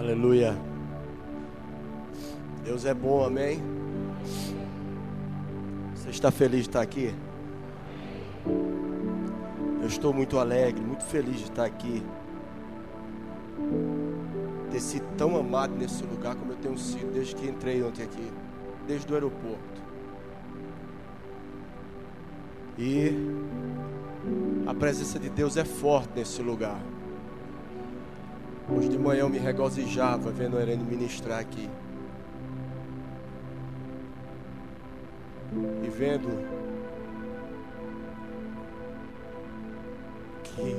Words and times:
Aleluia. 0.00 0.56
Deus 2.64 2.86
é 2.86 2.94
bom, 2.94 3.22
amém? 3.22 3.62
Você 5.94 6.08
está 6.08 6.30
feliz 6.30 6.62
de 6.62 6.68
estar 6.70 6.80
aqui? 6.80 7.14
Eu 9.78 9.86
estou 9.86 10.14
muito 10.14 10.38
alegre, 10.38 10.82
muito 10.82 11.04
feliz 11.04 11.36
de 11.36 11.42
estar 11.42 11.66
aqui. 11.66 12.02
Ter 14.70 14.80
sido 14.80 15.04
tão 15.18 15.36
amado 15.36 15.74
nesse 15.76 16.02
lugar 16.02 16.34
como 16.34 16.52
eu 16.52 16.56
tenho 16.56 16.78
sido 16.78 17.12
desde 17.12 17.34
que 17.34 17.46
entrei 17.46 17.82
ontem 17.82 18.02
aqui, 18.02 18.32
desde 18.86 19.12
o 19.12 19.14
aeroporto. 19.14 19.82
E 22.78 23.12
a 24.66 24.72
presença 24.72 25.18
de 25.18 25.28
Deus 25.28 25.58
é 25.58 25.64
forte 25.66 26.08
nesse 26.16 26.40
lugar. 26.40 26.80
Hoje 28.72 28.88
de 28.88 28.98
manhã 28.98 29.22
eu 29.22 29.28
me 29.28 29.38
regozijava 29.38 30.30
vendo 30.30 30.56
a 30.56 30.62
Irene 30.62 30.84
ministrar 30.84 31.40
aqui. 31.40 31.68
E 35.82 35.88
vendo 35.88 36.28
que 40.44 40.76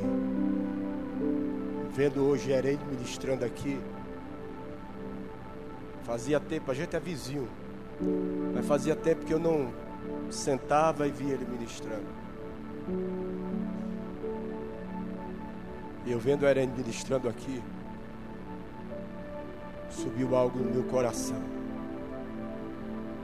vendo 1.94 2.24
hoje 2.24 2.54
a 2.54 2.60
Irene 2.60 2.80
ministrando 2.90 3.44
aqui. 3.44 3.78
Fazia 6.04 6.40
tempo, 6.40 6.72
a 6.72 6.74
gente 6.74 6.96
é 6.96 7.00
vizinho. 7.00 7.50
Mas 8.54 8.66
fazia 8.66 8.96
tempo 8.96 9.26
que 9.26 9.34
eu 9.34 9.40
não 9.40 9.74
sentava 10.30 11.06
e 11.08 11.12
via 11.12 11.34
ele 11.34 11.46
ministrando. 11.46 12.08
E 16.06 16.12
eu 16.14 16.20
vendo 16.20 16.48
a 16.48 16.52
Irene 16.52 16.72
ministrando 16.78 17.28
aqui 17.28 17.62
subiu 19.92 20.36
algo 20.36 20.60
no 20.60 20.72
meu 20.72 20.84
coração. 20.84 21.38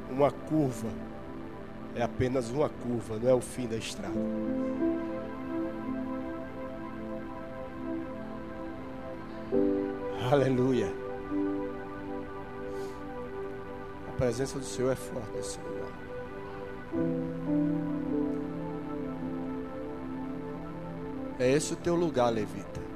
Uma 0.10 0.32
curva 0.32 0.90
é 1.96 2.04
apenas 2.04 2.50
uma 2.50 2.70
curva, 2.70 3.18
não 3.22 3.30
é 3.30 3.34
o 3.34 3.42
fim 3.42 3.68
da 3.68 3.76
estrada. 3.76 4.14
Aleluia. 10.32 10.94
A 14.08 14.12
presença 14.18 14.60
do 14.60 14.66
Senhor 14.66 14.92
é 14.92 14.96
forte 14.96 15.30
nesse 15.36 15.58
lugar. 15.60 16.08
É 21.40 21.52
esse 21.52 21.74
o 21.74 21.76
teu 21.78 21.96
lugar, 21.96 22.30
Levita. 22.30 22.87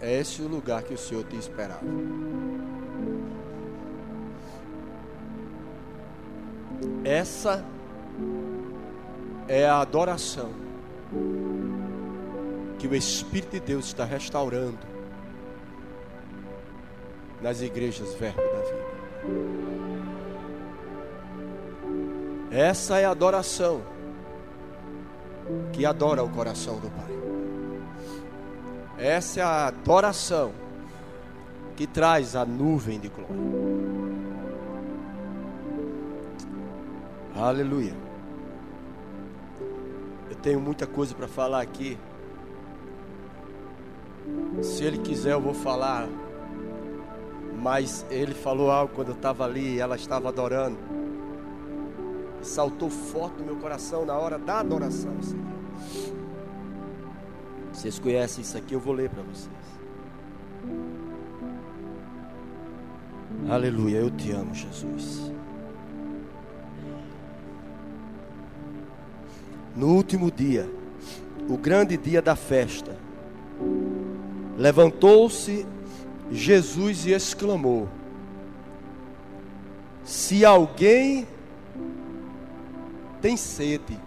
É 0.00 0.18
esse 0.18 0.40
o 0.40 0.48
lugar 0.48 0.82
que 0.82 0.94
o 0.94 0.98
Senhor 0.98 1.24
te 1.24 1.36
esperava. 1.36 1.84
Essa 7.04 7.64
é 9.46 9.66
a 9.66 9.80
adoração 9.80 10.50
que 12.78 12.86
o 12.88 12.94
Espírito 12.94 13.52
de 13.52 13.60
Deus 13.60 13.86
está 13.86 14.04
restaurando 14.04 14.78
nas 17.42 17.60
igrejas 17.60 18.14
Verbo 18.14 18.40
da 18.40 18.60
Vida. 18.60 18.90
Essa 22.50 22.98
é 22.98 23.04
a 23.04 23.10
adoração 23.10 23.82
que 25.72 25.84
adora 25.84 26.22
o 26.22 26.28
coração 26.28 26.78
do 26.78 26.90
Pai. 26.90 27.09
Essa 29.00 29.40
é 29.40 29.42
a 29.42 29.66
adoração 29.68 30.52
que 31.74 31.86
traz 31.86 32.36
a 32.36 32.44
nuvem 32.44 33.00
de 33.00 33.08
glória. 33.08 33.34
Aleluia. 37.34 37.94
Eu 40.28 40.36
tenho 40.36 40.60
muita 40.60 40.86
coisa 40.86 41.14
para 41.14 41.26
falar 41.26 41.62
aqui. 41.62 41.96
Se 44.62 44.84
ele 44.84 44.98
quiser, 44.98 45.32
eu 45.32 45.40
vou 45.40 45.54
falar. 45.54 46.06
Mas 47.58 48.04
ele 48.10 48.34
falou 48.34 48.70
algo 48.70 48.94
quando 48.94 49.08
eu 49.08 49.14
estava 49.14 49.46
ali 49.46 49.76
e 49.76 49.80
ela 49.80 49.96
estava 49.96 50.28
adorando. 50.28 50.76
Saltou 52.42 52.90
forte 52.90 53.38
no 53.38 53.46
meu 53.46 53.56
coração 53.56 54.04
na 54.04 54.14
hora 54.14 54.38
da 54.38 54.60
adoração. 54.60 55.22
Senhor. 55.22 55.49
Vocês 57.80 57.98
conhecem 57.98 58.42
isso 58.42 58.58
aqui, 58.58 58.74
eu 58.74 58.78
vou 58.78 58.92
ler 58.92 59.08
para 59.08 59.22
vocês. 59.22 59.48
Aleluia, 63.48 63.96
eu 63.96 64.10
te 64.10 64.30
amo, 64.32 64.54
Jesus. 64.54 65.32
No 69.74 69.94
último 69.94 70.30
dia, 70.30 70.70
o 71.48 71.56
grande 71.56 71.96
dia 71.96 72.20
da 72.20 72.36
festa, 72.36 72.98
levantou-se 74.58 75.66
Jesus 76.30 77.06
e 77.06 77.12
exclamou: 77.12 77.88
Se 80.04 80.44
alguém 80.44 81.26
tem 83.22 83.38
sede, 83.38 83.98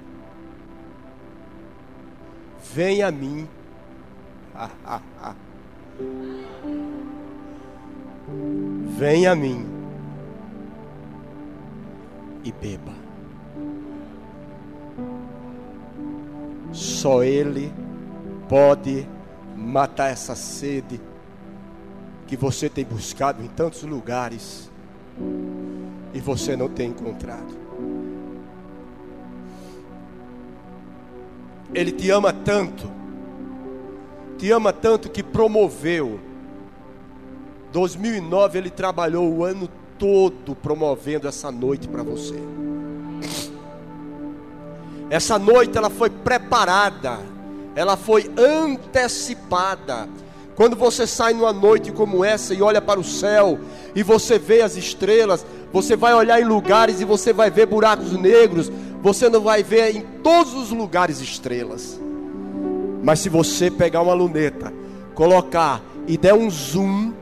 venha 2.72 3.07
a 3.07 3.12
mim 3.12 3.50
Venha 8.97 9.31
a 9.31 9.36
mim 9.36 9.66
e 12.44 12.52
beba. 12.52 12.94
Só 16.72 17.24
Ele 17.24 17.72
pode 18.50 19.08
matar 19.56 20.12
essa 20.12 20.36
sede 20.36 21.00
que 22.28 22.36
você 22.36 22.69
tem 22.69 22.84
buscado 22.84 23.44
em 23.44 23.47
tantos 23.47 23.84
lugares 23.84 24.69
e 26.13 26.19
você 26.19 26.56
não 26.56 26.69
tem 26.69 26.90
encontrado. 26.90 27.63
Ele 31.74 31.92
te 31.92 32.12
ama 32.12 32.31
tanto 32.31 33.03
te 34.44 34.52
ama 34.52 34.74
tanto 34.74 35.09
que 35.09 35.24
promoveu. 35.24 36.20
2009 37.72 38.58
ele 38.58 38.70
trabalhou 38.70 39.31
o 39.31 39.46
ano 39.46 39.70
todo 39.98 40.54
promovendo 40.54 41.30
essa 41.30 41.50
noite 41.50 41.88
para 41.88 42.04
você. 42.04 42.36
Essa 45.09 45.40
noite 45.40 45.78
ela 45.78 45.90
foi 45.90 46.09
preparada, 46.09 47.20
ela 47.74 47.96
foi 47.96 48.30
antecipada. 48.38 50.09
Quando 50.56 50.75
você 50.75 51.08
sai 51.08 51.34
numa 51.34 51.54
noite 51.54 51.94
como 51.94 52.25
essa 52.25 52.54
e 52.54 52.62
olha 52.62 52.81
para 52.81 53.00
o 53.00 53.04
céu 53.04 53.58
e 53.96 54.04
você 54.04 54.38
vê 54.38 54.62
as 54.62 54.75
estrelas, 54.75 55.46
você 55.72 55.96
vai 55.96 56.14
olhar 56.14 56.42
em 56.42 56.46
lugares 56.46 57.00
e 57.00 57.06
você 57.06 57.31
vai 57.31 57.50
ver 57.50 57.66
buracos 57.66 58.12
negros, 58.12 58.70
você 59.02 59.30
não 59.30 59.40
vai 59.40 59.64
ver 59.64 59.96
em 59.96 60.02
todos 60.22 60.54
os 60.54 60.70
lugares 60.72 61.22
estrelas. 61.22 62.03
Mas 63.03 63.19
se 63.19 63.28
você 63.28 63.69
pegar 63.69 64.02
uma 64.02 64.14
luneta, 64.14 64.74
colocar 65.14 65.81
e 66.08 66.18
der 66.18 66.34
um 66.34 66.50
zoom, 66.50 67.14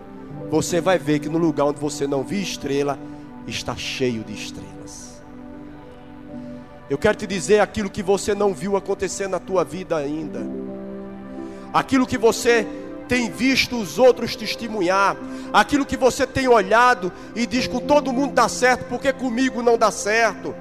você 0.49 0.79
vai 0.79 0.99
ver 0.99 1.19
que 1.19 1.27
no 1.27 1.39
lugar 1.39 1.65
onde 1.65 1.79
você 1.79 2.05
não 2.05 2.23
viu 2.23 2.39
estrela, 2.39 2.99
está 3.47 3.75
cheio 3.75 4.23
de 4.23 4.33
estrelas. 4.33 5.23
Eu 6.87 6.99
quero 6.99 7.17
te 7.17 7.25
dizer 7.25 7.61
aquilo 7.61 7.89
que 7.89 8.03
você 8.03 8.35
não 8.35 8.53
viu 8.53 8.77
acontecer 8.77 9.27
na 9.27 9.39
tua 9.39 9.63
vida 9.63 9.97
ainda. 9.97 10.45
Aquilo 11.73 12.05
que 12.05 12.17
você 12.17 12.67
tem 13.07 13.31
visto 13.31 13.75
os 13.75 13.97
outros 13.97 14.35
testemunhar, 14.35 15.17
aquilo 15.51 15.85
que 15.85 15.97
você 15.97 16.27
tem 16.27 16.47
olhado 16.47 17.11
e 17.35 17.47
diz 17.47 17.65
com 17.65 17.79
todo 17.79 18.13
mundo 18.13 18.33
dá 18.33 18.47
certo, 18.47 18.85
porque 18.87 19.11
comigo 19.11 19.63
não 19.63 19.77
dá 19.77 19.89
certo 19.89 20.53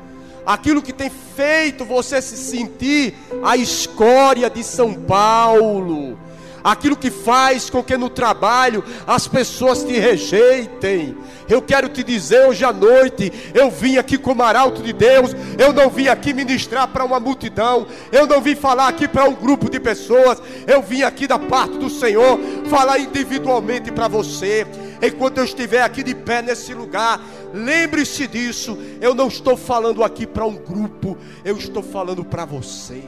aquilo 0.44 0.82
que 0.82 0.92
tem 0.92 1.10
feito 1.10 1.84
você 1.84 2.20
se 2.20 2.36
sentir 2.36 3.14
a 3.42 3.56
escória 3.56 4.48
de 4.50 4.62
São 4.62 4.94
Paulo, 4.94 6.18
aquilo 6.62 6.96
que 6.96 7.10
faz 7.10 7.70
com 7.70 7.82
que 7.82 7.96
no 7.96 8.08
trabalho 8.08 8.84
as 9.06 9.26
pessoas 9.26 9.82
te 9.82 9.98
rejeitem. 9.98 11.16
Eu 11.48 11.60
quero 11.60 11.88
te 11.88 12.04
dizer 12.04 12.46
hoje 12.46 12.64
à 12.64 12.72
noite, 12.72 13.32
eu 13.52 13.70
vim 13.70 13.96
aqui 13.96 14.16
como 14.16 14.42
arauto 14.42 14.82
de 14.82 14.92
Deus, 14.92 15.34
eu 15.58 15.72
não 15.72 15.90
vim 15.90 16.06
aqui 16.06 16.32
ministrar 16.32 16.86
para 16.88 17.04
uma 17.04 17.18
multidão, 17.18 17.86
eu 18.12 18.26
não 18.26 18.40
vim 18.40 18.54
falar 18.54 18.88
aqui 18.88 19.08
para 19.08 19.24
um 19.24 19.34
grupo 19.34 19.68
de 19.68 19.80
pessoas, 19.80 20.40
eu 20.66 20.80
vim 20.80 21.02
aqui 21.02 21.26
da 21.26 21.38
parte 21.38 21.76
do 21.76 21.90
Senhor 21.90 22.38
falar 22.68 22.98
individualmente 22.98 23.90
para 23.90 24.06
você. 24.06 24.66
Enquanto 25.02 25.38
eu 25.38 25.44
estiver 25.44 25.82
aqui 25.82 26.02
de 26.02 26.14
pé 26.14 26.42
nesse 26.42 26.74
lugar, 26.74 27.20
lembre-se 27.52 28.26
disso. 28.26 28.78
Eu 29.00 29.14
não 29.14 29.28
estou 29.28 29.56
falando 29.56 30.02
aqui 30.02 30.26
para 30.26 30.46
um 30.46 30.56
grupo, 30.56 31.16
eu 31.44 31.56
estou 31.56 31.82
falando 31.82 32.24
para 32.24 32.44
você. 32.44 33.02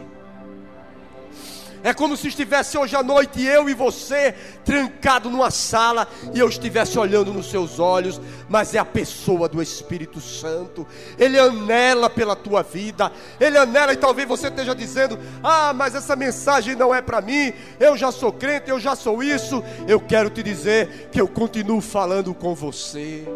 É 1.84 1.92
como 1.92 2.16
se 2.16 2.28
estivesse 2.28 2.78
hoje 2.78 2.94
à 2.94 3.02
noite 3.02 3.42
eu 3.42 3.68
e 3.68 3.74
você 3.74 4.34
trancado 4.64 5.28
numa 5.28 5.50
sala 5.50 6.06
e 6.32 6.38
eu 6.38 6.48
estivesse 6.48 6.96
olhando 6.96 7.32
nos 7.32 7.50
seus 7.50 7.80
olhos, 7.80 8.20
mas 8.48 8.72
é 8.72 8.78
a 8.78 8.84
pessoa 8.84 9.48
do 9.48 9.60
Espírito 9.60 10.20
Santo. 10.20 10.86
Ele 11.18 11.38
anela 11.38 12.08
pela 12.08 12.36
tua 12.36 12.62
vida. 12.62 13.10
Ele 13.40 13.58
anela 13.58 13.92
e 13.92 13.96
talvez 13.96 14.28
você 14.28 14.46
esteja 14.46 14.74
dizendo: 14.74 15.18
"Ah, 15.42 15.72
mas 15.72 15.96
essa 15.96 16.14
mensagem 16.14 16.76
não 16.76 16.94
é 16.94 17.02
para 17.02 17.20
mim. 17.20 17.52
Eu 17.80 17.96
já 17.96 18.12
sou 18.12 18.32
crente, 18.32 18.70
eu 18.70 18.78
já 18.78 18.94
sou 18.94 19.20
isso". 19.20 19.62
Eu 19.88 19.98
quero 19.98 20.30
te 20.30 20.42
dizer 20.42 21.08
que 21.10 21.20
eu 21.20 21.26
continuo 21.26 21.80
falando 21.80 22.32
com 22.32 22.54
você. 22.54 23.26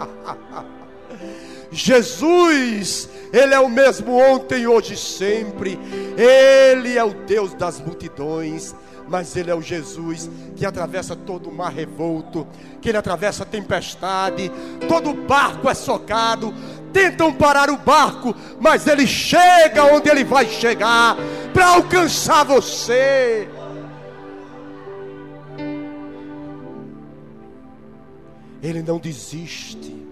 Jesus, 1.70 3.08
Ele 3.32 3.54
é 3.54 3.60
o 3.60 3.68
mesmo 3.68 4.16
ontem, 4.16 4.66
hoje 4.66 4.94
e 4.94 4.96
sempre. 4.96 5.78
Ele 6.16 6.96
é 6.96 7.04
o 7.04 7.14
Deus 7.14 7.54
das 7.54 7.80
multidões. 7.80 8.74
Mas 9.08 9.34
Ele 9.34 9.50
é 9.50 9.54
o 9.54 9.60
Jesus 9.60 10.30
que 10.54 10.64
atravessa 10.64 11.16
todo 11.16 11.48
o 11.48 11.52
mar 11.52 11.72
revolto, 11.72 12.46
que 12.80 12.88
Ele 12.88 12.98
atravessa 12.98 13.42
a 13.42 13.46
tempestade, 13.46 14.52
todo 14.88 15.12
barco 15.12 15.68
é 15.68 15.74
socado. 15.74 16.54
Tentam 16.92 17.32
parar 17.32 17.70
o 17.70 17.76
barco, 17.76 18.34
mas 18.60 18.86
Ele 18.86 19.08
chega 19.08 19.84
onde 19.84 20.08
Ele 20.08 20.22
vai 20.22 20.46
chegar 20.46 21.16
para 21.52 21.70
alcançar 21.70 22.44
você. 22.44 23.48
Ele 28.62 28.82
não 28.82 28.98
desiste. 28.98 30.06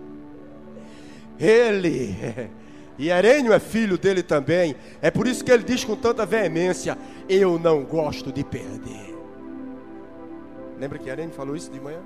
Ele, 1.39 2.17
e 2.99 3.11
Herênio 3.11 3.53
é 3.53 3.59
filho 3.59 3.97
dele 3.97 4.23
também. 4.23 4.75
É 5.01 5.11
por 5.11 5.27
isso 5.27 5.45
que 5.45 5.53
ele 5.53 5.63
diz 5.63 5.85
com 5.85 5.97
tanta 5.97 6.27
veemência: 6.27 6.97
Eu 7.29 7.59
não 7.59 7.85
gosto 7.85 8.33
de 8.33 8.43
perder. 8.43 9.17
Lembra 10.79 10.99
que 10.99 11.09
Herênio 11.09 11.35
falou 11.35 11.57
isso 11.57 11.71
de 11.71 11.81
manhã? 11.81 12.01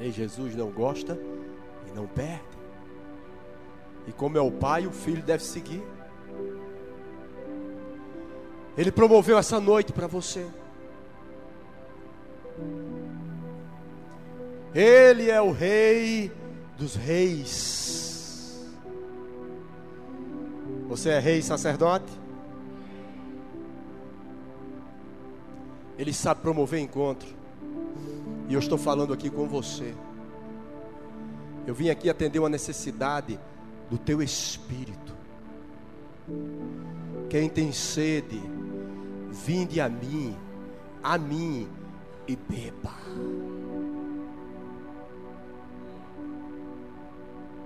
E 0.00 0.10
Jesus 0.10 0.54
não 0.54 0.70
gosta 0.70 1.18
e 1.88 1.94
não 1.94 2.06
perde. 2.06 2.56
E 4.06 4.12
como 4.12 4.36
é 4.36 4.40
o 4.40 4.50
pai, 4.50 4.86
o 4.86 4.92
filho 4.92 5.22
deve 5.22 5.42
seguir. 5.42 5.82
Ele 8.76 8.92
promoveu 8.92 9.38
essa 9.38 9.58
noite 9.58 9.92
para 9.92 10.06
você. 10.06 10.46
Ele 14.74 15.30
é 15.30 15.40
o 15.40 15.52
rei 15.52 16.30
dos 16.76 16.94
reis. 16.94 18.66
Você 20.88 21.10
é 21.10 21.18
rei 21.18 21.40
sacerdote? 21.42 22.12
Ele 25.98 26.12
sabe 26.12 26.42
promover 26.42 26.80
encontro. 26.80 27.34
E 28.48 28.54
eu 28.54 28.60
estou 28.60 28.78
falando 28.78 29.12
aqui 29.12 29.30
com 29.30 29.48
você. 29.48 29.94
Eu 31.66 31.74
vim 31.74 31.88
aqui 31.88 32.08
atender 32.08 32.38
uma 32.38 32.48
necessidade 32.48 33.40
do 33.90 33.98
teu 33.98 34.22
espírito. 34.22 35.14
Quem 37.28 37.48
tem 37.48 37.72
sede, 37.72 38.40
vinde 39.30 39.80
a 39.80 39.88
mim, 39.88 40.36
a 41.02 41.18
mim 41.18 41.68
e 42.26 42.36
beba. 42.36 42.94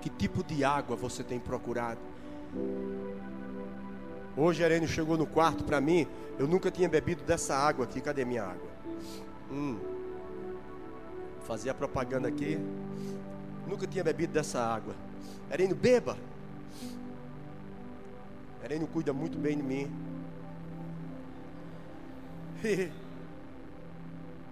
Que 0.01 0.09
tipo 0.09 0.43
de 0.43 0.63
água 0.63 0.95
você 0.95 1.23
tem 1.23 1.39
procurado? 1.39 1.99
Hoje 4.35 4.63
a 4.63 4.87
chegou 4.87 5.17
no 5.17 5.27
quarto 5.27 5.63
para 5.63 5.81
mim. 5.81 6.07
Eu 6.39 6.47
nunca 6.47 6.71
tinha 6.71 6.89
bebido 6.89 7.23
dessa 7.23 7.55
água 7.55 7.85
aqui. 7.85 8.01
Cadê 8.01 8.25
minha 8.25 8.43
água? 8.43 8.69
Hum. 9.51 9.77
Fazia 11.45 11.73
propaganda 11.73 12.27
aqui. 12.27 12.57
Nunca 13.67 13.85
tinha 13.85 14.03
bebido 14.03 14.33
dessa 14.33 14.59
água. 14.59 14.95
Irene, 15.53 15.73
beba. 15.73 16.17
Irene 18.63 18.87
cuida 18.87 19.11
muito 19.11 19.37
bem 19.37 19.57
de 19.57 19.63
mim. 19.63 19.91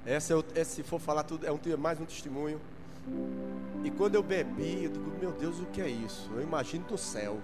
Essa, 0.09 0.33
é, 0.56 0.63
se 0.63 0.81
for 0.81 1.00
falar 1.00 1.21
tudo, 1.21 1.45
é 1.45 1.51
um, 1.51 1.59
mais 1.77 2.00
um 2.00 2.06
testemunho. 2.06 2.59
E 3.83 3.91
quando 3.91 4.15
eu 4.15 4.23
bebi, 4.23 4.85
eu 4.85 4.91
digo, 4.91 5.19
meu 5.19 5.31
Deus, 5.31 5.59
o 5.59 5.67
que 5.67 5.79
é 5.79 5.88
isso? 5.88 6.31
Eu 6.33 6.41
imagino 6.41 6.83
do 6.85 6.97
céu. 6.97 7.39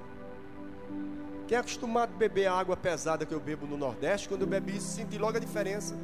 Quem 1.47 1.57
é 1.57 1.59
acostumado 1.59 2.11
a 2.15 2.17
beber 2.17 2.47
a 2.47 2.53
água 2.53 2.75
pesada 2.75 3.23
que 3.23 3.31
eu 3.31 3.39
bebo 3.39 3.67
no 3.67 3.77
Nordeste, 3.77 4.27
quando 4.27 4.41
eu 4.41 4.47
bebi 4.47 4.77
isso, 4.77 4.87
senti 4.87 5.15
logo 5.15 5.37
a 5.37 5.39
diferença. 5.39 5.95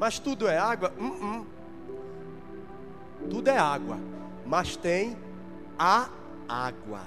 Mas 0.00 0.18
tudo 0.18 0.48
é 0.48 0.58
água? 0.58 0.92
Uh 0.98 1.04
-uh. 1.04 1.46
Tudo 3.30 3.46
é 3.46 3.56
água. 3.56 4.00
Mas 4.44 4.76
tem 4.76 5.16
a 5.78 6.08
água. 6.48 7.02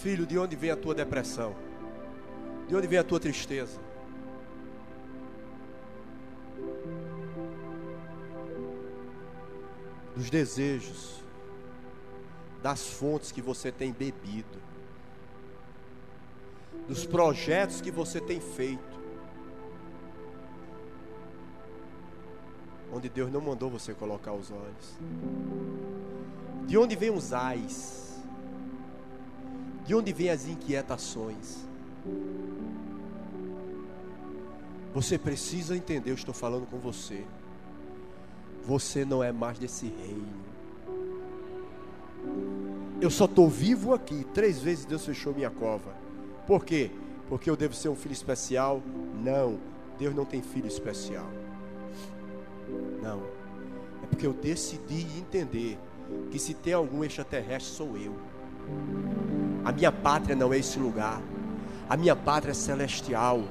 Filho, 0.00 0.24
de 0.24 0.38
onde 0.38 0.56
vem 0.56 0.70
a 0.70 0.76
tua 0.76 0.94
depressão? 0.94 1.54
De 2.66 2.74
onde 2.74 2.86
vem 2.86 2.98
a 2.98 3.04
tua 3.04 3.20
tristeza? 3.20 3.78
Dos 10.16 10.30
desejos, 10.30 11.22
das 12.62 12.88
fontes 12.88 13.30
que 13.30 13.42
você 13.42 13.70
tem 13.70 13.92
bebido, 13.92 14.58
dos 16.88 17.04
projetos 17.04 17.82
que 17.82 17.90
você 17.90 18.22
tem 18.22 18.40
feito, 18.40 18.98
onde 22.90 23.10
Deus 23.10 23.30
não 23.30 23.42
mandou 23.42 23.68
você 23.68 23.92
colocar 23.92 24.32
os 24.32 24.50
olhos. 24.50 24.98
De 26.66 26.78
onde 26.78 26.96
vem 26.96 27.10
os 27.10 27.34
ais? 27.34 28.09
De 29.90 29.94
onde 29.96 30.12
vêm 30.12 30.30
as 30.30 30.46
inquietações? 30.46 31.66
Você 34.94 35.18
precisa 35.18 35.76
entender, 35.76 36.10
eu 36.10 36.14
estou 36.14 36.32
falando 36.32 36.64
com 36.64 36.78
você. 36.78 37.24
Você 38.64 39.04
não 39.04 39.20
é 39.20 39.32
mais 39.32 39.58
desse 39.58 39.86
reino. 39.86 40.28
Eu 43.00 43.10
só 43.10 43.24
estou 43.24 43.48
vivo 43.48 43.92
aqui. 43.92 44.24
Três 44.32 44.60
vezes 44.60 44.84
Deus 44.84 45.04
fechou 45.04 45.34
minha 45.34 45.50
cova. 45.50 45.92
Por 46.46 46.64
quê? 46.64 46.92
Porque 47.28 47.50
eu 47.50 47.56
devo 47.56 47.74
ser 47.74 47.88
um 47.88 47.96
filho 47.96 48.12
especial? 48.12 48.80
Não. 49.20 49.58
Deus 49.98 50.14
não 50.14 50.24
tem 50.24 50.40
filho 50.40 50.68
especial. 50.68 51.26
Não. 53.02 53.24
É 54.04 54.06
porque 54.06 54.24
eu 54.24 54.34
decidi 54.34 55.00
entender 55.18 55.76
que 56.30 56.38
se 56.38 56.54
tem 56.54 56.74
algum 56.74 57.02
extraterrestre 57.02 57.74
sou 57.74 57.96
eu. 57.96 58.14
A 59.64 59.72
minha 59.72 59.92
pátria 59.92 60.34
não 60.34 60.52
é 60.52 60.58
esse 60.58 60.78
lugar. 60.78 61.20
A 61.88 61.96
minha 61.96 62.14
pátria 62.14 62.52
é 62.52 62.54
celestial. 62.54 63.42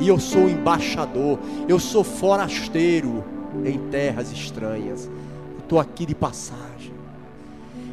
E 0.00 0.08
eu 0.08 0.18
sou 0.18 0.48
embaixador. 0.48 1.38
Eu 1.68 1.78
sou 1.78 2.02
forasteiro 2.02 3.24
em 3.64 3.78
terras 3.90 4.32
estranhas. 4.32 5.08
Estou 5.58 5.78
aqui 5.78 6.04
de 6.04 6.14
passagem. 6.14 6.92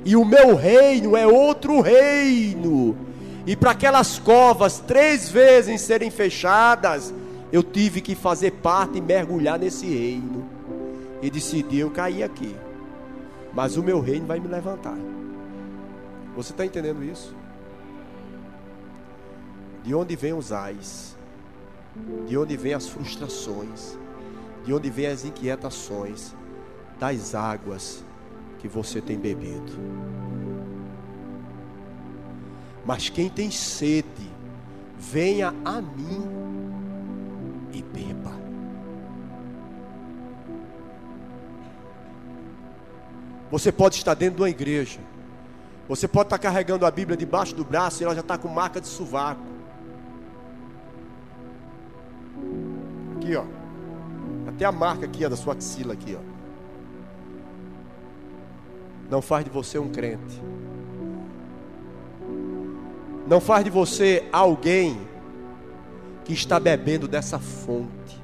E 0.04 0.16
o 0.16 0.26
meu 0.26 0.56
reino 0.56 1.16
é 1.16 1.28
outro 1.28 1.80
reino. 1.82 2.98
E 3.46 3.56
para 3.56 3.72
aquelas 3.72 4.20
covas 4.20 4.80
três 4.80 5.30
vezes 5.30 5.82
serem 5.82 6.10
fechadas, 6.10 7.14
eu 7.52 7.64
tive 7.64 8.02
que 8.02 8.16
fazer 8.16 8.52
parte 8.52 8.98
e 8.98 9.02
mergulhar 9.02 9.60
nesse 9.60 9.86
reino. 9.86 10.46
E 11.22 11.30
decidi 11.30 11.80
eu 11.80 11.92
cair 11.92 12.24
aqui. 12.24 12.56
Mas 13.54 13.78
o 13.78 13.84
meu 13.84 14.00
reino 14.00 14.26
vai 14.26 14.40
me 14.40 14.48
levantar. 14.48 14.98
Você 16.36 16.52
está 16.52 16.66
entendendo 16.66 17.04
isso? 17.04 17.36
De 19.84 19.96
onde 19.96 20.16
vêm 20.16 20.34
os 20.34 20.52
ais? 20.52 21.18
De 22.28 22.38
onde 22.38 22.56
vêm 22.56 22.74
as 22.74 22.88
frustrações? 22.88 23.98
De 24.64 24.74
onde 24.74 24.90
vêm 24.90 25.08
as 25.08 25.26
inquietações? 25.26 26.36
Das 27.00 27.34
águas 27.34 28.04
que 28.60 28.68
você 28.68 29.02
tem 29.02 29.18
bebido. 29.18 29.74
Mas 32.86 33.10
quem 33.10 33.30
tem 33.30 33.50
sede, 33.50 34.30
venha 34.98 35.54
a 35.66 35.82
mim 35.82 36.30
e 37.74 37.82
beba. 37.82 38.32
Você 43.50 43.72
pode 43.72 43.96
estar 43.96 44.14
dentro 44.14 44.38
de 44.38 44.42
uma 44.44 44.50
igreja. 44.50 45.00
Você 45.90 46.08
pode 46.08 46.28
estar 46.28 46.38
carregando 46.38 46.86
a 46.86 46.92
Bíblia 46.92 47.18
debaixo 47.18 47.54
do 47.54 47.66
braço 47.66 48.02
e 48.02 48.06
ela 48.06 48.16
já 48.16 48.22
está 48.22 48.38
com 48.38 48.48
marca 48.48 48.80
de 48.80 48.88
sovaco. 48.88 49.51
Aqui, 53.16 53.36
ó. 53.36 53.44
até 54.48 54.66
a 54.66 54.72
marca 54.72 55.06
aqui, 55.06 55.26
ó, 55.26 55.30
da 55.30 55.36
sua 55.36 55.54
axila 55.54 55.94
aqui, 55.94 56.18
ó. 56.18 56.32
Não 59.10 59.22
faz 59.22 59.44
de 59.44 59.52
você 59.52 59.78
um 59.78 59.90
crente. 59.90 60.42
Não 63.28 63.40
faz 63.40 63.64
de 63.64 63.70
você 63.70 64.28
alguém 64.32 65.00
que 66.24 66.34
está 66.34 66.60
bebendo 66.60 67.08
dessa 67.08 67.40
fonte. 67.40 68.22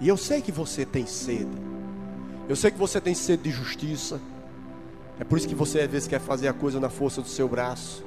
E 0.00 0.08
eu 0.08 0.16
sei 0.16 0.40
que 0.40 0.50
você 0.50 0.86
tem 0.86 1.04
sede. 1.04 1.50
Eu 2.48 2.56
sei 2.56 2.70
que 2.70 2.78
você 2.78 3.00
tem 3.00 3.14
sede 3.14 3.42
de 3.44 3.50
justiça. 3.50 4.20
É 5.20 5.24
por 5.24 5.36
isso 5.36 5.46
que 5.46 5.54
você 5.54 5.80
às 5.80 5.90
vezes 5.90 6.08
quer 6.08 6.18
fazer 6.18 6.48
a 6.48 6.52
coisa 6.54 6.80
na 6.80 6.88
força 6.88 7.20
do 7.20 7.28
seu 7.28 7.46
braço. 7.46 8.02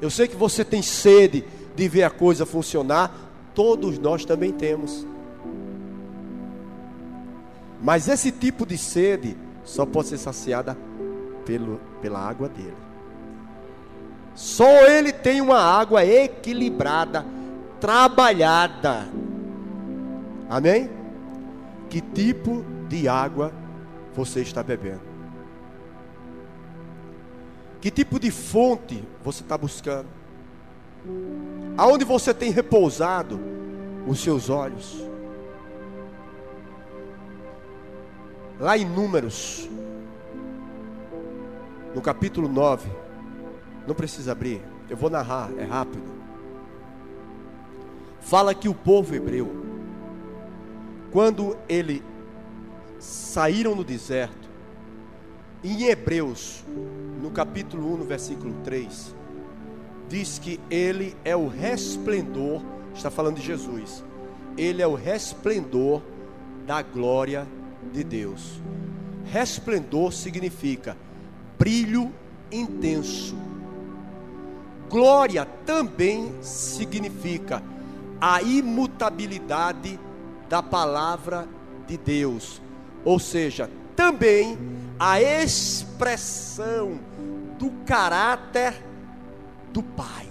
Eu 0.00 0.08
sei 0.08 0.28
que 0.28 0.36
você 0.36 0.64
tem 0.64 0.80
sede 0.80 1.44
de 1.74 1.88
ver 1.88 2.04
a 2.04 2.10
coisa 2.10 2.46
funcionar. 2.46 3.12
Todos 3.52 3.98
nós 3.98 4.24
também 4.24 4.52
temos. 4.52 5.04
Mas 7.82 8.06
esse 8.06 8.30
tipo 8.30 8.64
de 8.64 8.78
sede 8.78 9.36
só 9.64 9.84
pode 9.84 10.08
ser 10.08 10.18
saciada 10.18 10.78
pelo, 11.44 11.80
pela 12.00 12.20
água 12.20 12.48
dele. 12.48 12.76
Só 14.36 14.86
ele 14.86 15.12
tem 15.12 15.40
uma 15.40 15.58
água 15.58 16.04
equilibrada, 16.04 17.26
trabalhada. 17.80 19.08
Amém? 20.48 20.88
Que 21.90 22.00
tipo 22.00 22.64
de 22.88 23.08
água 23.08 23.52
você 24.14 24.40
está 24.40 24.62
bebendo? 24.62 25.11
Que 27.82 27.90
tipo 27.90 28.20
de 28.20 28.30
fonte 28.30 29.04
você 29.24 29.42
está 29.42 29.58
buscando? 29.58 30.06
Aonde 31.76 32.04
você 32.04 32.32
tem 32.32 32.52
repousado 32.52 33.40
os 34.06 34.20
seus 34.20 34.48
olhos? 34.48 35.04
Lá 38.60 38.78
em 38.78 38.84
Números, 38.84 39.68
no 41.92 42.00
capítulo 42.00 42.48
9, 42.48 42.88
não 43.84 43.96
precisa 43.96 44.30
abrir, 44.30 44.62
eu 44.88 44.96
vou 44.96 45.10
narrar, 45.10 45.50
é 45.58 45.64
rápido. 45.64 46.04
Fala 48.20 48.54
que 48.54 48.68
o 48.68 48.74
povo 48.74 49.12
hebreu, 49.12 49.50
quando 51.10 51.56
ele 51.68 52.00
saíram 53.00 53.74
no 53.74 53.82
deserto, 53.82 54.41
em 55.62 55.84
Hebreus, 55.84 56.64
no 57.20 57.30
capítulo 57.30 57.94
1, 57.94 57.96
no 57.98 58.04
versículo 58.04 58.54
3, 58.64 59.14
diz 60.08 60.38
que 60.38 60.58
ele 60.68 61.16
é 61.24 61.36
o 61.36 61.46
resplendor, 61.46 62.60
está 62.94 63.10
falando 63.10 63.36
de 63.36 63.42
Jesus, 63.42 64.04
ele 64.58 64.82
é 64.82 64.86
o 64.86 64.94
resplendor 64.94 66.02
da 66.66 66.82
glória 66.82 67.46
de 67.92 68.02
Deus. 68.02 68.60
Resplendor 69.24 70.12
significa 70.12 70.96
brilho 71.58 72.12
intenso. 72.50 73.36
Glória 74.90 75.46
também 75.64 76.32
significa 76.42 77.62
a 78.20 78.42
imutabilidade 78.42 79.98
da 80.48 80.62
palavra 80.62 81.48
de 81.86 81.96
Deus, 81.96 82.60
ou 83.04 83.18
seja, 83.18 83.70
também 83.96 84.58
a 85.04 85.20
expressão 85.20 87.00
do 87.58 87.72
caráter 87.84 88.72
do 89.72 89.82
Pai. 89.82 90.28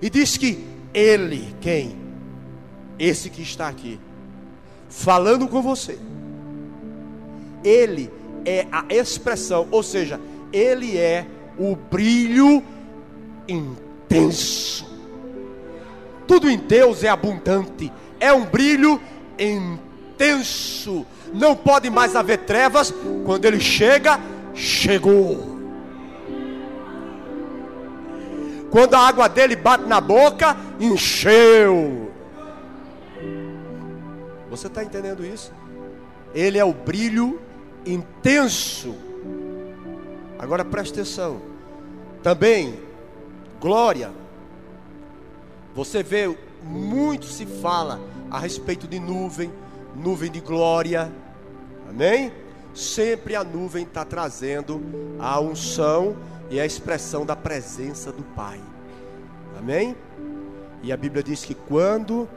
E 0.00 0.08
diz 0.08 0.38
que 0.38 0.64
Ele, 0.94 1.54
quem? 1.60 1.94
Esse 2.98 3.28
que 3.28 3.42
está 3.42 3.68
aqui, 3.68 4.00
falando 4.88 5.46
com 5.46 5.60
você, 5.60 5.98
Ele 7.62 8.10
é 8.46 8.66
a 8.72 8.86
expressão, 8.88 9.68
ou 9.70 9.82
seja, 9.82 10.18
Ele 10.50 10.96
é 10.96 11.26
o 11.58 11.76
brilho 11.76 12.62
intenso. 13.46 14.90
Tudo 16.26 16.48
em 16.48 16.56
Deus 16.56 17.04
é 17.04 17.10
abundante, 17.10 17.92
é 18.18 18.32
um 18.32 18.46
brilho 18.46 18.98
intenso 19.38 19.87
não 21.32 21.54
pode 21.54 21.90
mais 21.90 22.16
haver 22.16 22.38
trevas. 22.38 22.92
Quando 23.24 23.44
ele 23.44 23.60
chega, 23.60 24.18
chegou. 24.54 25.58
Quando 28.70 28.94
a 28.94 29.00
água 29.00 29.28
dele 29.28 29.56
bate 29.56 29.84
na 29.84 30.00
boca, 30.00 30.56
encheu. 30.78 32.10
Você 34.50 34.66
está 34.66 34.82
entendendo 34.82 35.24
isso? 35.24 35.52
Ele 36.34 36.58
é 36.58 36.64
o 36.64 36.72
brilho 36.72 37.40
intenso. 37.86 38.94
Agora 40.38 40.64
preste 40.64 40.92
atenção. 40.92 41.40
Também, 42.22 42.78
glória. 43.60 44.10
Você 45.74 46.02
vê, 46.02 46.36
muito 46.62 47.26
se 47.26 47.46
fala 47.46 48.00
a 48.30 48.38
respeito 48.38 48.86
de 48.86 48.98
nuvem 48.98 49.50
nuvem 49.98 50.30
de 50.30 50.40
glória. 50.40 51.12
Amém? 51.88 52.32
Sempre 52.74 53.34
a 53.34 53.42
nuvem 53.42 53.84
está 53.84 54.04
trazendo 54.04 54.80
a 55.18 55.40
unção 55.40 56.16
e 56.50 56.60
a 56.60 56.66
expressão 56.66 57.26
da 57.26 57.34
presença 57.34 58.12
do 58.12 58.22
Pai. 58.22 58.60
Amém? 59.58 59.96
E 60.82 60.92
a 60.92 60.96
Bíblia 60.96 61.22
diz 61.22 61.44
que 61.44 61.54
quando 61.54 62.28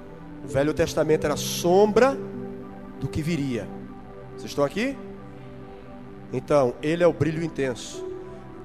o 0.43 0.47
Velho 0.47 0.73
Testamento 0.73 1.25
era 1.25 1.37
sombra 1.37 2.17
do 2.99 3.07
que 3.07 3.21
viria. 3.21 3.67
Vocês 4.35 4.51
estão 4.51 4.63
aqui? 4.63 4.97
Então, 6.33 6.73
ele 6.81 7.03
é 7.03 7.07
o 7.07 7.13
brilho 7.13 7.43
intenso. 7.43 8.05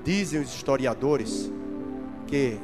Dizem 0.04 0.40
os 0.40 0.54
historiadores 0.54 1.50
que 2.26 2.58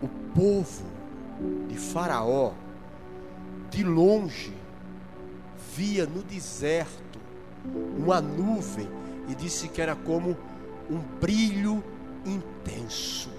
o 0.00 0.08
povo 0.34 0.84
de 1.68 1.76
Faraó 1.76 2.52
de 3.72 3.82
longe, 3.82 4.52
via 5.74 6.06
no 6.06 6.22
deserto 6.22 7.18
uma 7.96 8.20
nuvem 8.20 8.88
e 9.28 9.34
disse 9.34 9.68
que 9.68 9.80
era 9.80 9.96
como 9.96 10.36
um 10.90 10.98
brilho 11.20 11.82
intenso. 12.26 13.30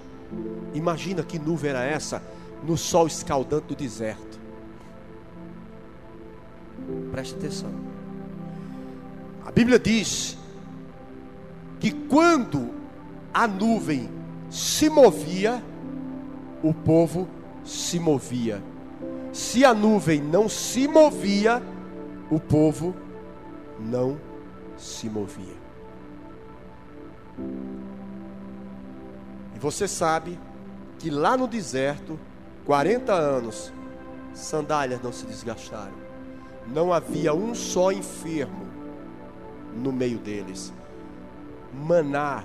Imagina 0.73 1.23
que 1.23 1.37
nuvem 1.37 1.69
era 1.69 1.83
essa 1.83 2.21
no 2.63 2.75
sol 2.75 3.05
escaldante 3.05 3.67
do 3.67 3.75
deserto. 3.75 4.39
Preste 7.11 7.35
atenção. 7.35 7.71
A 9.45 9.51
Bíblia 9.51 9.77
diz 9.77 10.37
que 11.79 11.91
quando 11.91 12.71
a 13.31 13.47
nuvem 13.47 14.09
se 14.49 14.89
movia, 14.89 15.63
o 16.63 16.73
povo 16.73 17.27
se 17.63 17.99
movia 17.99 18.63
se 19.33 19.65
a 19.65 19.73
nuvem 19.73 20.21
não 20.21 20.47
se 20.47 20.87
movia, 20.87 21.61
o 22.29 22.39
povo 22.39 22.95
não 23.79 24.17
se 24.77 25.09
movia. 25.09 25.57
E 29.55 29.59
você 29.59 29.87
sabe 29.87 30.39
que 30.99 31.09
lá 31.09 31.35
no 31.35 31.47
deserto, 31.47 32.19
40 32.65 33.11
anos, 33.11 33.73
sandálias 34.33 35.01
não 35.01 35.11
se 35.11 35.25
desgastaram. 35.25 36.03
Não 36.67 36.93
havia 36.93 37.33
um 37.33 37.55
só 37.55 37.91
enfermo 37.91 38.67
no 39.75 39.91
meio 39.91 40.19
deles. 40.19 40.71
Maná 41.73 42.43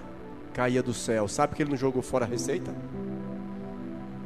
caía 0.54 0.82
do 0.82 0.94
céu. 0.94 1.28
Sabe 1.28 1.54
que 1.54 1.62
ele 1.62 1.70
não 1.70 1.76
jogou 1.76 2.02
fora 2.02 2.24
a 2.24 2.28
receita? 2.28 2.74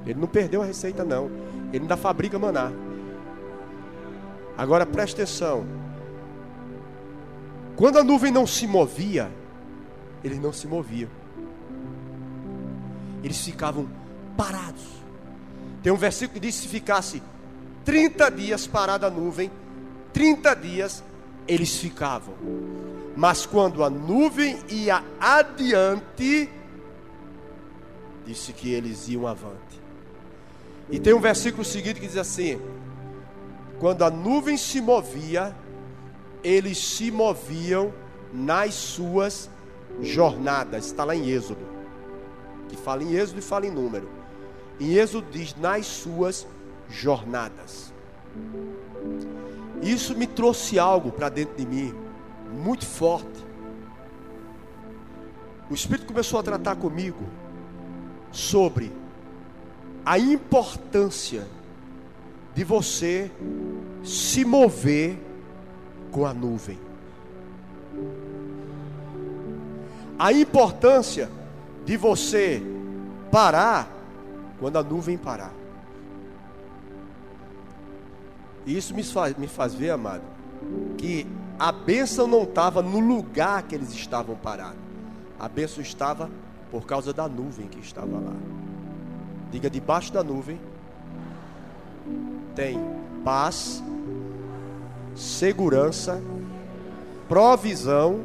Ele 0.07 0.19
não 0.19 0.28
perdeu 0.28 0.62
a 0.62 0.64
receita, 0.64 1.04
não. 1.04 1.31
Ele 1.73 1.83
ainda 1.83 1.97
fabrica 1.97 2.38
maná. 2.38 2.71
Agora 4.57 4.85
preste 4.85 5.14
atenção. 5.14 5.67
Quando 7.76 7.99
a 7.99 8.05
nuvem 8.05 8.31
não 8.31 8.47
se 8.47 8.67
movia, 8.67 9.31
eles 10.23 10.38
não 10.38 10.52
se 10.52 10.67
moviam. 10.67 11.09
Eles 13.25 13.43
ficavam 13.43 13.88
parados. 14.37 14.87
Tem 15.83 15.93
um 15.93 15.97
versículo 15.97 16.35
que 16.35 16.47
diz: 16.47 16.55
se 16.55 16.69
ficasse 16.69 17.23
30 17.85 18.31
dias 18.31 18.67
parada 18.67 19.07
a 19.07 19.11
nuvem, 19.11 19.50
30 20.12 20.55
dias 20.55 21.02
eles 21.49 21.76
ficavam. 21.76 22.35
Mas 23.17 23.47
quando 23.47 23.83
a 23.83 23.91
nuvem 23.91 24.59
ia 24.69 25.02
adiante, 25.21 26.49
disse 28.25 28.52
que 28.52 28.73
eles 28.73 29.09
iam 29.09 29.26
avante. 29.26 29.81
E 30.90 30.98
tem 30.98 31.14
um 31.14 31.20
versículo 31.20 31.64
seguinte 31.64 32.00
que 32.00 32.06
diz 32.06 32.16
assim: 32.16 32.60
Quando 33.78 34.02
a 34.02 34.10
nuvem 34.10 34.56
se 34.56 34.80
movia, 34.80 35.54
eles 36.42 36.78
se 36.78 37.10
moviam 37.10 37.92
nas 38.32 38.74
suas 38.74 39.50
jornadas, 40.00 40.86
está 40.86 41.04
lá 41.04 41.14
em 41.14 41.28
Êxodo, 41.28 41.66
que 42.68 42.76
fala 42.76 43.02
em 43.02 43.14
Êxodo 43.14 43.38
e 43.38 43.42
fala 43.42 43.66
em 43.66 43.70
número. 43.70 44.08
Em 44.80 44.94
Êxodo 44.94 45.26
diz 45.30 45.54
nas 45.56 45.86
suas 45.86 46.46
jornadas. 46.88 47.92
Isso 49.82 50.16
me 50.16 50.26
trouxe 50.26 50.78
algo 50.78 51.10
para 51.10 51.28
dentro 51.28 51.56
de 51.56 51.66
mim, 51.66 51.94
muito 52.52 52.86
forte. 52.86 53.44
O 55.70 55.74
Espírito 55.74 56.06
começou 56.06 56.38
a 56.38 56.42
tratar 56.42 56.76
comigo 56.76 57.24
sobre 58.30 58.92
a 60.04 60.18
importância 60.18 61.47
de 62.54 62.64
você 62.64 63.30
se 64.04 64.44
mover 64.44 65.18
com 66.11 66.26
a 66.26 66.35
nuvem. 66.35 66.78
A 70.18 70.32
importância 70.32 71.30
de 71.85 71.97
você 71.97 72.62
parar 73.30 73.90
quando 74.59 74.76
a 74.76 74.82
nuvem 74.82 75.16
parar. 75.16 75.52
Isso 78.66 78.94
me 78.94 79.02
faz, 79.02 79.37
me 79.37 79.49
faz 79.49 79.75
ver, 79.75 79.90
amado, 79.90 80.23
que 80.97 81.26
a 81.59 81.73
bênção 81.73 82.26
não 82.26 82.44
estava 82.44 82.82
no 82.82 83.00
lugar 83.00 83.62
que 83.64 83.75
eles 83.75 83.92
estavam 83.92 84.37
parados. 84.37 84.78
A 85.38 85.49
bênção 85.49 85.82
estava 85.82 86.30
por 86.71 86.87
causa 86.87 87.12
da 87.12 87.28
nuvem 87.28 87.66
que 87.66 87.80
estava 87.80 88.18
lá. 88.18 88.37
Diga, 89.52 89.68
debaixo 89.68 90.11
da 90.11 90.25
nuvem 90.25 90.59
tem 92.54 92.80
paz, 93.23 93.85
segurança, 95.14 96.23
provisão 97.28 98.25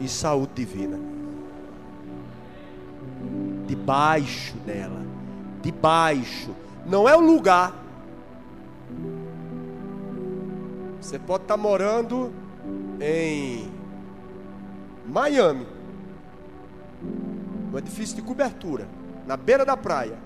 e 0.00 0.08
saúde 0.08 0.52
divina. 0.56 0.98
Debaixo 3.68 4.56
dela, 4.58 5.02
debaixo, 5.62 6.50
não 6.84 7.08
é 7.08 7.16
o 7.16 7.20
lugar. 7.20 7.72
Você 11.00 11.16
pode 11.16 11.44
estar 11.44 11.56
morando 11.56 12.32
em 13.00 13.70
Miami, 15.06 15.66
um 17.72 17.78
edifício 17.78 18.16
de 18.16 18.22
cobertura, 18.22 18.88
na 19.26 19.36
beira 19.36 19.64
da 19.64 19.76
praia. 19.76 20.16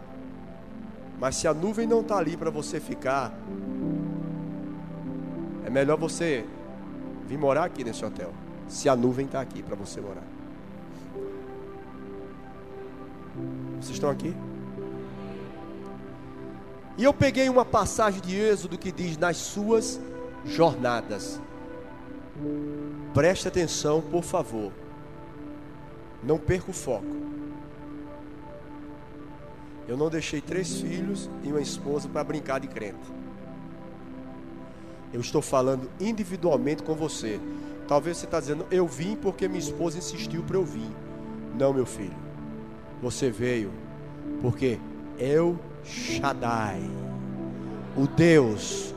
Mas 1.19 1.37
se 1.37 1.49
a 1.49 1.55
nuvem 1.55 1.87
não 1.87 2.01
está 2.01 2.19
ali 2.19 2.37
para 2.37 2.51
você 2.51 2.79
ficar, 2.79 3.33
é 5.65 5.71
melhor 5.71 5.97
você 5.97 6.45
vir 7.27 7.37
morar 7.37 7.65
aqui 7.65 7.83
nesse 7.83 8.05
hotel. 8.05 8.33
Se 8.69 8.89
a 8.89 8.95
nuvem 8.95 9.27
está 9.27 9.41
aqui 9.41 9.63
para 9.63 9.75
você 9.75 10.01
morar. 10.01 10.23
Vocês 13.81 13.91
estão 13.91 14.11
aqui? 14.11 14.35
E 16.97 17.05
eu 17.05 17.15
peguei 17.15 17.49
uma 17.49 17.65
passagem 17.65 18.21
de 18.21 18.37
Êxodo 18.37 18.77
que 18.77 18.91
diz: 18.91 19.17
Nas 19.17 19.37
suas 19.37 20.01
jornadas. 20.45 21.41
Preste 23.15 23.49
atenção, 23.49 24.01
por 24.01 24.23
favor. 24.23 24.73
Não 26.23 26.39
perca 26.39 26.71
o 26.71 26.75
foco. 26.75 27.07
Eu 29.89 29.97
não 29.97 30.11
deixei 30.11 30.43
três 30.43 30.83
filhos 30.83 31.31
e 31.43 31.49
uma 31.49 31.63
esposa 31.63 32.07
para 32.09 32.23
brincar 32.23 32.61
de 32.61 32.69
crente. 32.69 33.11
Eu 35.13 35.21
estou 35.23 35.41
falando 35.41 35.91
individualmente 35.99 36.83
com 36.83 36.95
você. 36.95 37.41
Talvez 37.89 38.19
você 38.19 38.27
está 38.27 38.39
dizendo, 38.39 38.67
eu 38.71 38.87
vim 38.87 39.17
porque 39.17 39.49
minha 39.49 39.59
esposa 39.59 39.97
insistiu 39.97 40.43
para 40.43 40.59
eu 40.59 40.65
vir. 40.65 40.91
Não, 41.59 41.73
meu 41.73 41.87
filho. 41.87 42.15
Você 43.01 43.31
veio 43.31 43.71
porque 44.43 44.79
eu 45.19 45.59
Shaddai, 45.83 46.83
o 47.97 48.07
Deus 48.07 48.95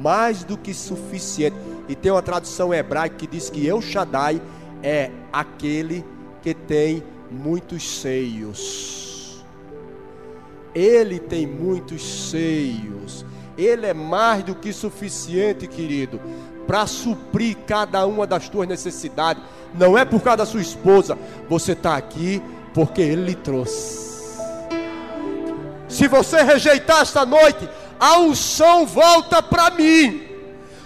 mais 0.00 0.42
do 0.42 0.58
que 0.58 0.74
suficiente. 0.74 1.54
E 1.88 1.94
tem 1.94 2.10
uma 2.10 2.22
tradução 2.22 2.74
hebraica 2.74 3.14
que 3.16 3.26
diz 3.28 3.48
que 3.48 3.64
eu 3.64 3.80
Shaddai 3.80 4.42
é 4.82 5.12
aquele 5.32 6.04
que 6.42 6.52
tem 6.52 7.04
muitos 7.30 8.00
seios. 8.00 9.11
Ele 10.74 11.18
tem 11.18 11.46
muitos 11.46 12.30
seios. 12.30 13.24
Ele 13.56 13.86
é 13.86 13.94
mais 13.94 14.42
do 14.42 14.54
que 14.54 14.72
suficiente, 14.72 15.66
querido, 15.66 16.20
para 16.66 16.86
suprir 16.86 17.56
cada 17.66 18.06
uma 18.06 18.26
das 18.26 18.48
tuas 18.48 18.66
necessidades. 18.66 19.42
Não 19.74 19.96
é 19.96 20.04
por 20.04 20.22
causa 20.22 20.38
da 20.38 20.46
sua 20.46 20.60
esposa. 20.60 21.18
Você 21.48 21.72
está 21.72 21.96
aqui 21.96 22.42
porque 22.72 23.02
Ele 23.02 23.26
lhe 23.26 23.34
trouxe. 23.34 24.12
Se 25.88 26.08
você 26.08 26.42
rejeitar 26.42 27.02
esta 27.02 27.26
noite, 27.26 27.68
a 28.00 28.18
unção 28.18 28.86
volta 28.86 29.42
para 29.42 29.70
mim. 29.70 30.22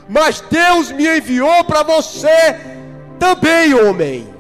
Mas 0.09 0.41
Deus 0.51 0.91
me 0.91 1.07
enviou 1.07 1.65
para 1.65 1.83
você 1.83 2.59
também, 3.19 3.73
homem. 3.75 4.36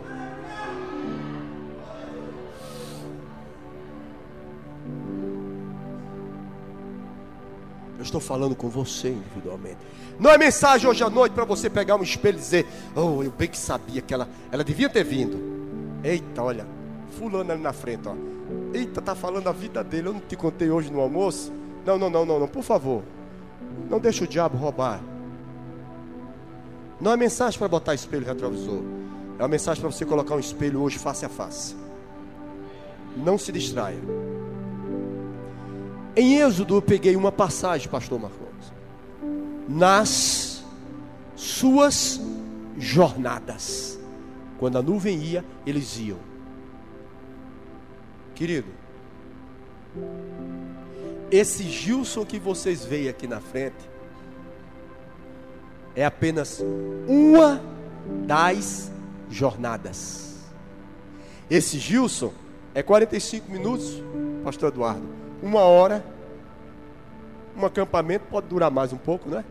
Estou 8.06 8.20
falando 8.20 8.54
com 8.54 8.68
você 8.68 9.10
individualmente. 9.10 9.78
Não 10.18 10.30
é 10.30 10.38
mensagem 10.38 10.88
hoje 10.88 11.04
à 11.04 11.10
noite 11.10 11.32
para 11.32 11.44
você 11.44 11.68
pegar 11.68 11.96
um 11.96 12.02
espelho 12.02 12.38
e 12.38 12.40
dizer: 12.40 12.66
Oh, 12.94 13.22
eu 13.22 13.30
bem 13.30 13.48
que 13.48 13.58
sabia 13.58 14.00
que 14.00 14.14
ela, 14.14 14.28
ela 14.50 14.64
devia 14.64 14.88
ter 14.88 15.04
vindo. 15.04 15.38
Eita, 16.02 16.42
olha, 16.42 16.66
fulano 17.18 17.52
ali 17.52 17.60
na 17.60 17.72
frente, 17.72 18.08
ó. 18.08 18.14
Eita, 18.72 19.02
tá 19.02 19.14
falando 19.14 19.48
a 19.48 19.52
vida 19.52 19.84
dele. 19.84 20.08
Eu 20.08 20.14
não 20.14 20.20
te 20.20 20.36
contei 20.36 20.70
hoje 20.70 20.90
no 20.90 21.00
almoço. 21.00 21.52
Não, 21.84 21.98
não, 21.98 22.08
não, 22.08 22.24
não, 22.24 22.40
não, 22.40 22.48
por 22.48 22.62
favor. 22.62 23.02
Não 23.90 23.98
deixe 23.98 24.24
o 24.24 24.26
diabo 24.26 24.56
roubar. 24.56 25.00
Não 27.00 27.12
é 27.12 27.16
mensagem 27.16 27.58
para 27.58 27.68
botar 27.68 27.94
espelho 27.94 28.24
retrovisor. 28.24 28.82
É 29.38 29.42
uma 29.42 29.48
mensagem 29.48 29.80
para 29.80 29.90
você 29.90 30.06
colocar 30.06 30.34
um 30.34 30.40
espelho 30.40 30.80
hoje 30.80 30.98
face 30.98 31.26
a 31.26 31.28
face. 31.28 31.76
Não 33.16 33.36
se 33.36 33.52
distraia. 33.52 33.98
Em 36.16 36.40
Êxodo 36.40 36.76
eu 36.76 36.82
peguei 36.82 37.14
uma 37.14 37.30
passagem, 37.30 37.88
pastor 37.90 38.18
Marcos. 38.18 38.72
Nas 39.68 40.64
suas 41.36 42.18
jornadas. 42.78 44.00
Quando 44.58 44.78
a 44.78 44.82
nuvem 44.82 45.22
ia, 45.22 45.44
eles 45.66 45.98
iam. 45.98 46.18
Querido, 48.34 48.68
esse 51.30 51.64
Gilson 51.64 52.24
que 52.24 52.38
vocês 52.38 52.84
veem 52.84 53.08
aqui 53.08 53.26
na 53.26 53.40
frente 53.40 53.76
é 55.94 56.04
apenas 56.04 56.62
uma 57.06 57.60
das 58.26 58.90
jornadas. 59.28 60.36
Esse 61.50 61.78
Gilson 61.78 62.32
é 62.74 62.82
45 62.82 63.50
minutos, 63.50 64.02
Pastor 64.44 64.70
Eduardo, 64.70 65.25
uma 65.42 65.60
hora. 65.60 66.04
Um 67.56 67.64
acampamento 67.64 68.26
pode 68.30 68.48
durar 68.48 68.70
mais 68.70 68.92
um 68.92 68.96
pouco, 68.96 69.28
né? 69.28 69.44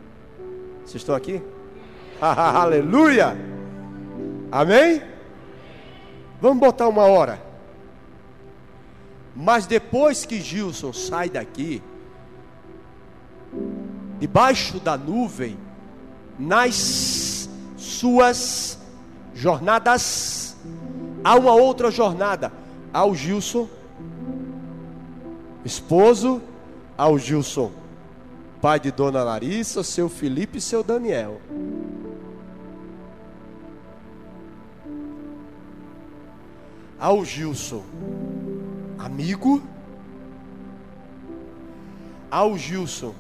Vocês 0.82 0.96
estão 0.96 1.16
aqui? 1.16 1.42
Aleluia! 2.22 3.36
Amém? 4.52 5.02
Vamos 6.40 6.60
botar 6.60 6.88
uma 6.88 7.04
hora. 7.04 7.42
Mas 9.36 9.66
depois 9.66 10.26
que 10.26 10.40
Gilson 10.40 10.94
sai 10.94 11.30
daqui, 11.30 11.82
debaixo 14.20 14.80
da 14.80 14.98
nuvem, 14.98 15.58
nas 16.38 17.50
suas 17.76 18.80
jornadas, 19.34 20.56
há 21.24 21.36
uma 21.36 21.54
outra 21.54 21.92
jornada. 21.92 22.52
Ao 22.94 23.14
Gilson, 23.14 23.68
esposo, 25.66 26.42
ao 26.96 27.18
Gilson, 27.18 27.72
pai 28.62 28.80
de 28.80 28.92
Dona 28.92 29.24
Larissa, 29.24 29.84
seu 29.84 30.08
Felipe 30.08 30.60
e 30.60 30.62
seu 30.62 30.84
Daniel. 30.84 31.42
Ao 37.00 37.26
Gilson, 37.26 37.84
amigo, 38.98 39.62
ao 42.30 42.56
Gilson, 42.58 43.14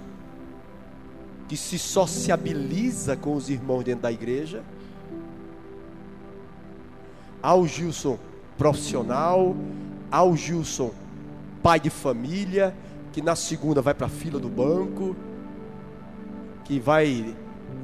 que 1.47 1.57
se 1.57 1.77
sociabiliza 1.77 3.17
com 3.17 3.35
os 3.35 3.49
irmãos 3.49 3.83
dentro 3.83 4.03
da 4.03 4.11
igreja, 4.11 4.63
ao 7.41 7.67
Gilson 7.67 8.17
profissional, 8.57 9.55
ao 10.09 10.35
Gilson 10.35 10.91
pai 11.65 11.79
de 11.79 11.89
família, 11.89 12.75
que 13.11 13.23
na 13.23 13.35
segunda 13.35 13.81
vai 13.81 13.95
para 13.95 14.05
a 14.05 14.09
fila 14.09 14.39
do 14.39 14.47
banco, 14.47 15.15
que 16.63 16.79
vai 16.79 17.35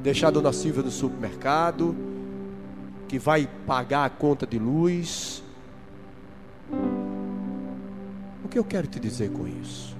deixar 0.04 0.28
a 0.28 0.30
dona 0.30 0.54
Silvia 0.54 0.84
no 0.84 0.91
supermercado, 0.91 1.96
que 3.08 3.17
vai 3.17 3.50
pagar 3.65 4.06
a 4.06 4.10
conta 4.12 4.46
de 4.46 4.60
luz. 4.60 5.44
O 8.46 8.48
que 8.48 8.60
eu 8.60 8.63
quero 8.63 8.86
te 8.86 9.00
dizer 9.00 9.32
com 9.32 9.48
isso? 9.48 9.98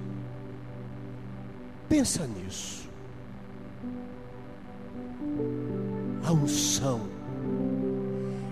Pensa 1.88 2.24
nisso. 2.24 2.88
A 6.24 6.30
unção, 6.30 7.00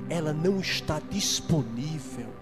ela 0.08 0.32
não 0.32 0.58
está 0.58 1.00
disponível 1.08 2.39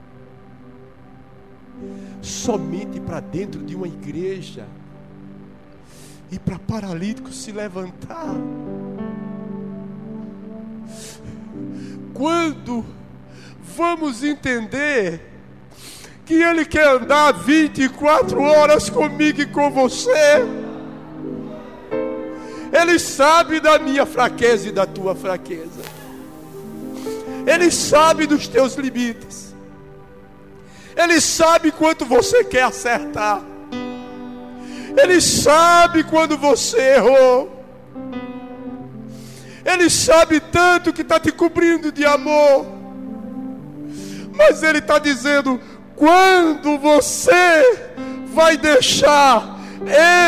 somente 2.23 3.01
para 3.01 3.21
dentro 3.21 3.63
de 3.63 3.75
uma 3.75 3.87
igreja. 3.87 4.67
E 6.31 6.39
para 6.39 6.59
paralítico 6.59 7.33
se 7.33 7.53
levantar. 7.53 8.35
Quando 12.13 12.85
vamos 13.77 14.23
entender 14.25 15.21
que 16.27 16.35
Ele 16.35 16.67
quer 16.67 16.87
andar 16.87 17.33
24 17.33 18.39
horas 18.43 18.91
comigo 18.91 19.41
e 19.41 19.47
com 19.47 19.71
você, 19.71 20.45
Ele 22.71 22.99
sabe 22.99 23.61
da 23.61 23.79
minha 23.79 24.05
fraqueza 24.05 24.69
e 24.69 24.73
da 24.73 24.85
tua 24.85 25.15
fraqueza, 25.15 25.81
Ele 27.47 27.71
sabe 27.71 28.27
dos 28.27 28.47
teus 28.47 28.75
limites, 28.75 29.48
Ele 30.99 31.21
sabe 31.21 31.71
quanto 31.71 32.05
você 32.05 32.43
quer 32.43 32.65
acertar. 32.65 33.41
Ele 35.01 35.21
sabe 35.21 36.03
quando 36.03 36.37
você 36.37 36.97
errou. 36.97 37.65
Ele 39.65 39.89
sabe 39.89 40.41
tanto 40.41 40.93
que 40.93 41.03
está 41.03 41.21
te 41.21 41.31
cobrindo 41.31 41.93
de 41.93 42.05
amor. 42.05 42.67
Mas 44.37 44.65
Ele 44.65 44.79
está 44.79 44.99
dizendo: 44.99 45.61
quando 45.95 46.77
você 46.79 47.93
vai 48.35 48.57
deixar 48.57 49.57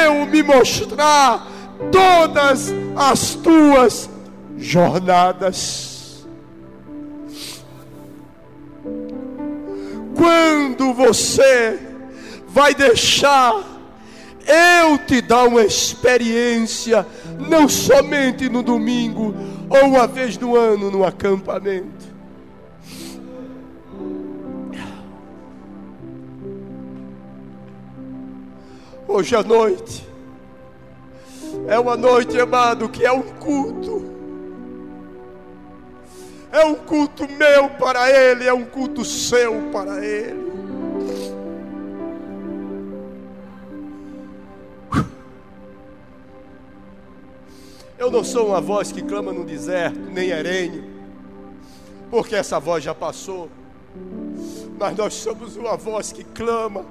eu 0.04 0.24
me 0.26 0.40
mostrar 0.40 1.48
todas 1.90 2.72
as 2.94 3.34
tuas 3.34 4.08
jornadas. 4.56 5.89
Quando 10.20 10.92
você 10.92 11.80
vai 12.46 12.74
deixar 12.74 13.54
eu 14.46 14.98
te 14.98 15.22
dar 15.22 15.44
uma 15.44 15.62
experiência, 15.62 17.06
não 17.48 17.66
somente 17.66 18.46
no 18.46 18.62
domingo 18.62 19.34
ou 19.70 19.88
uma 19.88 20.06
vez 20.06 20.36
no 20.36 20.56
ano 20.56 20.90
no 20.90 21.06
acampamento. 21.06 22.10
Hoje 29.08 29.34
à 29.34 29.42
noite 29.42 30.06
é 31.66 31.78
uma 31.78 31.96
noite, 31.96 32.38
amado, 32.38 32.90
que 32.90 33.06
é 33.06 33.10
um 33.10 33.22
culto. 33.22 34.19
É 36.52 36.64
um 36.64 36.74
culto 36.74 37.28
meu 37.28 37.70
para 37.70 38.10
Ele, 38.10 38.46
é 38.46 38.52
um 38.52 38.64
culto 38.64 39.04
seu 39.04 39.70
para 39.72 40.04
Ele. 40.04 40.50
Eu 47.96 48.10
não 48.10 48.24
sou 48.24 48.48
uma 48.48 48.60
voz 48.60 48.90
que 48.90 49.02
clama 49.02 49.30
no 49.32 49.44
deserto, 49.44 50.00
nem 50.00 50.30
erenho, 50.30 50.84
porque 52.10 52.34
essa 52.34 52.58
voz 52.58 52.82
já 52.82 52.94
passou. 52.94 53.50
Mas 54.78 54.96
nós 54.96 55.12
somos 55.12 55.54
uma 55.54 55.76
voz 55.76 56.10
que 56.10 56.24
clama 56.24 56.84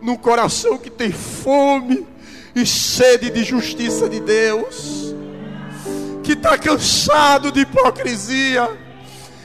num 0.00 0.16
coração 0.16 0.78
que 0.78 0.90
tem 0.90 1.12
fome 1.12 2.06
e 2.54 2.66
sede 2.66 3.30
de 3.30 3.44
justiça 3.44 4.08
de 4.08 4.20
Deus, 4.20 5.14
que 6.32 6.38
está 6.38 6.56
cansado 6.56 7.52
de 7.52 7.60
hipocrisia, 7.60 8.70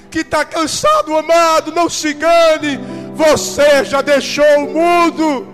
que 0.10 0.20
está 0.20 0.46
cansado, 0.46 1.18
amado, 1.18 1.74
não 1.74 1.90
se 1.90 2.14
engane, 2.14 2.80
você 3.14 3.84
já 3.84 4.02
deixou 4.02 4.46
o 4.60 4.74
mundo. 4.74 5.48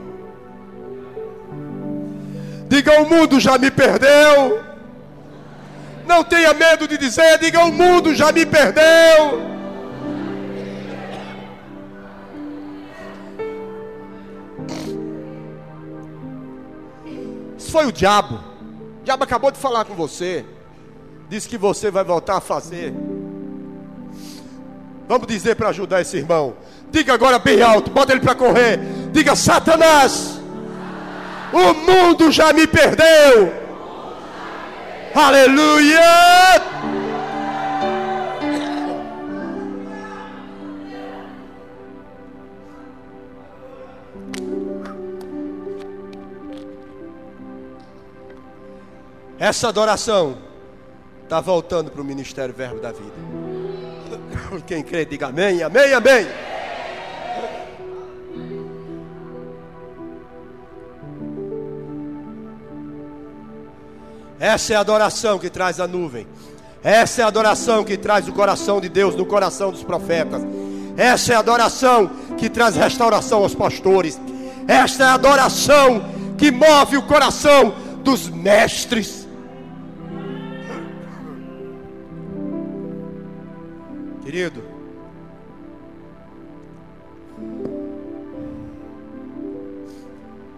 Diga: 2.67 3.02
o 3.02 3.10
mundo 3.10 3.39
já 3.39 3.58
me 3.58 3.72
perdeu. 3.72 4.63
Não 6.06 6.24
tenha 6.24 6.54
medo 6.54 6.88
de 6.88 7.00
dizer, 7.00 7.39
diga: 7.39 7.65
o 7.65 7.72
mundo 7.72 8.13
já 8.13 8.32
me 8.32 8.46
perdeu. 8.46 9.54
Isso 17.58 17.72
foi 17.72 17.88
o 17.88 17.91
diabo. 17.91 18.36
O 19.02 19.04
diabo 19.04 19.24
acabou 19.24 19.50
de 19.50 19.58
falar 19.58 19.86
com 19.86 19.96
você. 19.96 20.46
Disse 21.34 21.50
que 21.50 21.58
você 21.58 21.89
vai 21.89 22.04
voltar 22.04 22.38
a 22.38 22.39
fazer. 22.39 22.93
Vamos 25.08 25.26
dizer 25.26 25.56
para 25.56 25.69
ajudar 25.69 26.00
esse 26.00 26.15
irmão. 26.15 26.54
Diga 26.91 27.12
agora 27.12 27.39
bem 27.39 27.60
alto, 27.60 27.89
bota 27.89 28.12
ele 28.12 28.22
para 28.22 28.36
correr. 28.36 28.78
Diga: 29.12 29.36
Satanás, 29.36 30.39
o 31.52 31.74
mundo 31.74 32.32
já 32.32 32.54
me 32.54 32.67
perdeu. 32.67 33.52
Aleluia! 35.15 36.02
Essa 49.39 49.69
adoração 49.69 50.42
está 51.34 51.41
voltando 51.41 51.89
para 51.89 52.00
o 52.00 52.06
Ministério 52.06 52.54
Verbo 52.54 52.80
da 52.80 52.91
Vida. 52.91 53.12
Quem 54.67 54.84
crê, 54.84 55.04
diga 55.04 55.30
amém, 55.30 55.63
amém, 55.63 55.91
amém. 55.91 56.28
Essa 64.39 64.74
é 64.74 64.76
a 64.76 64.82
adoração 64.82 65.39
que 65.39 65.50
traz 65.50 65.80
a 65.80 65.88
nuvem. 65.88 66.28
Essa 66.84 67.22
é 67.22 67.26
a 67.26 67.30
adoração 67.30 67.84
que 67.84 67.98
traz 67.98 68.28
o 68.28 68.32
coração 68.32 68.80
de 68.80 68.88
Deus 68.88 69.15
no 69.15 69.26
coração 69.26 69.72
dos 69.72 69.84
profetas. 69.84 70.43
Essa 70.96 71.34
é 71.34 71.36
a 71.36 71.39
adoração 71.39 72.12
que 72.38 72.48
traz 72.48 72.76
restauração 72.76 73.39
aos 73.39 73.56
pastores. 73.56 74.22
Esta 74.67 75.04
é 75.04 75.08
a 75.08 75.13
adoração 75.15 76.06
que 76.38 76.52
move 76.52 76.98
o 76.98 77.02
coração 77.02 77.74
dos 78.04 78.30
mestres. 78.30 79.22
Querido, 84.34 84.63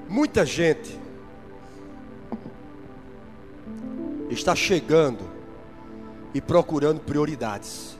muita 0.07 0.45
gente 0.45 0.97
está 4.29 4.55
chegando 4.55 5.29
e 6.33 6.39
procurando 6.39 7.01
prioridades. 7.01 7.99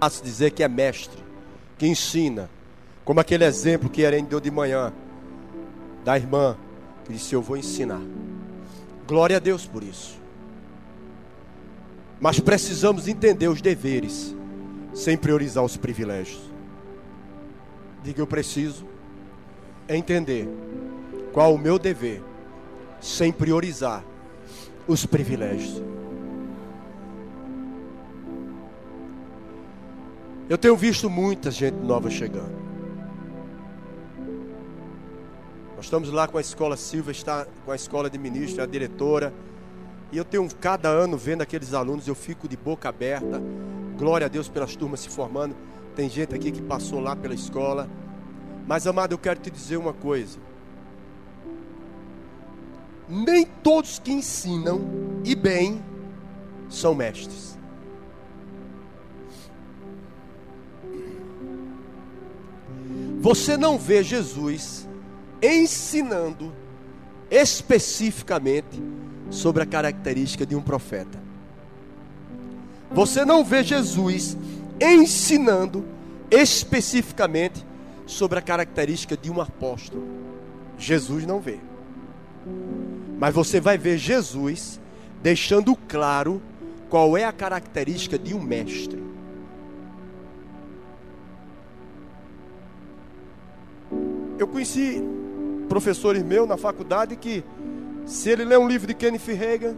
Posso 0.00 0.24
dizer 0.24 0.50
que 0.50 0.64
é 0.64 0.66
mestre, 0.66 1.22
que 1.78 1.86
ensina, 1.86 2.50
como 3.04 3.20
aquele 3.20 3.44
exemplo 3.44 3.88
que 3.88 4.02
Eren 4.02 4.24
deu 4.24 4.40
de 4.40 4.50
manhã, 4.50 4.92
da 6.04 6.16
irmã, 6.16 6.56
que 7.04 7.12
disse: 7.12 7.32
Eu 7.32 7.42
vou 7.42 7.56
ensinar. 7.56 8.02
Glória 9.06 9.36
a 9.36 9.38
Deus 9.38 9.66
por 9.66 9.84
isso. 9.84 10.23
Mas 12.24 12.40
precisamos 12.40 13.06
entender 13.06 13.48
os 13.48 13.60
deveres, 13.60 14.34
sem 14.94 15.14
priorizar 15.14 15.62
os 15.62 15.76
privilégios. 15.76 16.40
Diga: 18.02 18.22
Eu 18.22 18.26
preciso 18.26 18.86
entender 19.86 20.48
qual 21.34 21.54
o 21.54 21.58
meu 21.58 21.78
dever, 21.78 22.22
sem 22.98 23.30
priorizar 23.30 24.02
os 24.88 25.04
privilégios. 25.04 25.82
Eu 30.48 30.56
tenho 30.56 30.78
visto 30.78 31.10
muita 31.10 31.50
gente 31.50 31.76
nova 31.76 32.08
chegando. 32.08 32.54
Nós 35.76 35.84
estamos 35.84 36.10
lá 36.10 36.26
com 36.26 36.38
a 36.38 36.40
escola 36.40 36.78
Silva, 36.78 37.10
está 37.10 37.46
com 37.66 37.70
a 37.70 37.76
escola 37.76 38.08
de 38.08 38.16
ministro, 38.16 38.62
a 38.62 38.66
diretora. 38.66 39.30
E 40.14 40.16
eu 40.16 40.24
tenho 40.24 40.48
cada 40.60 40.88
ano 40.88 41.16
vendo 41.16 41.42
aqueles 41.42 41.74
alunos, 41.74 42.06
eu 42.06 42.14
fico 42.14 42.46
de 42.46 42.56
boca 42.56 42.88
aberta. 42.88 43.42
Glória 43.98 44.26
a 44.26 44.28
Deus 44.28 44.48
pelas 44.48 44.76
turmas 44.76 45.00
se 45.00 45.08
formando. 45.08 45.56
Tem 45.96 46.08
gente 46.08 46.32
aqui 46.32 46.52
que 46.52 46.62
passou 46.62 47.00
lá 47.00 47.16
pela 47.16 47.34
escola. 47.34 47.90
Mas 48.64 48.86
amado, 48.86 49.10
eu 49.10 49.18
quero 49.18 49.40
te 49.40 49.50
dizer 49.50 49.76
uma 49.76 49.92
coisa. 49.92 50.38
nem 53.08 53.44
todos 53.44 53.98
que 53.98 54.12
ensinam 54.12 54.82
e 55.24 55.34
bem 55.34 55.82
são 56.70 56.94
mestres. 56.94 57.58
Você 63.18 63.56
não 63.56 63.76
vê 63.76 64.04
Jesus 64.04 64.88
ensinando 65.42 66.54
especificamente 67.28 68.80
sobre 69.34 69.62
a 69.62 69.66
característica 69.66 70.46
de 70.46 70.54
um 70.54 70.62
profeta. 70.62 71.18
Você 72.92 73.24
não 73.24 73.44
vê 73.44 73.62
Jesus 73.62 74.36
ensinando 74.80 75.84
especificamente 76.30 77.64
sobre 78.06 78.38
a 78.38 78.42
característica 78.42 79.16
de 79.16 79.30
um 79.30 79.40
apóstolo. 79.40 80.06
Jesus 80.78 81.26
não 81.26 81.40
vê. 81.40 81.58
Mas 83.18 83.34
você 83.34 83.60
vai 83.60 83.76
ver 83.76 83.98
Jesus 83.98 84.80
deixando 85.22 85.74
claro 85.74 86.40
qual 86.88 87.16
é 87.16 87.24
a 87.24 87.32
característica 87.32 88.18
de 88.18 88.34
um 88.34 88.40
mestre. 88.40 89.02
Eu 94.38 94.46
conheci 94.46 95.02
professores 95.68 96.22
meus 96.22 96.48
na 96.48 96.56
faculdade 96.56 97.16
que, 97.16 97.42
se 98.06 98.30
ele 98.30 98.44
ler 98.44 98.58
um 98.58 98.68
livro 98.68 98.86
de 98.86 98.94
Kenneth 98.94 99.26
Reagan, 99.26 99.74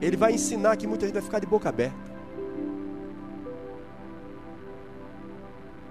ele 0.00 0.16
vai 0.16 0.32
ensinar 0.32 0.76
que 0.76 0.86
muita 0.86 1.06
gente 1.06 1.14
vai 1.14 1.22
ficar 1.22 1.38
de 1.38 1.46
boca 1.46 1.68
aberta. 1.68 2.10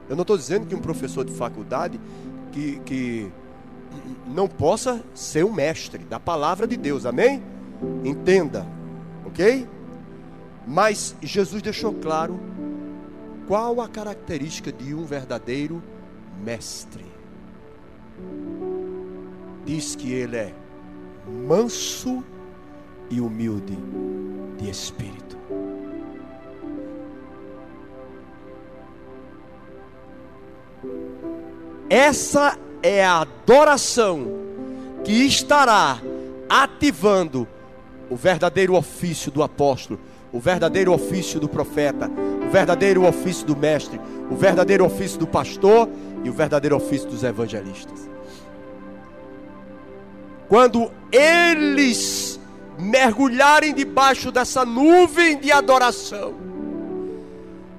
Eu 0.08 0.16
não 0.16 0.24
estou 0.24 0.38
dizendo 0.38 0.66
que 0.66 0.74
um 0.74 0.80
professor 0.80 1.24
de 1.24 1.32
faculdade 1.34 2.00
que, 2.52 2.80
que 2.80 3.32
não 4.28 4.48
possa 4.48 5.04
ser 5.14 5.46
um 5.46 5.54
mestre 5.54 6.04
da 6.04 6.20
palavra 6.20 6.68
de 6.68 6.76
Deus, 6.76 7.06
amém? 7.06 7.44
Entenda, 8.04 8.66
ok? 9.26 9.68
Mas 10.66 11.16
Jesus 11.22 11.62
deixou 11.62 11.94
claro 11.94 12.40
qual 13.48 13.82
a 13.82 13.88
característica 13.88 14.72
de 14.72 14.94
um 14.94 15.06
verdadeiro 15.06 15.82
mestre. 16.44 17.06
Diz 19.70 19.96
que 19.96 20.12
ele 20.12 20.36
é 20.36 20.52
manso 21.48 22.24
e 23.08 23.22
humilde 23.22 23.78
de 24.58 24.68
espírito. 24.68 25.38
Essa 31.88 32.58
é 32.82 33.06
a 33.06 33.20
adoração 33.20 34.26
que 35.04 35.12
estará 35.28 36.02
ativando 36.50 37.48
o 38.10 38.16
verdadeiro 38.16 38.74
ofício 38.74 39.32
do 39.32 39.44
apóstolo, 39.44 40.00
o 40.34 40.40
verdadeiro 40.40 40.92
ofício 40.92 41.40
do 41.40 41.48
profeta, 41.48 42.10
o 42.44 42.50
verdadeiro 42.50 43.06
ofício 43.06 43.46
do 43.46 43.56
mestre, 43.56 44.02
o 44.32 44.36
verdadeiro 44.36 44.84
ofício 44.84 45.20
do 45.20 45.28
pastor 45.28 45.88
e 46.24 46.30
o 46.30 46.34
verdadeiro 46.34 46.76
ofício 46.76 47.08
dos 47.08 47.24
evangelistas. 47.24 48.10
Quando 50.50 50.92
eles 51.12 52.40
mergulharem 52.78 53.74
debaixo 53.74 54.32
dessa 54.32 54.66
nuvem 54.66 55.40
de 55.40 55.52
adoração, 55.52 56.34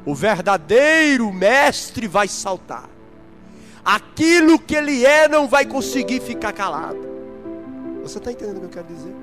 o 0.07 0.15
verdadeiro 0.15 1.31
mestre 1.31 2.07
vai 2.09 2.27
saltar 2.29 2.89
aquilo 3.85 4.59
que 4.59 4.75
ele 4.75 5.05
é 5.05 5.29
não 5.29 5.49
vai 5.49 5.65
conseguir 5.65 6.21
ficar 6.21 6.53
calado. 6.53 7.09
Você 8.03 8.19
está 8.19 8.33
entendendo 8.33 8.59
o 8.59 8.61
que 8.61 8.67
eu 8.67 8.71
quero 8.71 8.87
dizer? 8.87 9.15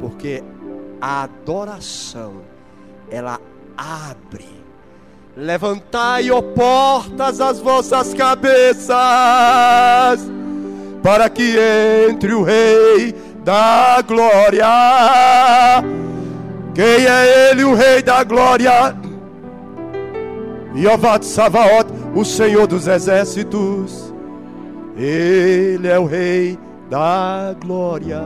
Porque 0.00 0.42
a 1.00 1.24
adoração, 1.24 2.42
ela 3.10 3.40
abre. 3.76 4.63
Levantai, 5.36 6.30
ó 6.30 6.40
portas, 6.40 7.40
as 7.40 7.58
vossas 7.58 8.14
cabeças, 8.14 8.94
para 11.02 11.28
que 11.28 11.56
entre 12.08 12.32
o 12.32 12.44
Rei 12.44 13.12
da 13.44 14.00
Glória. 14.06 14.64
Quem 16.72 17.06
é 17.06 17.50
Ele, 17.50 17.64
o 17.64 17.74
Rei 17.74 18.00
da 18.00 18.22
Glória? 18.22 18.94
De 20.72 21.26
Savaot, 21.26 21.86
o 22.14 22.24
Senhor 22.24 22.66
dos 22.66 22.86
exércitos, 22.86 24.14
Ele 24.96 25.88
é 25.88 25.98
o 25.98 26.04
Rei 26.04 26.58
da 26.88 27.54
glória. 27.60 28.22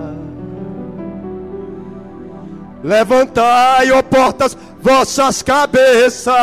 Levantai, 2.83 3.90
ó 3.90 4.03
portas, 4.03 4.57
vossas 4.81 5.43
cabeças. 5.43 6.35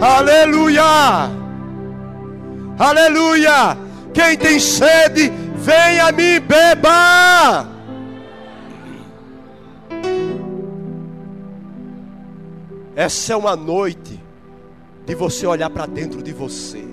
Aleluia! 0.00 1.30
Aleluia! 2.78 3.76
Quem 4.14 4.36
tem 4.36 4.58
sede, 4.58 5.30
venha 5.56 6.10
mim, 6.12 6.40
beba. 6.40 7.66
Essa 12.94 13.32
é 13.32 13.36
uma 13.36 13.54
noite 13.54 14.20
de 15.06 15.14
você 15.14 15.46
olhar 15.46 15.70
para 15.70 15.86
dentro 15.86 16.20
de 16.20 16.32
você. 16.32 16.84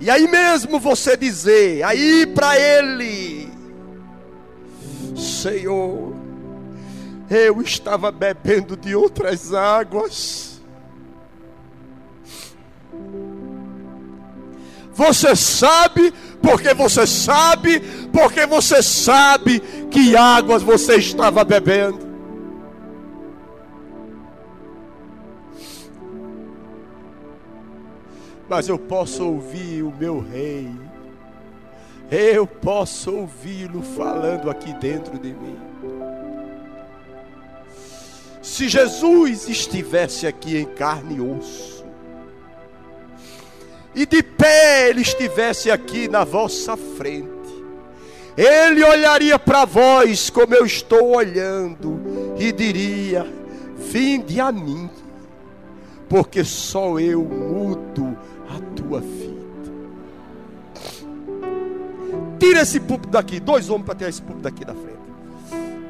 E 0.00 0.10
aí 0.10 0.28
mesmo 0.28 0.78
você 0.78 1.16
dizer, 1.16 1.82
aí 1.84 2.26
para 2.26 2.58
Ele, 2.58 3.27
Senhor, 5.42 6.14
eu 7.30 7.60
estava 7.60 8.10
bebendo 8.10 8.76
de 8.76 8.94
outras 8.94 9.52
águas. 9.52 10.60
Você 14.92 15.36
sabe, 15.36 16.12
porque 16.42 16.74
você 16.74 17.06
sabe, 17.06 17.80
porque 18.12 18.46
você 18.46 18.82
sabe 18.82 19.60
que 19.90 20.16
águas 20.16 20.62
você 20.62 20.96
estava 20.96 21.44
bebendo. 21.44 22.08
mas 28.48 28.66
eu 28.66 28.78
posso 28.78 29.24
ouvir 29.24 29.82
o 29.82 29.92
meu 29.92 30.20
rei. 30.20 30.70
Eu 32.10 32.46
posso 32.46 33.14
ouvi-lo 33.14 33.82
falando 33.82 34.48
aqui 34.48 34.72
dentro 34.74 35.18
de 35.18 35.28
mim. 35.28 35.58
Se 38.40 38.66
Jesus 38.66 39.46
estivesse 39.46 40.26
aqui 40.26 40.56
em 40.56 40.64
carne 40.64 41.16
e 41.16 41.20
osso, 41.20 41.84
e 43.94 44.06
de 44.06 44.22
pé 44.22 44.88
ele 44.88 45.02
estivesse 45.02 45.70
aqui 45.70 46.08
na 46.08 46.24
vossa 46.24 46.76
frente, 46.76 47.28
ele 48.36 48.82
olharia 48.82 49.38
para 49.38 49.66
vós 49.66 50.30
como 50.30 50.54
eu 50.54 50.64
estou 50.64 51.16
olhando 51.16 52.00
e 52.38 52.50
diria: 52.52 53.26
Vinde 53.76 54.40
a 54.40 54.50
mim, 54.50 54.88
porque 56.08 56.42
só 56.42 56.98
eu 56.98 57.22
mudo 57.22 58.16
a 58.48 58.58
tua 58.74 59.00
vida. 59.00 59.37
Tira 62.38 62.62
esse 62.62 62.78
púlpito 62.80 63.10
daqui, 63.10 63.40
dois 63.40 63.68
homens 63.68 63.86
para 63.86 63.94
tirar 63.94 64.10
esse 64.10 64.22
púlpito 64.22 64.42
daqui 64.42 64.64
da 64.64 64.74
frente. 64.74 64.98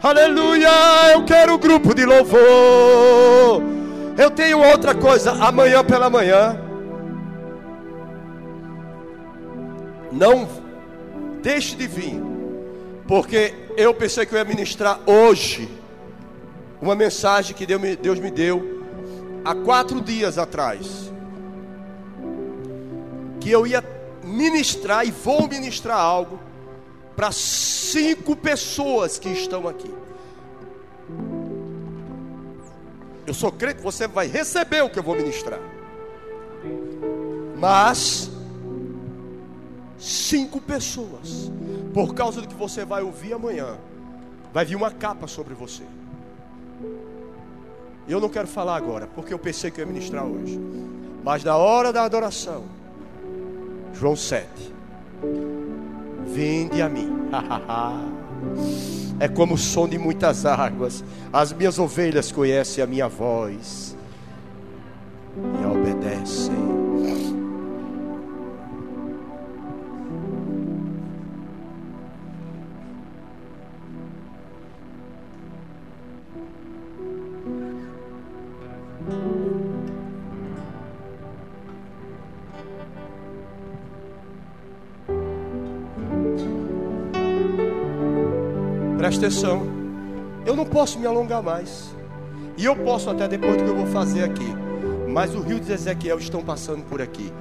Aleluia, 0.02 0.68
eu 1.12 1.24
quero 1.24 1.54
um 1.54 1.58
grupo 1.58 1.94
de 1.94 2.04
louvor. 2.04 3.62
Eu 4.16 4.30
tenho 4.30 4.58
outra 4.58 4.94
coisa, 4.94 5.32
amanhã 5.32 5.84
pela 5.84 6.08
manhã. 6.08 6.58
Não 10.10 10.48
deixe 11.42 11.76
de 11.76 11.86
vir, 11.86 12.20
porque 13.06 13.54
eu 13.76 13.92
pensei 13.92 14.24
que 14.24 14.34
eu 14.34 14.38
ia 14.38 14.44
ministrar 14.44 15.00
hoje 15.06 15.68
uma 16.80 16.94
mensagem 16.94 17.54
que 17.54 17.66
Deus 17.66 18.18
me 18.18 18.30
deu 18.30 18.84
há 19.44 19.54
quatro 19.54 20.00
dias 20.00 20.38
atrás 20.38 21.12
que 23.40 23.50
eu 23.50 23.66
ia 23.66 23.82
ministrar 24.28 25.06
e 25.06 25.10
vou 25.10 25.48
ministrar 25.48 25.98
algo 25.98 26.38
para 27.16 27.32
cinco 27.32 28.36
pessoas 28.36 29.18
que 29.18 29.28
estão 29.28 29.66
aqui. 29.66 29.92
Eu 33.26 33.34
sou 33.34 33.50
crente, 33.50 33.82
você 33.82 34.06
vai 34.06 34.26
receber 34.26 34.82
o 34.82 34.88
que 34.88 34.98
eu 34.98 35.02
vou 35.02 35.16
ministrar. 35.16 35.60
Mas 37.58 38.30
cinco 39.98 40.60
pessoas, 40.60 41.50
por 41.92 42.14
causa 42.14 42.40
do 42.40 42.46
que 42.46 42.54
você 42.54 42.84
vai 42.84 43.02
ouvir 43.02 43.32
amanhã, 43.32 43.76
vai 44.52 44.64
vir 44.64 44.76
uma 44.76 44.90
capa 44.90 45.26
sobre 45.26 45.54
você. 45.54 45.82
Eu 48.08 48.20
não 48.20 48.28
quero 48.28 48.46
falar 48.48 48.76
agora, 48.76 49.06
porque 49.08 49.34
eu 49.34 49.38
pensei 49.38 49.70
que 49.70 49.80
eu 49.80 49.86
ia 49.86 49.92
ministrar 49.92 50.24
hoje. 50.24 50.58
Mas 51.22 51.44
na 51.44 51.56
hora 51.56 51.92
da 51.92 52.04
adoração, 52.04 52.64
João 53.94 54.16
7. 54.16 54.46
Vinde 56.26 56.82
a 56.82 56.88
mim. 56.88 57.10
é 59.20 59.28
como 59.28 59.54
o 59.54 59.58
som 59.58 59.88
de 59.88 59.98
muitas 59.98 60.46
águas. 60.46 61.04
As 61.32 61.52
minhas 61.52 61.78
ovelhas 61.78 62.30
conhecem 62.30 62.82
a 62.82 62.86
minha 62.86 63.08
voz 63.08 63.96
e 65.60 65.66
obedecem. 65.66 66.67
Eu 90.46 90.56
não 90.56 90.64
posso 90.64 90.98
me 90.98 91.06
alongar 91.06 91.42
mais. 91.42 91.94
E 92.56 92.64
eu 92.64 92.74
posso 92.74 93.10
até 93.10 93.28
depois 93.28 93.56
do 93.56 93.64
que 93.64 93.70
eu 93.70 93.76
vou 93.76 93.86
fazer 93.86 94.24
aqui. 94.24 94.54
Mas 95.08 95.34
o 95.34 95.40
rio 95.40 95.60
de 95.60 95.72
Ezequiel 95.72 96.18
estão 96.18 96.42
passando 96.42 96.82
por 96.84 97.00
aqui. 97.00 97.32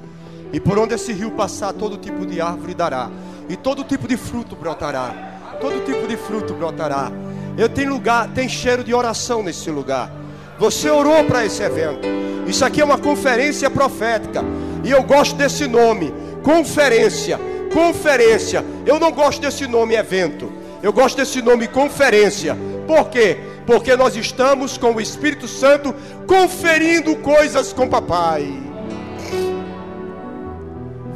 E 0.53 0.59
por 0.59 0.77
onde 0.77 0.93
esse 0.93 1.11
rio 1.11 1.31
passar, 1.31 1.73
todo 1.73 1.97
tipo 1.97 2.25
de 2.25 2.39
árvore 2.39 2.73
dará. 2.73 3.09
E 3.49 3.55
todo 3.55 3.83
tipo 3.83 4.07
de 4.07 4.17
fruto 4.17 4.55
brotará. 4.55 5.57
Todo 5.59 5.83
tipo 5.85 6.07
de 6.07 6.15
fruto 6.17 6.53
brotará. 6.53 7.11
Eu 7.57 7.67
tenho 7.67 7.91
lugar, 7.91 8.29
tem 8.29 8.47
cheiro 8.47 8.83
de 8.83 8.93
oração 8.93 9.41
nesse 9.41 9.69
lugar. 9.71 10.11
Você 10.59 10.89
orou 10.89 11.23
para 11.25 11.45
esse 11.45 11.63
evento. 11.63 12.07
Isso 12.47 12.63
aqui 12.63 12.81
é 12.81 12.85
uma 12.85 12.97
conferência 12.97 13.69
profética. 13.69 14.43
E 14.83 14.91
eu 14.91 15.03
gosto 15.03 15.35
desse 15.35 15.67
nome. 15.67 16.13
Conferência. 16.43 17.39
Conferência. 17.73 18.63
Eu 18.85 18.99
não 18.99 19.11
gosto 19.11 19.41
desse 19.41 19.67
nome 19.67 19.95
evento. 19.95 20.51
Eu 20.81 20.93
gosto 20.93 21.17
desse 21.17 21.41
nome 21.41 21.67
conferência. 21.67 22.57
Por 22.85 23.09
quê? 23.09 23.37
Porque 23.65 23.95
nós 23.95 24.15
estamos 24.15 24.77
com 24.77 24.93
o 24.93 25.01
Espírito 25.01 25.47
Santo 25.47 25.93
conferindo 26.25 27.15
coisas 27.17 27.73
com 27.73 27.87
papai. 27.87 28.47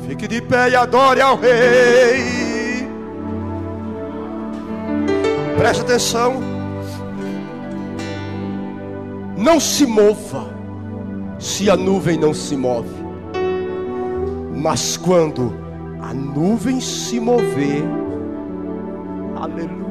Fique 0.08 0.28
de 0.28 0.41
pé 0.41 0.71
e 0.71 0.76
adore 0.76 1.21
ao 1.21 1.38
rei. 1.38 2.88
Preste 5.58 5.82
atenção. 5.82 6.41
Não 9.38 9.60
se 9.60 9.86
mova 9.86 10.54
se 11.39 11.69
a 11.69 11.76
nuvem 11.76 12.17
não 12.17 12.34
se 12.34 12.56
move. 12.56 12.89
Mas 14.54 14.97
quando 14.97 15.56
a 16.02 16.13
nuvem 16.13 16.80
se 16.80 17.19
mover, 17.19 17.84
Aleluia. 19.41 19.82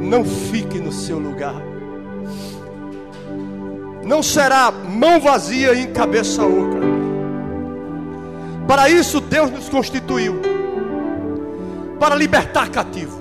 Não 0.00 0.24
fique 0.24 0.78
no 0.78 0.92
seu 0.92 1.18
lugar. 1.18 1.60
Não 4.04 4.22
será 4.22 4.70
mão 4.70 5.20
vazia 5.20 5.74
em 5.74 5.92
cabeça 5.92 6.44
oca. 6.44 6.78
Para 8.68 8.88
isso 8.88 9.20
Deus 9.20 9.50
nos 9.50 9.68
constituiu. 9.68 10.40
Para 11.98 12.14
libertar 12.14 12.68
cativo. 12.68 13.20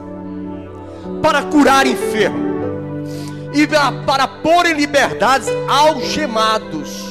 Para 1.19 1.41
curar 1.41 1.87
enfermo. 1.87 2.53
E 3.55 3.67
para 4.05 4.27
pôr 4.27 4.67
em 4.67 4.73
liberdades 4.73 5.47
algemados. 5.67 7.02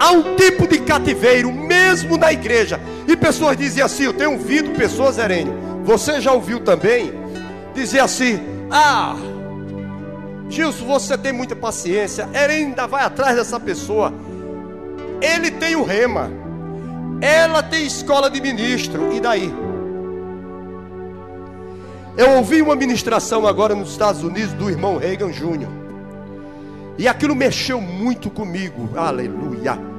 Há 0.00 0.12
um 0.12 0.34
tipo 0.34 0.66
de 0.66 0.78
cativeiro, 0.78 1.52
mesmo 1.52 2.16
na 2.16 2.32
igreja. 2.32 2.80
E 3.06 3.14
pessoas 3.14 3.54
dizem 3.54 3.84
assim: 3.84 4.04
Eu 4.04 4.14
tenho 4.14 4.32
ouvido 4.32 4.70
pessoas, 4.70 5.18
Herênio. 5.18 5.52
Você 5.84 6.22
já 6.22 6.32
ouviu 6.32 6.58
também? 6.60 7.12
Dizer 7.74 8.00
assim: 8.00 8.40
Ah, 8.70 9.14
Gilson, 10.48 10.86
você 10.86 11.18
tem 11.18 11.34
muita 11.34 11.54
paciência. 11.54 12.26
Herênio 12.32 12.68
ainda 12.68 12.86
vai 12.86 13.04
atrás 13.04 13.36
dessa 13.36 13.60
pessoa. 13.60 14.10
Ele 15.20 15.50
tem 15.50 15.76
o 15.76 15.84
rema. 15.84 16.30
Ela 17.20 17.62
tem 17.62 17.84
escola 17.84 18.30
de 18.30 18.40
ministro. 18.40 19.12
E 19.12 19.20
daí? 19.20 19.52
Eu 22.16 22.36
ouvi 22.38 22.62
uma 22.62 22.74
ministração 22.74 23.46
agora 23.46 23.74
nos 23.74 23.90
Estados 23.90 24.22
Unidos 24.22 24.54
do 24.54 24.70
irmão 24.70 24.96
Reagan 24.96 25.30
Jr. 25.30 25.68
E 26.96 27.06
aquilo 27.06 27.36
mexeu 27.36 27.82
muito 27.82 28.30
comigo. 28.30 28.88
Aleluia. 28.96 29.89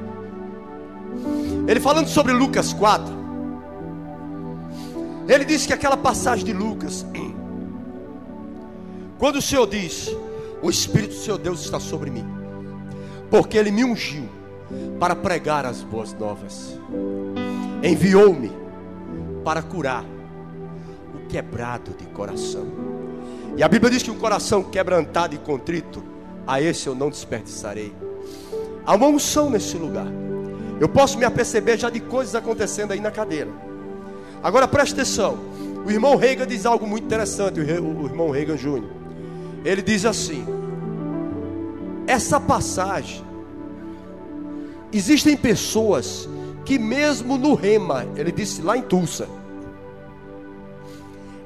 Ele 1.66 1.80
falando 1.80 2.08
sobre 2.08 2.32
Lucas 2.32 2.72
4. 2.72 3.22
Ele 5.28 5.44
disse 5.44 5.66
que 5.66 5.72
aquela 5.72 5.96
passagem 5.96 6.44
de 6.44 6.52
Lucas, 6.52 7.06
quando 9.18 9.36
o 9.36 9.42
Senhor 9.42 9.66
diz: 9.66 10.10
O 10.60 10.68
Espírito 10.68 11.14
do 11.14 11.20
Seu 11.20 11.38
Deus 11.38 11.60
está 11.64 11.78
sobre 11.78 12.10
mim, 12.10 12.26
porque 13.30 13.56
Ele 13.56 13.70
me 13.70 13.84
ungiu 13.84 14.28
para 14.98 15.14
pregar 15.14 15.64
as 15.64 15.82
boas 15.82 16.12
novas, 16.12 16.76
enviou-me 17.82 18.52
para 19.44 19.62
curar 19.62 20.04
o 21.14 21.28
quebrado 21.28 21.92
de 21.92 22.06
coração. 22.06 22.66
E 23.56 23.62
a 23.62 23.68
Bíblia 23.68 23.90
diz 23.90 24.02
que 24.02 24.10
um 24.10 24.18
coração 24.18 24.62
quebrantado 24.62 25.34
e 25.34 25.38
contrito, 25.38 26.02
a 26.46 26.60
esse 26.60 26.86
eu 26.86 26.94
não 26.94 27.10
desperdiçarei. 27.10 27.94
Há 28.84 28.94
uma 28.94 29.06
unção 29.06 29.50
nesse 29.50 29.76
lugar. 29.76 30.06
Eu 30.82 30.88
posso 30.88 31.16
me 31.16 31.24
aperceber 31.24 31.78
já 31.78 31.88
de 31.88 32.00
coisas 32.00 32.34
acontecendo 32.34 32.90
aí 32.90 32.98
na 32.98 33.12
cadeira. 33.12 33.48
Agora 34.42 34.66
preste 34.66 34.94
atenção. 34.94 35.38
O 35.86 35.88
irmão 35.88 36.16
Reagan 36.16 36.44
diz 36.44 36.66
algo 36.66 36.88
muito 36.88 37.04
interessante, 37.04 37.60
o 37.60 37.62
irmão 37.62 38.30
Reagan 38.30 38.56
Júnior. 38.56 38.90
Ele 39.64 39.80
diz 39.80 40.04
assim: 40.04 40.44
Essa 42.04 42.40
passagem 42.40 43.24
existem 44.92 45.36
pessoas 45.36 46.28
que 46.64 46.80
mesmo 46.80 47.38
no 47.38 47.54
rema, 47.54 48.04
ele 48.16 48.32
disse 48.32 48.60
lá 48.60 48.76
em 48.76 48.82
Tulsa, 48.82 49.28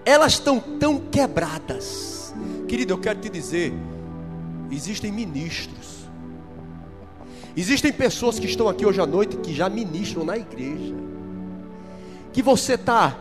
elas 0.03 0.33
estão 0.33 0.59
tão 0.59 0.99
quebradas. 0.99 2.35
Querido, 2.67 2.95
eu 2.95 2.99
quero 2.99 3.21
te 3.21 3.29
dizer, 3.29 3.75
existem 4.71 5.13
ministros 5.13 5.86
Existem 7.57 7.91
pessoas 7.91 8.39
que 8.39 8.45
estão 8.45 8.69
aqui 8.69 8.85
hoje 8.85 9.01
à 9.01 9.07
noite 9.07 9.39
que 9.39 9.55
já 9.55 9.71
ministram 9.71 10.25
na 10.25 10.37
igreja. 10.37 10.95
Que 12.33 12.43
você 12.43 12.75
está 12.75 13.17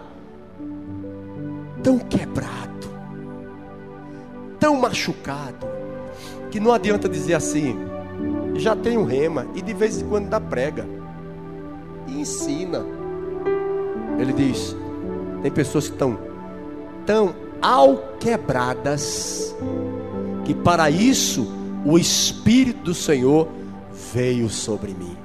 tão 1.81 1.97
quebrado, 1.97 2.89
tão 4.59 4.75
machucado, 4.75 5.65
que 6.51 6.59
não 6.59 6.73
adianta 6.73 7.07
dizer 7.07 7.35
assim, 7.35 7.77
já 8.55 8.75
tem 8.75 8.97
um 8.97 9.05
rema 9.05 9.47
e 9.55 9.61
de 9.61 9.73
vez 9.73 10.01
em 10.01 10.09
quando 10.09 10.27
dá 10.27 10.41
prega 10.41 10.85
e 12.07 12.19
ensina. 12.19 12.85
Ele 14.19 14.33
diz: 14.33 14.75
tem 15.41 15.51
pessoas 15.51 15.87
que 15.87 15.93
estão 15.93 16.19
tão 17.05 17.33
alquebradas 17.61 19.55
que 20.43 20.53
para 20.53 20.89
isso 20.89 21.47
o 21.85 21.97
Espírito 21.97 22.83
do 22.83 22.93
Senhor 22.93 23.47
veio 24.15 24.49
sobre 24.49 24.93
mim. 24.93 25.17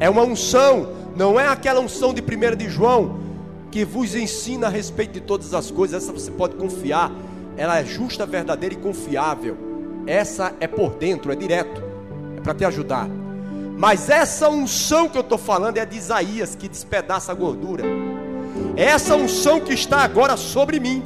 É 0.00 0.08
uma 0.08 0.22
unção, 0.22 0.94
não 1.14 1.38
é 1.38 1.46
aquela 1.46 1.78
unção 1.78 2.14
de 2.14 2.22
1 2.22 2.56
de 2.56 2.70
João 2.70 3.20
que 3.70 3.84
vos 3.84 4.14
ensina 4.14 4.68
a 4.68 4.70
respeito 4.70 5.12
de 5.12 5.20
todas 5.20 5.52
as 5.52 5.70
coisas. 5.70 6.02
Essa 6.02 6.10
você 6.10 6.30
pode 6.30 6.56
confiar, 6.56 7.12
ela 7.54 7.78
é 7.78 7.84
justa, 7.84 8.24
verdadeira 8.24 8.74
e 8.74 8.78
confiável. 8.78 9.58
Essa 10.06 10.54
é 10.58 10.66
por 10.66 10.94
dentro, 10.94 11.30
é 11.30 11.36
direto, 11.36 11.82
é 12.38 12.40
para 12.40 12.54
te 12.54 12.64
ajudar. 12.64 13.06
Mas 13.76 14.08
essa 14.08 14.48
unção 14.48 15.06
que 15.06 15.18
eu 15.18 15.22
estou 15.22 15.36
falando 15.36 15.76
é 15.76 15.84
de 15.84 15.98
Isaías 15.98 16.54
que 16.54 16.66
despedaça 16.66 17.30
a 17.30 17.34
gordura. 17.34 17.84
É 18.74 18.84
essa 18.84 19.14
unção 19.14 19.60
que 19.60 19.74
está 19.74 19.98
agora 19.98 20.34
sobre 20.38 20.80
mim. 20.80 21.02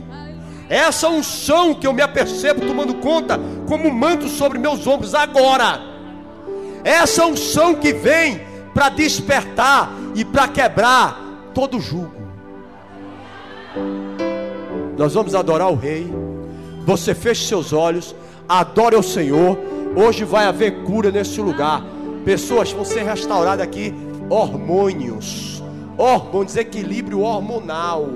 Essa 0.69 1.09
unção 1.09 1.75
que 1.75 1.85
eu 1.85 1.93
me 1.93 2.01
apercebo 2.01 2.65
tomando 2.65 2.95
conta 2.95 3.41
como 3.71 3.87
um 3.87 3.93
manto 3.93 4.27
sobre 4.27 4.59
meus 4.59 4.85
ombros 4.85 5.15
agora. 5.15 5.81
Essa 6.83 7.25
unção 7.25 7.77
que 7.77 7.93
vem 7.93 8.41
para 8.75 8.89
despertar 8.89 9.93
e 10.13 10.25
para 10.25 10.49
quebrar 10.49 11.17
todo 11.55 11.79
jugo. 11.79 12.11
Nós 14.99 15.15
vamos 15.15 15.37
adorar 15.37 15.71
o 15.71 15.77
Rei. 15.77 16.13
Você 16.85 17.15
feche 17.15 17.47
seus 17.47 17.73
olhos, 17.73 18.13
adore 18.49 18.97
o 18.97 19.05
Senhor. 19.05 19.57
Hoje 19.95 20.25
vai 20.25 20.47
haver 20.47 20.83
cura 20.83 21.13
nesse 21.13 21.41
lugar. 21.41 21.85
Pessoas 22.25 22.73
vão 22.73 22.85
ser 22.85 23.05
restauradas 23.05 23.65
aqui. 23.65 23.95
Hormônios, 24.29 25.63
hormônios, 25.97 26.57
equilíbrio 26.57 27.21
hormonal 27.21 28.09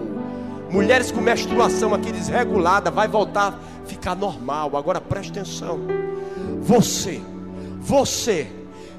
Mulheres 0.75 1.13
com 1.13 1.21
menstruação 1.21 1.95
aqui 1.95 2.11
desregulada, 2.11 2.91
vai 2.91 3.07
voltar 3.07 3.57
ficar 3.87 4.15
normal. 4.15 4.77
Agora 4.77 5.01
preste 5.01 5.31
atenção. 5.31 5.81
Você, 6.61 7.21
você, 7.81 8.47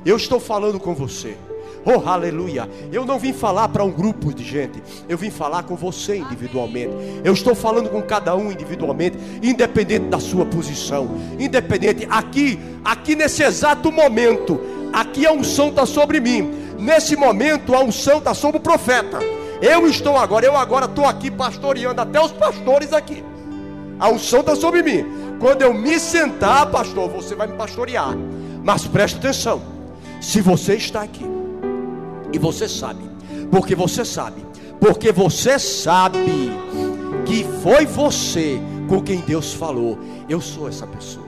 eu 0.05 0.17
estou 0.17 0.39
falando 0.39 0.79
com 0.79 0.93
você. 0.93 1.37
Oh, 1.85 2.09
aleluia. 2.09 2.67
Eu 2.91 3.05
não 3.05 3.19
vim 3.19 3.31
falar 3.31 3.69
para 3.69 3.83
um 3.83 3.91
grupo 3.91 4.33
de 4.33 4.43
gente. 4.43 4.81
Eu 5.07 5.19
vim 5.19 5.29
falar 5.29 5.63
com 5.63 5.75
você 5.75 6.17
individualmente. 6.17 6.91
Eu 7.23 7.31
estou 7.31 7.53
falando 7.53 7.89
com 7.89 8.01
cada 8.01 8.35
um 8.35 8.51
individualmente, 8.51 9.17
independente 9.43 10.07
da 10.07 10.19
sua 10.19 10.45
posição. 10.45 11.07
Independente. 11.39 12.07
Aqui, 12.09 12.59
aqui 12.83 13.15
nesse 13.15 13.43
exato 13.43 13.91
momento, 13.91 14.59
aqui 14.91 15.27
a 15.27 15.31
unção 15.31 15.69
está 15.69 15.85
sobre 15.85 16.19
mim. 16.19 16.51
Nesse 16.79 17.15
momento, 17.15 17.75
a 17.75 17.83
unção 17.83 18.17
está 18.17 18.33
sobre 18.33 18.57
o 18.57 18.61
profeta. 18.61 19.19
Eu 19.61 19.87
estou 19.87 20.17
agora, 20.17 20.43
eu 20.43 20.57
agora 20.57 20.85
estou 20.85 21.05
aqui 21.05 21.29
pastoreando 21.29 22.01
até 22.01 22.19
os 22.19 22.31
pastores 22.31 22.91
aqui. 22.93 23.23
A 23.99 24.09
unção 24.09 24.41
está 24.41 24.55
sobre 24.55 24.83
mim. 24.83 25.05
Quando 25.39 25.61
eu 25.61 25.73
me 25.73 25.99
sentar, 25.99 26.69
pastor, 26.69 27.09
você 27.09 27.35
vai 27.35 27.47
me 27.47 27.53
pastorear. 27.53 28.15
Mas 28.63 28.87
preste 28.87 29.17
atenção. 29.17 29.61
Se 30.21 30.41
você 30.41 30.75
está 30.75 31.03
aqui 31.03 31.25
e 32.33 32.39
você 32.39 32.67
sabe, 32.67 33.03
porque 33.51 33.75
você 33.75 34.03
sabe, 34.03 34.45
porque 34.79 35.11
você 35.11 35.59
sabe 35.59 36.51
que 37.25 37.43
foi 37.61 37.85
você 37.85 38.59
com 38.87 39.01
quem 39.01 39.19
Deus 39.21 39.53
falou. 39.53 39.97
Eu 40.27 40.41
sou 40.41 40.67
essa 40.67 40.87
pessoa. 40.87 41.27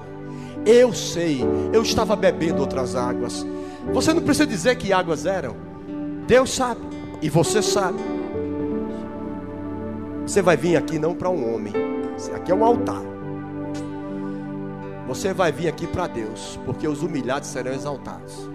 Eu 0.65 0.93
sei, 0.93 1.45
eu 1.71 1.81
estava 1.81 2.15
bebendo 2.15 2.61
outras 2.61 2.95
águas. 2.95 3.45
Você 3.93 4.13
não 4.13 4.21
precisa 4.21 4.45
dizer 4.45 4.75
que 4.75 4.91
águas 4.91 5.25
eram. 5.25 5.55
Deus 6.27 6.51
sabe 6.53 6.81
e 7.21 7.29
você 7.29 7.61
sabe. 7.61 7.99
Você 10.25 10.41
vai 10.41 10.57
vir 10.57 10.75
aqui 10.75 10.99
não 10.99 11.15
para 11.15 11.29
um 11.29 11.55
homem. 11.55 11.96
Aqui 12.33 12.51
é 12.51 12.55
um 12.55 12.63
altar. 12.63 13.01
Você 15.07 15.33
vai 15.33 15.51
vir 15.51 15.67
aqui 15.67 15.87
para 15.87 16.07
Deus, 16.07 16.59
porque 16.65 16.87
os 16.87 17.01
humilhados 17.01 17.47
serão 17.47 17.71
exaltados. 17.71 18.49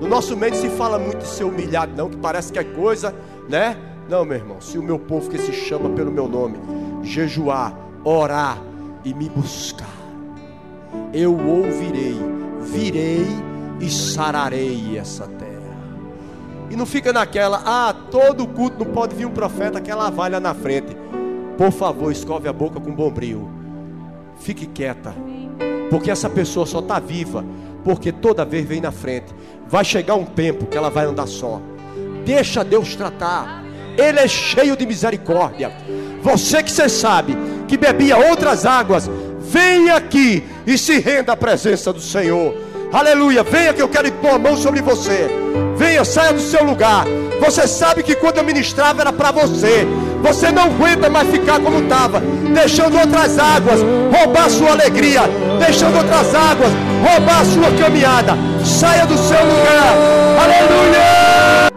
No 0.00 0.06
nosso 0.08 0.36
meio 0.36 0.54
se 0.54 0.68
fala 0.70 0.98
muito 0.98 1.18
de 1.18 1.26
ser 1.26 1.44
humilhado, 1.44 1.92
não, 1.96 2.08
que 2.08 2.16
parece 2.16 2.52
que 2.52 2.58
é 2.58 2.64
coisa, 2.64 3.14
né? 3.48 3.76
Não, 4.08 4.24
meu 4.24 4.36
irmão, 4.36 4.60
se 4.60 4.78
o 4.78 4.82
meu 4.82 4.98
povo 4.98 5.30
que 5.30 5.38
se 5.38 5.52
chama 5.52 5.90
pelo 5.90 6.10
meu 6.10 6.28
nome, 6.28 6.58
jejuar, 7.02 7.74
orar 8.04 8.58
e 9.04 9.14
me 9.14 9.28
buscar, 9.28 9.88
eu 11.12 11.36
ouvirei, 11.36 12.16
virei 12.60 13.26
e 13.80 13.90
sararei 13.90 14.98
essa 14.98 15.26
terra. 15.26 15.52
E 16.70 16.76
não 16.76 16.86
fica 16.86 17.12
naquela, 17.12 17.62
ah, 17.64 17.94
todo 18.10 18.46
culto 18.46 18.84
não 18.84 18.92
pode 18.92 19.14
vir 19.14 19.26
um 19.26 19.32
profeta, 19.32 19.78
aquela 19.78 20.10
valha 20.10 20.40
na 20.40 20.54
frente. 20.54 20.96
Por 21.56 21.70
favor, 21.70 22.10
escove 22.10 22.48
a 22.48 22.52
boca 22.52 22.80
com 22.80 22.94
bombril. 22.94 23.48
Fique 24.38 24.66
quieta. 24.66 25.14
Porque 25.90 26.10
essa 26.10 26.30
pessoa 26.30 26.66
só 26.66 26.78
está 26.78 26.98
viva 26.98 27.44
porque 27.84 28.12
toda 28.12 28.44
vez 28.44 28.66
vem 28.66 28.80
na 28.80 28.92
frente. 28.92 29.34
Vai 29.68 29.84
chegar 29.84 30.14
um 30.14 30.24
tempo 30.24 30.66
que 30.66 30.76
ela 30.76 30.90
vai 30.90 31.06
andar 31.06 31.26
só. 31.26 31.60
Deixa 32.24 32.64
Deus 32.64 32.94
tratar. 32.94 33.64
Ele 33.96 34.20
é 34.20 34.28
cheio 34.28 34.76
de 34.76 34.86
misericórdia. 34.86 35.72
Você 36.22 36.62
que 36.62 36.70
você 36.70 36.88
sabe 36.88 37.36
que 37.66 37.76
bebia 37.76 38.16
outras 38.16 38.64
águas, 38.64 39.10
venha 39.40 39.96
aqui 39.96 40.44
e 40.66 40.78
se 40.78 40.98
renda 40.98 41.32
à 41.32 41.36
presença 41.36 41.92
do 41.92 42.00
Senhor. 42.00 42.54
Aleluia. 42.92 43.42
Venha 43.42 43.72
que 43.72 43.82
eu 43.82 43.88
quero 43.88 44.10
pôr 44.12 44.30
a 44.30 44.38
mão 44.38 44.56
sobre 44.56 44.80
você. 44.80 45.28
Venha, 45.76 46.04
saia 46.04 46.32
do 46.32 46.40
seu 46.40 46.64
lugar. 46.64 47.06
Você 47.40 47.66
sabe 47.66 48.02
que 48.02 48.14
quando 48.14 48.38
eu 48.38 48.44
ministrava 48.44 49.00
era 49.00 49.12
para 49.12 49.32
você. 49.32 49.86
Você 50.22 50.52
não 50.52 50.62
aguenta 50.62 51.10
mais 51.10 51.28
ficar 51.28 51.60
como 51.60 51.80
estava, 51.80 52.20
deixando 52.54 52.96
outras 52.96 53.38
águas 53.38 53.80
roubar 54.16 54.48
sua 54.48 54.70
alegria, 54.70 55.22
deixando 55.58 55.96
outras 55.96 56.32
águas 56.32 56.70
roubar 57.02 57.44
sua 57.44 57.70
caminhada. 57.76 58.32
Saia 58.64 59.04
do 59.04 59.18
seu 59.18 59.40
lugar. 59.40 59.96
Aleluia! 60.42 61.72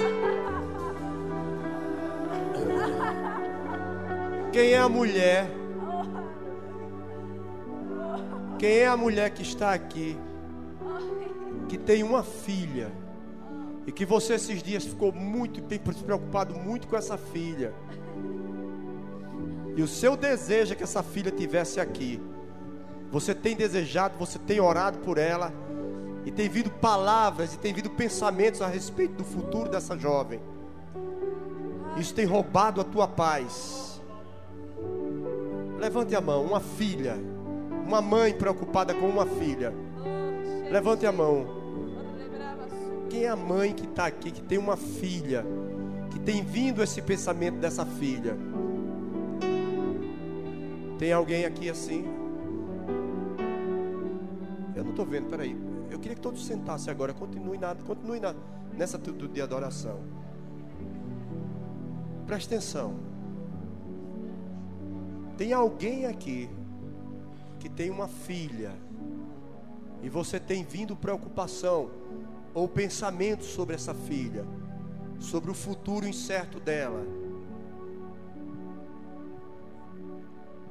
Quem 4.53 4.71
é 4.71 4.77
a 4.77 4.87
mulher? 4.87 5.49
Quem 8.59 8.77
é 8.77 8.87
a 8.87 8.95
mulher 8.95 9.31
que 9.31 9.41
está 9.41 9.73
aqui? 9.73 10.17
Que 11.67 11.77
tem 11.77 12.03
uma 12.03 12.23
filha. 12.23 12.91
E 13.87 13.91
que 13.91 14.05
você 14.05 14.35
esses 14.35 14.63
dias 14.63 14.85
ficou 14.85 15.11
muito, 15.11 15.61
preocupado 16.03 16.55
muito 16.55 16.87
com 16.87 16.95
essa 16.95 17.17
filha. 17.17 17.73
E 19.75 19.81
o 19.81 19.87
seu 19.87 20.15
desejo 20.15 20.73
é 20.73 20.75
que 20.75 20.83
essa 20.83 21.03
filha 21.03 21.31
tivesse 21.31 21.79
aqui. 21.79 22.21
Você 23.11 23.35
tem 23.35 23.55
desejado, 23.55 24.17
você 24.17 24.39
tem 24.39 24.59
orado 24.59 24.99
por 24.99 25.17
ela. 25.17 25.51
E 26.25 26.31
tem 26.31 26.49
vindo 26.49 26.71
palavras 26.71 27.53
e 27.53 27.59
tem 27.59 27.73
vindo 27.73 27.89
pensamentos 27.89 28.61
a 28.61 28.67
respeito 28.67 29.15
do 29.15 29.23
futuro 29.23 29.69
dessa 29.69 29.97
jovem. 29.97 30.39
Isso 31.97 32.13
tem 32.13 32.25
roubado 32.25 32.81
a 32.81 32.83
tua 32.83 33.07
paz. 33.07 34.01
Levante 35.77 36.15
a 36.15 36.21
mão, 36.21 36.43
uma 36.43 36.59
filha, 36.59 37.15
uma 37.85 38.01
mãe 38.01 38.33
preocupada 38.33 38.93
com 38.93 39.07
uma 39.07 39.25
filha. 39.25 39.73
Levante 40.71 41.05
a 41.05 41.11
mão. 41.11 41.45
Quem 43.09 43.25
é 43.25 43.29
a 43.29 43.35
mãe 43.35 43.71
que 43.71 43.85
está 43.85 44.07
aqui, 44.07 44.31
que 44.31 44.41
tem 44.41 44.57
uma 44.57 44.75
filha, 44.75 45.45
que 46.15 46.19
tem 46.21 46.41
vindo 46.41 46.81
esse 46.81 47.01
pensamento 47.01 47.57
dessa 47.57 47.85
filha? 47.85 48.37
Tem 50.97 51.11
alguém 51.11 51.43
aqui 51.43 51.69
assim? 51.69 52.05
Eu 54.73 54.85
não 54.85 54.91
estou 54.91 55.05
vendo, 55.05 55.29
peraí. 55.29 55.57
Eu 55.91 55.99
queria 55.99 56.15
que 56.15 56.21
todos 56.21 56.45
sentassem 56.45 56.89
agora. 56.89 57.13
Continue, 57.13 57.57
na, 57.57 57.75
continue 57.75 58.21
na, 58.21 58.33
nessa 58.71 58.95
atitude 58.95 59.33
de 59.33 59.41
adoração. 59.41 59.99
Preste 62.25 62.47
atenção. 62.47 62.95
Tem 65.37 65.51
alguém 65.51 66.05
aqui 66.05 66.49
que 67.59 67.67
tem 67.67 67.89
uma 67.89 68.07
filha 68.07 68.71
e 70.01 70.07
você 70.07 70.39
tem 70.39 70.63
vindo 70.63 70.95
preocupação 70.95 71.89
ou 72.53 72.69
pensamento 72.69 73.43
sobre 73.43 73.75
essa 73.75 73.93
filha, 73.93 74.45
sobre 75.19 75.51
o 75.51 75.53
futuro 75.53 76.07
incerto 76.07 76.59
dela. 76.59 77.05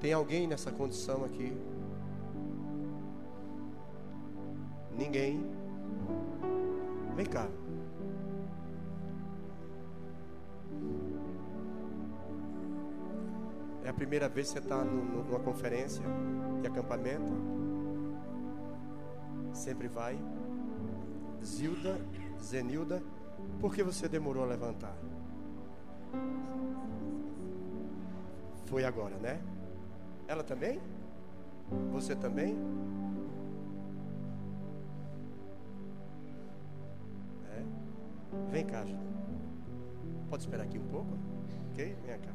Tem 0.01 0.13
alguém 0.13 0.47
nessa 0.47 0.71
condição 0.71 1.25
aqui? 1.25 1.57
Ninguém. 4.97 5.45
Vem 7.17 7.27
cá. 7.27 7.49
É 13.85 13.89
a 13.89 13.93
primeira 13.95 14.29
vez 14.29 14.49
que 14.49 14.55
você 14.55 14.59
está 14.59 14.83
numa 14.85 15.41
conferência 15.41 16.03
de 16.61 16.67
acampamento? 16.67 17.33
Sempre 19.53 19.89
vai. 19.89 20.19
Zilda, 21.45 21.99
Zenilda, 22.43 23.03
por 23.61 23.75
que 23.75 23.83
você 23.83 24.09
demorou 24.09 24.45
a 24.45 24.47
levantar? 24.47 24.97
Foi 28.67 28.85
agora, 28.85 29.17
né? 29.17 29.41
Ela 30.27 30.43
também? 30.43 30.81
Você 31.93 32.15
também? 32.15 32.57
É? 37.51 38.51
Vem 38.51 38.67
cá, 38.67 38.85
Ju. 38.85 38.97
Pode 40.29 40.43
esperar 40.43 40.65
aqui 40.65 40.79
um 40.79 40.89
pouco? 40.89 41.17
Ok? 41.71 41.97
Vem 42.07 42.19
cá. 42.19 42.33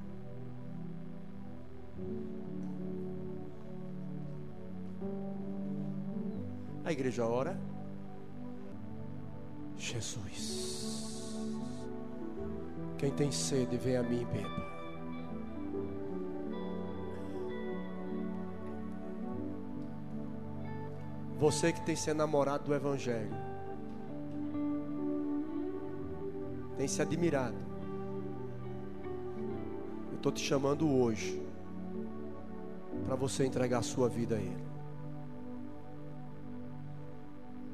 A 6.85 6.91
igreja 6.91 7.25
ora. 7.25 7.68
Jesus. 9.79 11.39
Quem 12.97 13.09
tem 13.11 13.31
sede, 13.31 13.77
vem 13.77 13.95
a 13.95 14.03
mim 14.03 14.21
e 14.21 14.25
beba. 14.25 14.69
Você 21.39 21.71
que 21.71 21.79
tem 21.85 21.95
se 21.95 22.09
enamorado 22.09 22.65
do 22.65 22.75
Evangelho, 22.75 23.31
tem 26.75 26.85
se 26.85 27.01
admirado. 27.01 27.55
Eu 30.11 30.17
estou 30.17 30.33
te 30.33 30.43
chamando 30.43 30.93
hoje 30.93 31.41
para 33.05 33.15
você 33.15 33.45
entregar 33.45 33.79
a 33.79 33.83
sua 33.83 34.09
vida 34.09 34.35
a 34.35 34.39
Ele. 34.39 34.67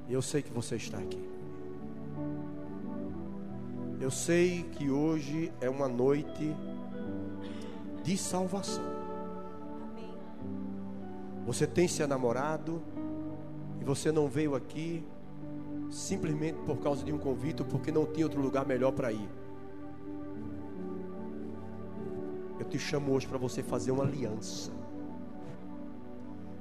Eu 0.07 0.21
sei 0.21 0.43
que 0.43 0.53
você 0.53 0.75
está 0.75 0.99
aqui. 0.99 1.34
Eu 4.05 4.11
sei 4.11 4.61
que 4.61 4.87
hoje 4.87 5.51
é 5.59 5.67
uma 5.67 5.87
noite 5.87 6.55
de 8.03 8.15
salvação. 8.15 8.83
Você 11.43 11.65
tem 11.65 11.87
seu 11.87 12.07
namorado 12.07 12.83
e 13.81 13.83
você 13.83 14.11
não 14.11 14.27
veio 14.27 14.53
aqui 14.53 15.03
simplesmente 15.89 16.59
por 16.67 16.77
causa 16.77 17.03
de 17.03 17.11
um 17.11 17.17
convite 17.17 17.63
ou 17.63 17.67
porque 17.67 17.91
não 17.91 18.05
tinha 18.05 18.27
outro 18.27 18.39
lugar 18.39 18.63
melhor 18.63 18.91
para 18.91 19.11
ir. 19.11 19.27
Eu 22.59 22.65
te 22.67 22.77
chamo 22.77 23.11
hoje 23.11 23.27
para 23.27 23.39
você 23.39 23.63
fazer 23.63 23.89
uma 23.89 24.03
aliança. 24.03 24.71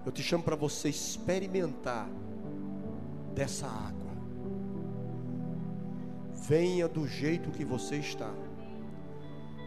Eu 0.07 0.11
te 0.11 0.23
chamo 0.23 0.43
para 0.43 0.57
você 0.57 0.89
experimentar 0.89 2.09
dessa 3.35 3.67
água. 3.67 4.04
Venha 6.47 6.89
do 6.89 7.07
jeito 7.07 7.51
que 7.51 7.65
você 7.65 7.97
está. 7.97 8.33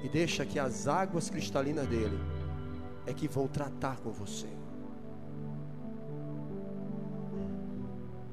E 0.04 0.10
deixa 0.10 0.46
que 0.46 0.60
as 0.60 0.88
águas 0.88 1.30
cristalinas 1.30 1.88
dele 1.88 2.18
é 3.06 3.14
que 3.14 3.28
vão 3.28 3.48
tratar 3.48 4.00
com 4.00 4.12
você. 4.12 4.48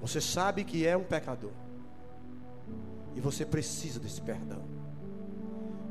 Você 0.00 0.20
sabe 0.20 0.64
que 0.64 0.86
é 0.86 0.94
um 0.96 1.04
pecador. 1.04 1.52
E 3.14 3.20
você 3.20 3.46
precisa 3.46 3.98
desse 3.98 4.20
perdão. 4.20 4.62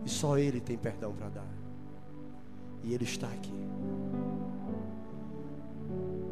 E 0.06 0.10
só 0.10 0.38
Ele 0.38 0.62
tem 0.62 0.78
perdão 0.78 1.14
para 1.14 1.30
dar. 1.30 1.54
E 2.84 2.94
Ele 2.94 3.06
está 3.06 3.28
aqui. 3.28 3.54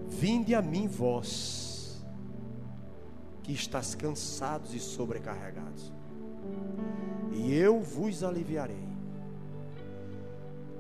Vinde 0.08 0.54
a 0.54 0.62
mim, 0.62 0.88
vós, 0.88 2.06
que 3.42 3.54
estás 3.54 3.96
cansados 3.96 4.76
e 4.76 4.80
sobrecarregados, 4.80 5.92
e 7.34 7.54
eu 7.54 7.80
vos 7.80 8.24
aliviarei. 8.24 8.92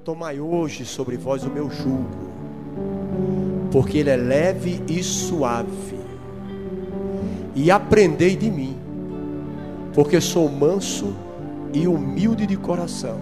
Tomai 0.03 0.39
hoje 0.39 0.85
sobre 0.85 1.15
vós 1.15 1.43
o 1.43 1.49
meu 1.49 1.69
jugo, 1.69 2.09
porque 3.71 3.99
ele 3.99 4.09
é 4.09 4.15
leve 4.15 4.81
e 4.87 5.03
suave, 5.03 5.99
e 7.55 7.69
aprendei 7.69 8.35
de 8.35 8.49
mim, 8.49 8.75
porque 9.93 10.19
sou 10.19 10.49
manso 10.49 11.13
e 11.73 11.87
humilde 11.87 12.47
de 12.47 12.57
coração, 12.57 13.19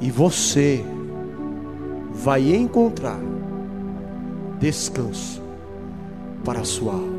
e 0.00 0.10
você 0.10 0.84
vai 2.12 2.54
encontrar 2.54 3.20
descanso 4.60 5.42
para 6.44 6.60
a 6.60 6.64
sua 6.64 6.92
alma. 6.92 7.16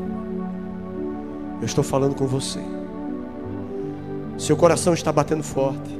Eu 1.60 1.66
estou 1.66 1.82
falando 1.82 2.14
com 2.14 2.26
você. 2.26 2.77
Seu 4.38 4.56
coração 4.56 4.94
está 4.94 5.10
batendo 5.10 5.42
forte. 5.42 5.98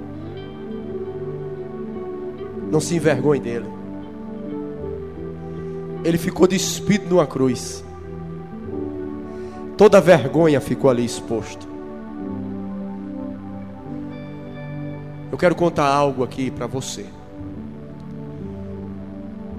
Não 2.71 2.81
se 2.81 2.95
envergonhe 2.95 3.41
dele. 3.41 3.67
Ele 6.05 6.17
ficou 6.17 6.47
despido 6.47 7.09
numa 7.11 7.27
cruz. 7.27 7.85
Toda 9.77 10.01
vergonha 10.01 10.61
ficou 10.61 10.89
ali 10.89 11.05
exposto. 11.05 11.67
Eu 15.33 15.37
quero 15.37 15.57
contar 15.57 15.87
algo 15.87 16.23
aqui 16.23 16.51
para 16.51 16.67
você. 16.67 17.07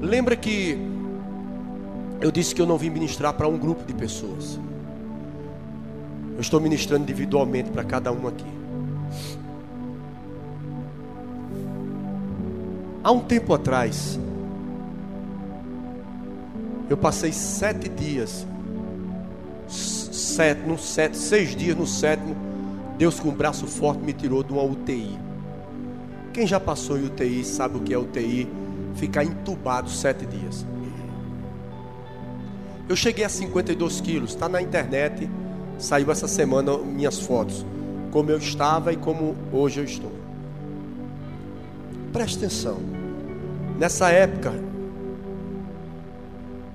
Lembra 0.02 0.36
que 0.38 0.78
eu 2.22 2.32
disse 2.32 2.56
que 2.56 2.62
eu 2.62 2.66
não 2.66 2.78
vim 2.78 2.90
ministrar 2.90 3.34
para 3.34 3.48
um 3.48 3.58
grupo 3.58 3.86
de 3.86 3.94
pessoas. 3.94 4.58
Eu 6.36 6.42
estou 6.42 6.62
ministrando 6.62 7.04
individualmente 7.04 7.70
para 7.70 7.84
cada 7.84 8.12
um 8.12 8.26
aqui. 8.26 8.59
Há 13.02 13.12
um 13.12 13.22
tempo 13.22 13.54
atrás, 13.54 14.20
eu 16.90 16.98
passei 16.98 17.32
sete 17.32 17.88
dias, 17.88 18.46
sete, 19.68 20.68
no 20.68 20.78
sete, 20.78 21.16
seis 21.16 21.56
dias 21.56 21.78
no 21.78 21.88
sétimo, 21.88 22.36
Deus 22.98 23.18
com 23.18 23.30
um 23.30 23.34
braço 23.34 23.66
forte 23.66 24.04
me 24.04 24.12
tirou 24.12 24.44
de 24.44 24.52
uma 24.52 24.64
UTI. 24.64 25.18
Quem 26.34 26.46
já 26.46 26.60
passou 26.60 26.98
em 26.98 27.06
UTI 27.06 27.46
sabe 27.46 27.78
o 27.78 27.80
que 27.80 27.94
é 27.94 27.98
UTI, 27.98 28.50
ficar 28.96 29.24
entubado 29.24 29.90
sete 29.90 30.26
dias. 30.26 30.66
Eu 32.90 32.98
cheguei 32.98 33.24
a 33.24 33.30
52 33.30 34.02
quilos, 34.02 34.32
está 34.32 34.50
na 34.50 34.62
internet, 34.62 35.30
saiu 35.78 36.12
essa 36.12 36.28
semana 36.28 36.78
minhas 36.78 37.18
fotos, 37.18 37.66
como 38.12 38.30
eu 38.30 38.38
estava 38.38 38.92
e 38.92 38.98
como 38.98 39.38
hoje 39.54 39.80
eu 39.80 39.86
estou. 39.86 40.19
Preste 42.12 42.38
atenção, 42.38 42.78
nessa 43.78 44.10
época, 44.10 44.54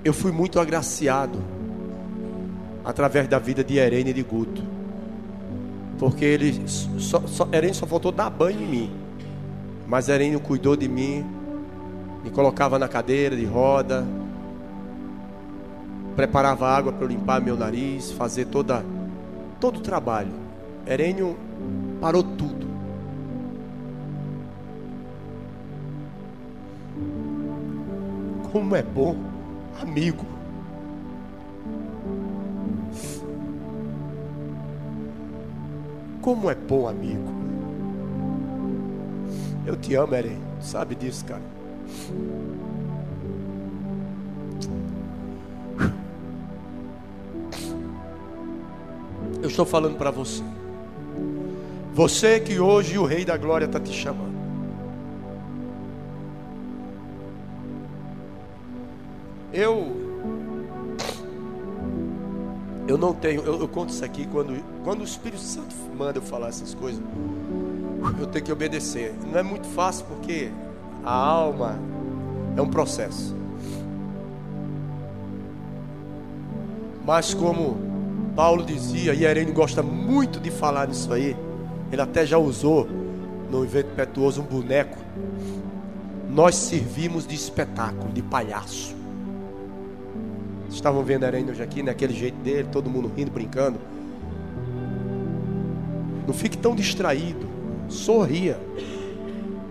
eu 0.05 0.13
fui 0.13 0.31
muito 0.31 0.61
agraciado 0.61 1.39
através 2.85 3.27
da 3.27 3.39
vida 3.39 3.65
de 3.65 3.75
Irene 3.75 4.11
e 4.11 4.13
de 4.13 4.23
Guto, 4.23 4.63
porque 5.99 6.25
ele 6.25 6.63
só, 6.69 7.21
só, 7.27 7.49
Irene 7.53 7.75
só 7.75 7.87
faltou 7.87 8.13
dar 8.13 8.31
banho 8.31 8.61
em 8.61 8.67
mim, 8.67 8.91
mas 9.89 10.09
Irene 10.09 10.39
cuidou 10.39 10.77
de 10.77 10.89
mim, 10.89 11.25
me 12.23 12.31
colocava 12.31 12.79
na 12.79 12.87
cadeira 12.87 13.35
de 13.35 13.45
roda, 13.45 14.07
preparava 16.15 16.69
água 16.69 16.93
para 16.93 17.07
limpar 17.07 17.41
meu 17.41 17.57
nariz, 17.57 18.13
fazer 18.13 18.47
toda, 18.47 18.85
todo 19.61 19.79
o 19.79 19.81
trabalho. 19.81 20.33
Herênio 20.87 21.37
parou 22.01 22.23
tudo. 22.23 22.64
Como 28.55 28.77
é 28.77 28.83
bom, 28.85 29.17
amigo. 29.83 30.25
Como 36.23 36.49
é 36.49 36.55
bom, 36.55 36.87
amigo. 36.87 37.35
Eu 39.67 39.75
te 39.77 39.97
amo, 39.97 40.15
Eren. 40.15 40.39
Sabe 40.61 40.95
disso, 40.95 41.25
cara. 41.25 41.43
Eu 49.43 49.49
estou 49.49 49.67
falando 49.67 49.99
para 49.99 50.13
você. 50.13 50.45
Você 51.93 52.39
que 52.39 52.61
hoje 52.61 52.97
o 52.99 53.05
Rei 53.05 53.25
da 53.25 53.37
Glória 53.37 53.65
está 53.65 53.81
te 53.81 53.93
chamando. 53.93 54.34
Eu 59.55 60.05
eu 62.87 62.99
não 62.99 63.15
tenho, 63.15 63.41
eu, 63.43 63.61
eu, 63.61 63.69
conto 63.69 63.91
isso 63.91 64.05
aqui 64.05 64.27
quando, 64.27 64.63
quando 64.83 65.01
o 65.01 65.05
Espírito 65.05 65.41
Santo 65.41 65.75
manda 65.97 66.19
eu 66.19 66.23
falar 66.23 66.49
essas 66.49 66.75
coisas, 66.75 67.01
eu 68.19 68.27
tenho 68.27 68.45
que 68.45 68.53
obedecer. 68.53 69.15
Não 69.31 69.39
é 69.39 69.43
muito 69.43 69.67
fácil 69.69 70.05
porque 70.07 70.51
a 71.03 71.15
alma 71.15 71.79
é 72.55 72.61
um 72.61 72.69
processo. 72.69 73.35
Mas 77.07 77.33
como 77.33 77.79
Paulo 78.37 78.65
dizia, 78.65 79.15
e 79.15 79.25
Irene 79.25 79.53
gosta 79.53 79.83
muito 79.83 80.39
de 80.39 80.51
falar 80.51 80.89
nisso 80.89 81.13
aí, 81.13 81.35
ele 81.91 82.03
até 82.03 82.27
já 82.27 82.37
usou 82.37 82.87
no 83.51 83.65
evento 83.65 83.93
impetuoso 83.93 84.43
um 84.43 84.45
boneco. 84.45 84.99
Nós 86.29 86.55
servimos 86.57 87.27
de 87.27 87.35
espetáculo, 87.35 88.13
de 88.13 88.21
palhaço. 88.21 89.04
Estavam 90.75 91.03
vendo 91.03 91.25
a 91.25 91.29
Irene 91.29 91.51
hoje 91.51 91.63
aqui, 91.63 91.83
naquele 91.83 92.13
né? 92.13 92.19
jeito 92.19 92.37
dele, 92.43 92.69
todo 92.71 92.91
mundo 92.91 93.11
rindo, 93.15 93.31
brincando. 93.31 93.79
Não 96.27 96.35
fique 96.35 96.59
tão 96.59 96.75
distraído, 96.75 97.47
sorria, 97.89 98.59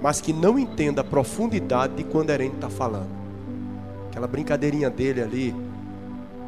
mas 0.02 0.22
que 0.22 0.34
não 0.34 0.58
entenda 0.58 1.02
a 1.02 1.04
profundidade 1.04 1.96
de 1.96 2.04
quando 2.04 2.30
a 2.30 2.34
Irene 2.34 2.56
está 2.56 2.70
falando. 2.70 3.10
Aquela 4.10 4.28
brincadeirinha 4.28 4.90
dele 4.90 5.22
ali, 5.22 5.56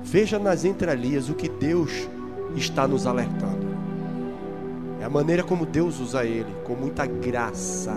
Veja 0.05 0.37
nas 0.37 0.63
entrelinhas 0.63 1.29
o 1.29 1.33
que 1.33 1.49
Deus 1.49 2.07
está 2.55 2.87
nos 2.87 3.07
alertando. 3.07 3.65
É 5.01 5.03
a 5.03 5.09
maneira 5.09 5.43
como 5.43 5.65
Deus 5.65 5.99
usa 5.99 6.23
ele, 6.23 6.53
com 6.63 6.75
muita 6.75 7.07
graça, 7.07 7.91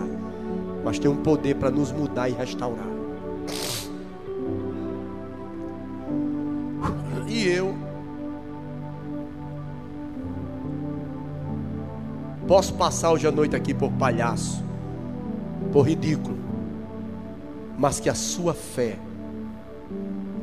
mas 0.83 0.97
tem 0.97 1.09
um 1.09 1.17
poder 1.17 1.55
para 1.57 1.69
nos 1.69 1.91
mudar 1.91 2.27
e 2.27 2.33
restaurar. 2.33 2.98
Posso 12.49 12.73
passar 12.73 13.11
hoje 13.11 13.27
à 13.27 13.31
noite 13.31 13.55
aqui 13.55 13.75
por 13.75 13.91
palhaço, 13.91 14.63
por 15.71 15.87
ridículo, 15.87 16.35
mas 17.77 17.99
que 17.99 18.09
a 18.09 18.15
sua 18.15 18.55
fé 18.55 18.97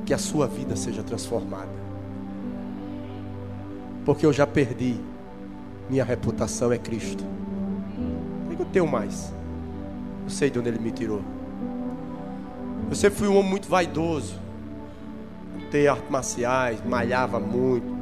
que 0.05 0.15
a 0.15 0.19
sua 0.19 0.47
vida 0.47 0.77
seja 0.77 1.03
transformada. 1.03 1.75
Porque 4.05 4.25
eu 4.25 4.33
já 4.33 4.47
perdi, 4.47 5.01
minha 5.91 6.05
reputação 6.05 6.71
é 6.71 6.79
Cristo. 6.79 7.25
Eu 8.57 8.65
tenho 8.67 8.87
mais? 8.87 9.35
Eu 10.23 10.31
sei 10.31 10.49
de 10.49 10.61
onde 10.61 10.69
ele 10.69 10.79
me 10.79 10.93
tirou. 10.93 11.23
Eu 12.89 12.95
sempre 12.95 13.19
fui 13.19 13.27
um 13.27 13.37
homem 13.37 13.51
muito 13.51 13.69
vaidoso. 13.69 14.39
Ter 15.73 15.89
artes 15.89 16.09
marciais, 16.09 16.79
malhava 16.87 17.41
muito. 17.41 17.97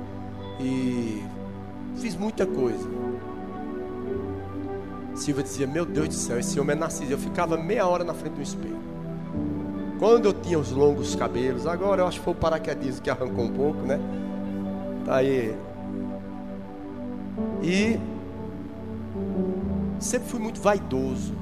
E 0.60 1.24
fiz 1.96 2.14
muita 2.14 2.44
coisa. 2.44 3.03
Silva 5.14 5.42
dizia: 5.42 5.66
Meu 5.66 5.86
Deus 5.86 6.08
do 6.08 6.14
céu, 6.14 6.38
esse 6.38 6.58
homem 6.58 6.76
é 6.76 6.78
narciso. 6.78 7.12
Eu 7.12 7.18
ficava 7.18 7.56
meia 7.56 7.86
hora 7.86 8.04
na 8.04 8.14
frente 8.14 8.34
do 8.34 8.42
espelho. 8.42 8.78
Quando 9.98 10.26
eu 10.26 10.32
tinha 10.32 10.58
os 10.58 10.72
longos 10.72 11.14
cabelos, 11.14 11.66
agora 11.66 12.02
eu 12.02 12.06
acho 12.06 12.18
que 12.18 12.24
foi 12.24 12.34
o 12.34 12.36
paraquedismo 12.36 13.00
que 13.00 13.08
arrancou 13.08 13.44
um 13.44 13.52
pouco, 13.52 13.80
né? 13.82 13.98
Tá 15.04 15.16
aí. 15.16 15.56
E 17.62 17.98
sempre 20.00 20.28
fui 20.28 20.40
muito 20.40 20.60
vaidoso. 20.60 21.34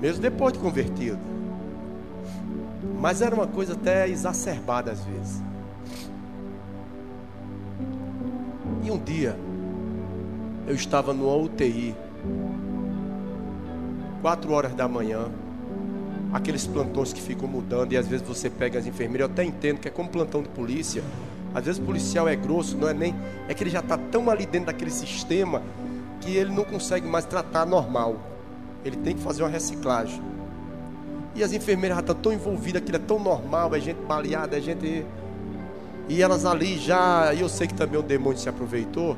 Mesmo 0.00 0.20
depois 0.20 0.52
de 0.52 0.58
convertido. 0.58 1.18
Mas 3.00 3.22
era 3.22 3.34
uma 3.34 3.46
coisa 3.46 3.72
até 3.72 4.08
exacerbada 4.08 4.92
às 4.92 5.02
vezes. 5.04 5.42
E 8.82 8.90
um 8.90 8.98
dia, 8.98 9.36
eu 10.66 10.74
estava 10.74 11.12
no 11.12 11.44
UTI, 11.44 11.94
quatro 14.22 14.52
horas 14.52 14.72
da 14.72 14.88
manhã, 14.88 15.26
aqueles 16.32 16.66
plantões 16.66 17.12
que 17.12 17.20
ficam 17.20 17.46
mudando 17.46 17.92
e 17.92 17.96
às 17.96 18.08
vezes 18.08 18.26
você 18.26 18.48
pega 18.48 18.78
as 18.78 18.86
enfermeiras, 18.86 19.28
eu 19.28 19.32
até 19.32 19.44
entendo 19.44 19.78
que 19.78 19.88
é 19.88 19.90
como 19.90 20.08
plantão 20.08 20.42
de 20.42 20.48
polícia. 20.48 21.02
Às 21.54 21.66
vezes 21.66 21.80
o 21.80 21.84
policial 21.84 22.26
é 22.28 22.34
grosso, 22.34 22.76
não 22.76 22.88
é 22.88 22.94
nem. 22.94 23.14
É 23.48 23.54
que 23.54 23.62
ele 23.62 23.70
já 23.70 23.78
está 23.78 23.96
tão 23.96 24.28
ali 24.28 24.44
dentro 24.44 24.66
daquele 24.66 24.90
sistema 24.90 25.62
que 26.20 26.34
ele 26.34 26.50
não 26.50 26.64
consegue 26.64 27.06
mais 27.06 27.24
tratar 27.24 27.64
normal. 27.64 28.16
Ele 28.84 28.96
tem 28.96 29.14
que 29.14 29.22
fazer 29.22 29.44
uma 29.44 29.48
reciclagem. 29.48 30.20
E 31.34 31.44
as 31.44 31.52
enfermeiras 31.52 31.96
já 31.96 32.00
estão 32.00 32.14
tão 32.16 32.32
envolvidas, 32.32 32.82
aquilo 32.82 32.96
é 32.96 33.00
tão 33.00 33.20
normal, 33.20 33.74
é 33.74 33.80
gente 33.80 34.00
baleada, 34.04 34.56
é 34.56 34.60
gente. 34.60 35.06
E 36.08 36.22
elas 36.22 36.44
ali 36.44 36.78
já. 36.78 37.32
E 37.32 37.40
eu 37.40 37.48
sei 37.48 37.68
que 37.68 37.74
também 37.74 38.00
o 38.00 38.02
demônio 38.02 38.38
se 38.38 38.48
aproveitou. 38.48 39.16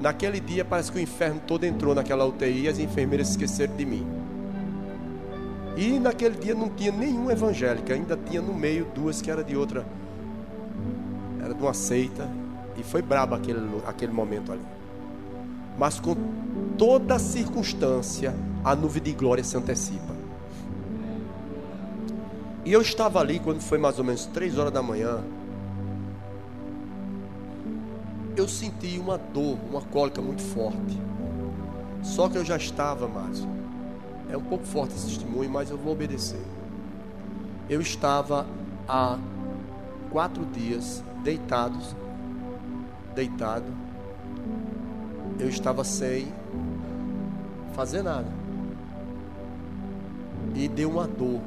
Naquele 0.00 0.40
dia 0.40 0.64
parece 0.64 0.92
que 0.92 0.98
o 0.98 1.00
inferno 1.00 1.40
todo 1.46 1.64
entrou 1.64 1.94
naquela 1.94 2.24
UTI 2.24 2.62
e 2.62 2.68
as 2.68 2.78
enfermeiras 2.78 3.30
esqueceram 3.30 3.74
de 3.76 3.86
mim. 3.86 4.06
E 5.76 5.98
naquele 5.98 6.36
dia 6.36 6.54
não 6.54 6.68
tinha 6.68 6.92
nenhum 6.92 7.30
evangélico, 7.30 7.92
ainda 7.92 8.16
tinha 8.16 8.40
no 8.40 8.54
meio 8.54 8.86
duas 8.94 9.20
que 9.20 9.30
era 9.30 9.42
de 9.42 9.56
outra, 9.56 9.84
era 11.42 11.52
de 11.52 11.60
uma 11.60 11.74
seita, 11.74 12.28
e 12.76 12.82
foi 12.82 13.02
brabo 13.02 13.34
aquele, 13.34 13.60
aquele 13.86 14.12
momento 14.12 14.52
ali. 14.52 14.62
Mas 15.76 15.98
com 15.98 16.14
toda 16.78 17.18
circunstância, 17.18 18.34
a 18.62 18.76
nuvem 18.76 19.02
de 19.02 19.12
glória 19.12 19.42
se 19.42 19.56
antecipa. 19.56 20.14
E 22.64 22.72
eu 22.72 22.80
estava 22.80 23.20
ali 23.20 23.38
quando 23.40 23.60
foi 23.60 23.76
mais 23.76 23.98
ou 23.98 24.04
menos 24.04 24.26
três 24.26 24.56
horas 24.56 24.72
da 24.72 24.82
manhã. 24.82 25.22
Eu 28.36 28.48
senti 28.48 28.98
uma 28.98 29.16
dor, 29.16 29.58
uma 29.70 29.80
cólica 29.80 30.20
muito 30.20 30.42
forte. 30.42 31.00
Só 32.02 32.28
que 32.28 32.36
eu 32.36 32.44
já 32.44 32.56
estava, 32.56 33.06
Márcio, 33.06 33.48
é 34.28 34.36
um 34.36 34.42
pouco 34.42 34.64
forte 34.64 34.94
esse 34.94 35.06
testemunho, 35.06 35.48
mas 35.48 35.70
eu 35.70 35.78
vou 35.78 35.92
obedecer. 35.92 36.42
Eu 37.70 37.80
estava 37.80 38.46
há 38.88 39.18
quatro 40.10 40.44
dias 40.46 41.02
deitados, 41.22 41.94
deitado. 43.14 43.66
Eu 45.38 45.48
estava 45.48 45.84
sem 45.84 46.26
fazer 47.74 48.02
nada. 48.02 48.28
E 50.54 50.68
deu 50.68 50.90
uma 50.90 51.06
dor. 51.06 51.40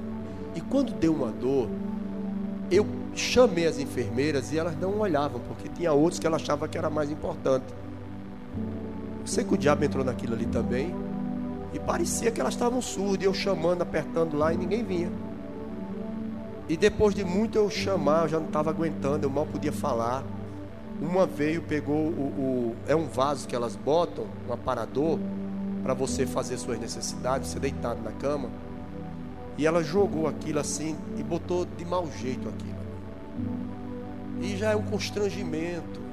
E 0.56 0.62
quando 0.62 0.92
deu 0.94 1.14
uma 1.14 1.32
dor, 1.32 1.70
eu 2.72 2.86
chamei 3.18 3.66
as 3.66 3.80
enfermeiras 3.80 4.52
e 4.52 4.60
elas 4.60 4.78
não 4.80 5.00
olhavam, 5.00 5.42
porque 5.48 5.70
tinha 5.70 5.92
outros 5.94 6.20
que 6.20 6.28
ela 6.28 6.38
achava 6.38 6.68
que 6.68 6.78
era 6.78 6.90
mais 6.90 7.10
importante. 7.10 7.66
Eu 9.22 9.28
sei 9.28 9.44
que 9.44 9.54
o 9.54 9.58
diabo 9.58 9.84
entrou 9.84 10.04
naquilo 10.04 10.34
ali 10.34 10.46
também. 10.46 10.96
E 11.74 11.80
parecia 11.80 12.32
que 12.32 12.40
elas 12.40 12.54
estavam 12.54 12.82
surdas, 12.82 13.26
eu 13.26 13.34
chamando, 13.34 13.82
apertando 13.82 14.38
lá 14.38 14.54
e 14.54 14.58
ninguém 14.58 14.84
vinha. 14.84 15.12
E 16.70 16.76
depois 16.76 17.14
de 17.14 17.24
muito 17.24 17.58
eu 17.58 17.70
chamar, 17.70 18.24
eu 18.24 18.30
já 18.30 18.40
não 18.40 18.48
estava 18.48 18.70
aguentando, 18.70 19.26
eu 19.26 19.30
mal 19.30 19.46
podia 19.46 19.72
falar. 19.72 20.24
Uma 21.02 21.26
veio, 21.26 21.62
pegou 21.62 21.96
o, 21.96 22.72
o, 22.72 22.76
É 22.88 22.96
um 22.96 23.08
vaso 23.08 23.48
que 23.48 23.56
elas 23.56 23.76
botam, 23.76 24.26
um 24.50 24.54
aparador, 24.54 25.20
para 25.84 25.94
você 25.94 26.26
fazer 26.26 26.58
suas 26.58 26.80
necessidades, 26.80 27.50
você 27.50 27.60
deitado 27.60 28.02
na 28.02 28.12
cama. 28.12 28.50
E 29.58 29.66
ela 29.66 29.84
jogou 29.84 30.28
aquilo 30.28 30.60
assim 30.60 30.96
e 31.18 31.24
botou 31.24 31.66
de 31.66 31.86
mau 31.86 32.08
jeito 32.20 32.50
aquilo. 32.50 32.77
E 34.42 34.56
já 34.56 34.72
é 34.72 34.76
um 34.76 34.84
constrangimento. 34.84 36.08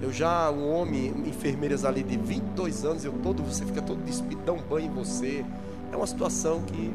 Eu 0.00 0.12
já, 0.12 0.50
um 0.50 0.70
homem, 0.70 1.14
enfermeiras 1.26 1.84
ali 1.84 2.02
de 2.02 2.16
22 2.16 2.84
anos, 2.84 3.04
eu 3.04 3.12
todo, 3.22 3.42
você 3.42 3.64
fica 3.64 3.80
todo 3.80 4.02
despido, 4.04 4.42
dá 4.44 4.52
um 4.52 4.60
banho 4.60 4.86
em 4.86 4.90
você. 4.90 5.44
É 5.92 5.96
uma 5.96 6.06
situação 6.06 6.62
que. 6.62 6.92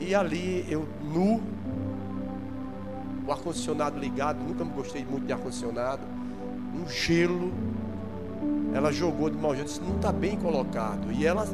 E 0.00 0.14
ali 0.14 0.66
eu 0.68 0.88
nu, 1.02 1.40
o 3.26 3.30
ar-condicionado 3.30 3.98
ligado, 3.98 4.42
nunca 4.42 4.64
me 4.64 4.72
gostei 4.72 5.04
muito 5.04 5.26
de 5.26 5.32
ar-condicionado, 5.32 6.02
um 6.74 6.88
gelo. 6.88 7.52
Ela 8.74 8.90
jogou 8.90 9.28
de 9.28 9.36
mau 9.36 9.54
jeito, 9.54 9.68
disse, 9.68 9.80
não 9.80 9.96
está 9.96 10.10
bem 10.10 10.36
colocado. 10.36 11.12
E 11.12 11.26
ela 11.26 11.46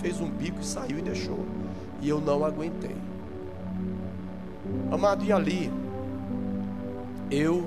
fez 0.00 0.20
um 0.20 0.30
bico 0.30 0.60
e 0.60 0.64
saiu 0.64 0.98
e 0.98 1.02
deixou. 1.02 1.44
E 2.00 2.08
eu 2.08 2.20
não 2.20 2.44
aguentei. 2.44 2.96
Amado, 4.90 5.24
e 5.24 5.32
ali, 5.32 5.72
eu 7.30 7.66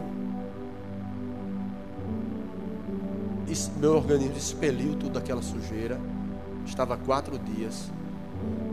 meu 3.77 3.95
organismo 3.95 4.37
expeliu 4.37 4.95
toda 4.95 5.19
aquela 5.19 5.41
sujeira. 5.41 5.99
Estava 6.65 6.97
quatro 6.97 7.37
dias. 7.37 7.91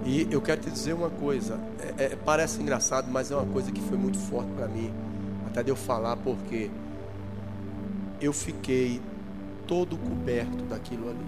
E 0.04 0.26
eu 0.30 0.40
quero 0.40 0.60
te 0.60 0.70
dizer 0.70 0.94
uma 0.94 1.10
coisa. 1.10 1.60
É, 1.98 2.04
é, 2.04 2.16
parece 2.16 2.60
engraçado, 2.60 3.08
mas 3.10 3.30
é 3.30 3.36
uma 3.36 3.46
coisa 3.46 3.70
que 3.70 3.80
foi 3.80 3.96
muito 3.96 4.18
forte 4.18 4.50
para 4.52 4.66
mim. 4.66 4.92
Até 5.46 5.62
de 5.62 5.70
eu 5.70 5.76
falar, 5.76 6.16
porque 6.16 6.70
eu 8.20 8.32
fiquei 8.32 9.00
todo 9.66 9.96
coberto 9.96 10.64
daquilo 10.64 11.10
ali. 11.10 11.26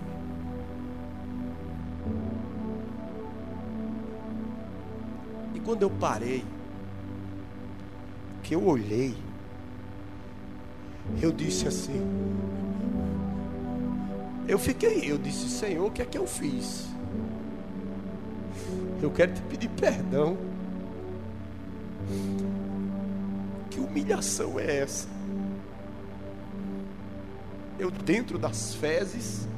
E 5.55 5.61
quando 5.61 5.83
eu 5.83 5.91
parei, 5.91 6.45
eu 8.55 8.65
olhei, 8.65 9.15
eu 11.21 11.33
disse 11.33 11.67
assim: 11.67 12.01
eu 14.47 14.59
fiquei, 14.59 15.11
eu 15.11 15.19
disse, 15.19 15.49
Senhor, 15.49 15.87
o 15.87 15.91
que 15.91 16.03
é 16.03 16.05
que 16.05 16.17
eu 16.17 16.27
fiz? 16.27 16.87
Eu 19.03 19.11
quero 19.11 19.35
te 19.35 19.43
pedir 19.43 19.69
perdão. 19.71 20.37
Que 23.71 23.81
humilhação 23.81 24.59
é 24.59 24.79
essa? 24.79 25.09
Eu 27.79 27.91
dentro 27.91 28.39
das 28.39 28.75
fezes, 28.75 29.49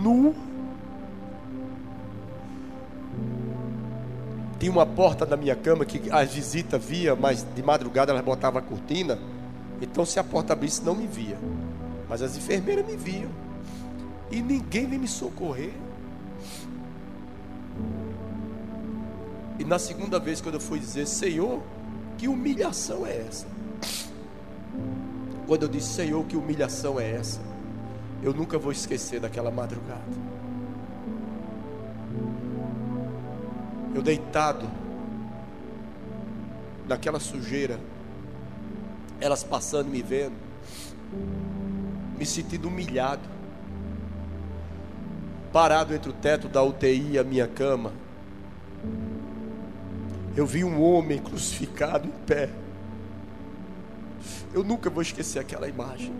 nu, 0.00 0.34
tinha 4.66 4.72
uma 4.72 4.84
porta 4.84 5.24
da 5.24 5.36
minha 5.36 5.54
cama 5.54 5.84
que 5.84 6.10
a 6.10 6.24
visita 6.24 6.76
via, 6.76 7.14
mas 7.14 7.46
de 7.54 7.62
madrugada 7.62 8.10
ela 8.10 8.20
botava 8.20 8.58
a 8.58 8.62
cortina. 8.62 9.16
Então 9.80 10.04
se 10.04 10.18
a 10.18 10.24
porta 10.24 10.54
abrisse 10.54 10.82
não 10.82 10.92
me 10.92 11.06
via. 11.06 11.38
Mas 12.08 12.20
as 12.20 12.36
enfermeiras 12.36 12.84
me 12.84 12.96
viam. 12.96 13.30
E 14.28 14.42
ninguém 14.42 14.88
veio 14.88 15.00
me 15.00 15.06
socorrer. 15.06 15.70
E 19.56 19.64
na 19.64 19.78
segunda 19.78 20.18
vez, 20.18 20.40
quando 20.40 20.56
eu 20.56 20.60
fui 20.60 20.80
dizer, 20.80 21.06
Senhor, 21.06 21.62
que 22.18 22.26
humilhação 22.26 23.06
é 23.06 23.24
essa? 23.24 23.46
Quando 25.46 25.62
eu 25.62 25.68
disse, 25.68 25.94
Senhor, 25.94 26.24
que 26.24 26.36
humilhação 26.36 26.98
é 26.98 27.08
essa? 27.08 27.40
Eu 28.20 28.34
nunca 28.34 28.58
vou 28.58 28.72
esquecer 28.72 29.20
daquela 29.20 29.52
madrugada. 29.52 30.02
Eu 33.96 34.02
deitado 34.02 34.68
naquela 36.86 37.18
sujeira, 37.18 37.80
elas 39.18 39.42
passando 39.42 39.88
me 39.88 40.02
vendo 40.02 40.34
me 42.18 42.26
sentindo 42.26 42.68
humilhado, 42.68 43.26
parado 45.50 45.94
entre 45.94 46.10
o 46.10 46.12
teto 46.12 46.46
da 46.46 46.62
UTI 46.62 47.12
e 47.12 47.18
a 47.18 47.24
minha 47.24 47.48
cama. 47.48 47.94
Eu 50.36 50.44
vi 50.44 50.62
um 50.62 50.82
homem 50.82 51.18
crucificado 51.18 52.06
em 52.06 52.12
pé. 52.26 52.50
Eu 54.52 54.62
nunca 54.62 54.90
vou 54.90 55.00
esquecer 55.00 55.38
aquela 55.38 55.68
imagem. 55.68 56.12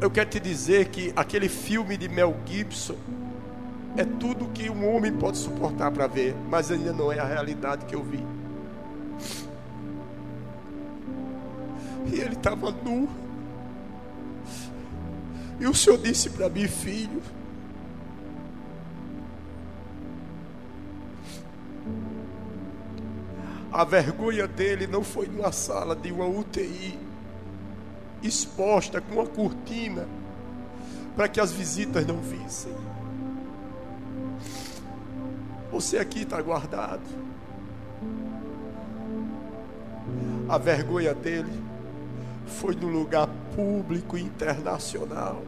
eu 0.00 0.10
quero 0.10 0.30
te 0.30 0.40
dizer 0.40 0.88
que 0.88 1.12
aquele 1.14 1.48
filme 1.48 1.96
de 1.96 2.08
Mel 2.08 2.34
Gibson 2.46 2.96
é 3.96 4.04
tudo 4.04 4.46
que 4.48 4.70
um 4.70 4.94
homem 4.94 5.12
pode 5.12 5.38
suportar 5.38 5.90
para 5.90 6.06
ver, 6.06 6.34
mas 6.48 6.70
ainda 6.70 6.92
não 6.92 7.10
é 7.10 7.18
a 7.18 7.24
realidade 7.24 7.84
que 7.86 7.94
eu 7.94 8.02
vi. 8.02 8.24
E 12.06 12.20
ele 12.20 12.34
estava 12.34 12.70
nu. 12.70 13.08
E 15.58 15.66
o 15.66 15.74
Senhor 15.74 15.98
disse 15.98 16.30
para 16.30 16.48
mim, 16.48 16.66
filho, 16.66 17.20
a 23.70 23.84
vergonha 23.84 24.48
dele 24.48 24.86
não 24.86 25.04
foi 25.04 25.26
numa 25.26 25.52
sala 25.52 25.94
de 25.94 26.10
uma 26.10 26.26
UTI 26.26 26.98
exposta 28.22 29.00
com 29.00 29.14
uma 29.14 29.26
cortina 29.26 30.06
para 31.16 31.28
que 31.28 31.40
as 31.40 31.52
visitas 31.52 32.06
não 32.06 32.18
vissem. 32.18 32.72
Você 35.70 35.98
aqui 35.98 36.22
está 36.22 36.40
guardado. 36.42 37.02
A 40.48 40.58
vergonha 40.58 41.14
dele 41.14 41.62
foi 42.46 42.74
no 42.74 42.88
lugar 42.88 43.28
público 43.54 44.18
internacional 44.18 45.42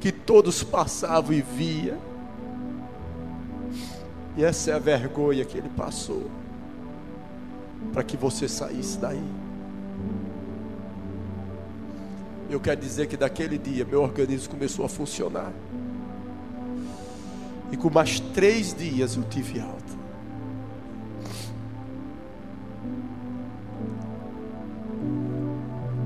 que 0.00 0.12
todos 0.12 0.62
passavam 0.62 1.32
e 1.32 1.42
via. 1.42 1.98
E 4.36 4.44
essa 4.44 4.70
é 4.70 4.74
a 4.74 4.78
vergonha 4.78 5.44
que 5.44 5.56
ele 5.56 5.70
passou 5.70 6.30
para 7.92 8.02
que 8.02 8.16
você 8.16 8.46
saísse 8.48 8.98
daí. 8.98 9.24
Eu 12.50 12.60
quero 12.60 12.80
dizer 12.80 13.06
que 13.06 13.16
daquele 13.16 13.56
dia 13.56 13.84
meu 13.84 14.02
organismo 14.02 14.50
começou 14.50 14.84
a 14.84 14.88
funcionar. 14.88 15.52
E 17.74 17.76
com 17.76 17.90
mais 17.90 18.20
três 18.20 18.72
dias 18.72 19.16
eu 19.16 19.24
tive 19.24 19.58
alta. 19.58 19.92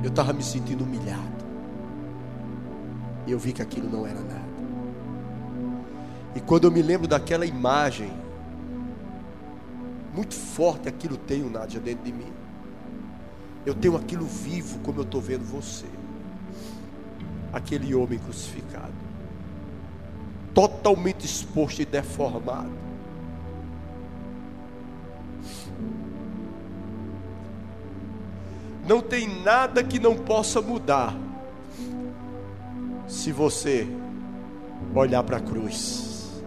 Eu 0.03 0.09
estava 0.09 0.33
me 0.33 0.43
sentindo 0.43 0.83
humilhado. 0.83 1.45
E 3.27 3.33
eu 3.33 3.39
vi 3.39 3.53
que 3.53 3.61
aquilo 3.61 3.87
não 3.87 4.07
era 4.07 4.19
nada. 4.19 4.49
E 6.35 6.41
quando 6.41 6.65
eu 6.65 6.71
me 6.71 6.81
lembro 6.81 7.07
daquela 7.07 7.45
imagem, 7.45 8.11
muito 10.15 10.35
forte 10.35 10.89
aquilo 10.89 11.19
tenho, 11.19 11.51
Nádia, 11.51 11.79
dentro 11.79 12.03
de 12.03 12.15
mim. 12.15 12.33
Eu 13.67 13.75
tenho 13.75 13.95
aquilo 13.95 14.25
vivo 14.25 14.79
como 14.79 15.01
eu 15.01 15.05
estou 15.05 15.21
vendo 15.21 15.45
você. 15.45 15.85
Aquele 17.53 17.95
homem 17.95 18.19
crucificado. 18.19 19.08
Totalmente 20.59 21.25
exposto 21.25 21.83
e 21.83 21.85
deformado. 21.85 22.73
Não 28.85 29.01
tem 29.01 29.29
nada 29.45 29.85
que 29.85 30.01
não 30.01 30.17
possa 30.17 30.61
mudar. 30.61 31.15
Se 33.07 33.31
você 33.31 33.87
olhar 34.93 35.23
para 35.23 35.37
a 35.37 35.41
cruz. 35.41 36.43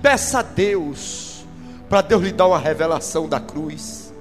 Peça 0.00 0.38
a 0.38 0.42
Deus 0.42 1.44
para 1.88 2.02
Deus 2.02 2.22
lhe 2.22 2.30
dar 2.30 2.46
uma 2.46 2.58
revelação 2.60 3.28
da 3.28 3.40
cruz. 3.40 4.14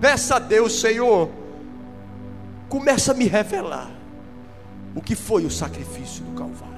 Peça 0.00 0.34
a 0.34 0.38
Deus, 0.40 0.80
Senhor, 0.80 1.30
começa 2.68 3.12
a 3.12 3.14
me 3.14 3.28
revelar 3.28 3.91
o 4.94 5.00
que 5.00 5.14
foi 5.14 5.44
o 5.44 5.50
sacrifício 5.50 6.22
do 6.24 6.32
Calvário. 6.32 6.72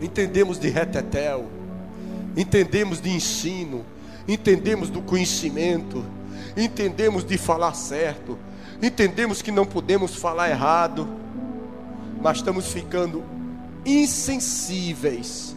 Entendemos 0.00 0.58
de 0.58 0.68
retetel, 0.68 1.46
entendemos 2.36 3.00
de 3.00 3.10
ensino, 3.10 3.84
entendemos 4.26 4.90
do 4.90 5.00
conhecimento, 5.00 6.04
entendemos 6.56 7.24
de 7.24 7.38
falar 7.38 7.74
certo, 7.74 8.38
entendemos 8.82 9.40
que 9.40 9.50
não 9.50 9.64
podemos 9.64 10.16
falar 10.16 10.50
errado, 10.50 11.08
mas 12.20 12.38
estamos 12.38 12.72
ficando 12.72 13.22
insensíveis 13.84 15.54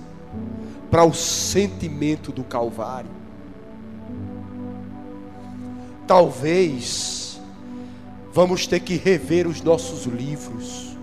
para 0.89 1.03
o 1.03 1.13
sentimento 1.13 2.31
do 2.31 2.43
Calvário. 2.43 3.09
Talvez 6.05 7.26
vamos 8.37 8.67
ter 8.67 8.81
que 8.81 8.95
rever 8.97 9.47
os 9.47 9.63
nossos 9.63 10.05
livros. 10.05 10.95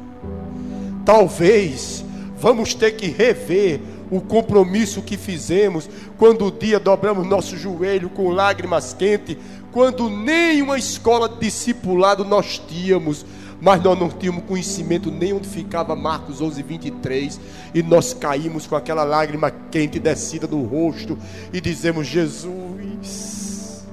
Talvez 1.05 2.05
vamos 2.39 2.74
ter 2.74 2.93
que 2.93 3.09
rever 3.09 3.80
o 4.09 4.20
compromisso 4.20 5.03
que 5.03 5.16
fizemos 5.16 5.91
quando 6.16 6.47
o 6.47 6.51
dia 6.53 6.78
dobramos 6.78 7.26
nosso 7.26 7.57
joelho 7.57 8.09
com 8.09 8.30
lágrimas 8.30 8.95
quentes, 8.95 9.37
quando 9.72 10.09
nem 10.09 10.62
uma 10.62 10.78
escola 10.78 11.28
de 11.28 11.41
discipulado 11.41 12.24
nós 12.24 12.62
tínhamos, 12.68 13.26
mas 13.61 13.82
nós 13.82 13.99
não 13.99 14.09
tínhamos 14.09 14.45
conhecimento 14.45 15.11
nem 15.11 15.32
onde 15.32 15.49
ficava 15.49 15.97
Marcos 15.97 16.41
11, 16.41 16.62
23, 16.62 17.41
e 17.74 17.82
nós 17.82 18.14
caímos 18.14 18.68
com 18.68 18.76
aquela 18.76 19.03
lágrima 19.03 19.51
quente 19.72 19.99
descida 19.99 20.47
do 20.47 20.62
rosto 20.62 21.18
e 21.53 21.61
dizemos: 21.61 22.07
Jesus, 22.07 23.85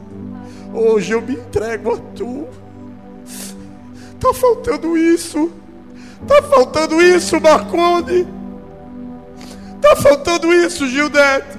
hoje 0.72 1.14
eu 1.14 1.24
me 1.24 1.34
entrego 1.34 1.96
a 1.96 1.98
tu. 1.98 2.48
Está 4.22 4.36
faltando 4.36 4.96
isso, 4.96 5.52
está 6.22 6.44
faltando 6.44 7.02
isso, 7.02 7.42
Marconde, 7.42 8.28
está 9.78 9.96
faltando 9.96 10.54
isso, 10.54 10.88
Gildete. 10.88 11.58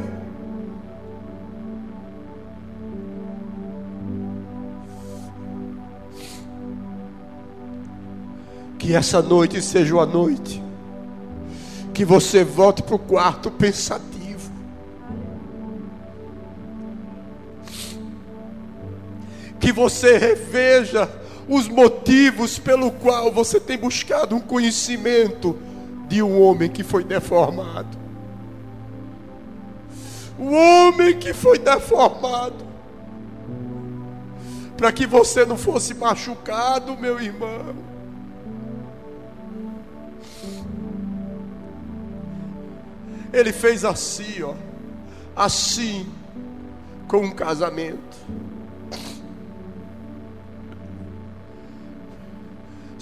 Que 8.79 8.95
essa 8.95 9.21
noite 9.21 9.61
seja 9.61 9.97
uma 9.97 10.07
noite 10.07 10.63
que 11.93 12.05
você 12.05 12.45
volte 12.45 12.81
para 12.81 12.95
o 12.95 12.99
quarto 13.01 13.51
pensativo. 13.51 14.53
Que 19.59 19.73
você 19.73 20.17
reveja 20.17 21.22
os 21.49 21.69
motivos 21.69 22.59
pelo 22.59 22.91
qual 22.91 23.33
você 23.33 23.59
tem 23.59 23.77
buscado 23.77 24.37
um 24.37 24.41
conhecimento 24.41 25.59
de 26.09 26.23
um 26.23 26.41
homem 26.41 26.71
que 26.71 26.83
foi 26.83 27.03
deformado. 27.03 27.99
O 30.39 30.51
homem 30.53 31.19
que 31.19 31.33
foi 31.33 31.59
deformado. 31.59 32.65
Para 34.77 34.93
que 34.93 35.07
você 35.07 35.45
não 35.45 35.57
fosse 35.57 35.95
machucado, 35.95 36.97
meu 36.97 37.21
irmão. 37.21 37.75
Ele 43.33 43.53
fez 43.53 43.85
assim, 43.85 44.43
ó. 44.43 44.55
Assim, 45.35 46.07
com 47.09 47.19
um 47.19 47.31
casamento. 47.31 48.12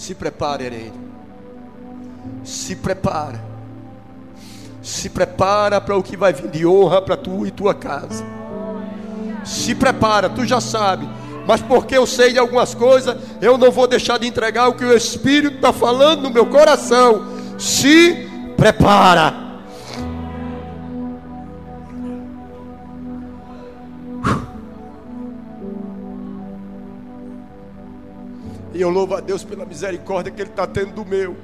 Se 0.01 0.14
prepare, 0.14 0.64
Irene. 0.64 0.92
Se 2.42 2.74
prepara. 2.74 3.38
Se 4.80 5.11
prepara 5.11 5.78
para 5.78 5.94
o 5.94 6.03
que 6.03 6.16
vai 6.16 6.32
vir 6.32 6.48
de 6.48 6.64
honra 6.64 7.03
para 7.03 7.18
tu 7.18 7.46
e 7.46 7.51
tua 7.51 7.74
casa. 7.74 8.24
Se 9.44 9.74
prepara, 9.74 10.30
tu 10.30 10.46
já 10.46 10.59
sabe. 10.59 11.07
Mas 11.46 11.61
porque 11.61 11.98
eu 11.98 12.07
sei 12.07 12.32
de 12.32 12.38
algumas 12.38 12.74
coisas, 12.74 13.14
eu 13.42 13.59
não 13.59 13.70
vou 13.70 13.86
deixar 13.86 14.18
de 14.18 14.26
entregar 14.26 14.68
o 14.68 14.74
que 14.74 14.86
o 14.86 14.96
Espírito 14.96 15.57
está 15.57 15.70
falando 15.70 16.22
no 16.22 16.30
meu 16.30 16.46
coração. 16.46 17.26
Se 17.59 18.26
prepara. 18.57 19.49
E 28.81 28.83
eu 28.83 28.89
louvo 28.89 29.14
a 29.14 29.20
Deus 29.20 29.45
pela 29.45 29.66
misericórdia 29.66 30.33
que 30.33 30.41
Ele 30.41 30.49
está 30.49 30.66
tendo 30.66 30.95
do 30.95 31.05
meu. 31.05 31.37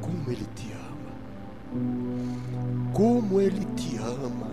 Como 0.00 0.28
Ele 0.28 0.44
te 0.56 0.72
ama. 0.72 1.12
Como 2.92 3.40
Ele 3.40 3.64
te 3.76 3.96
ama. 3.98 4.50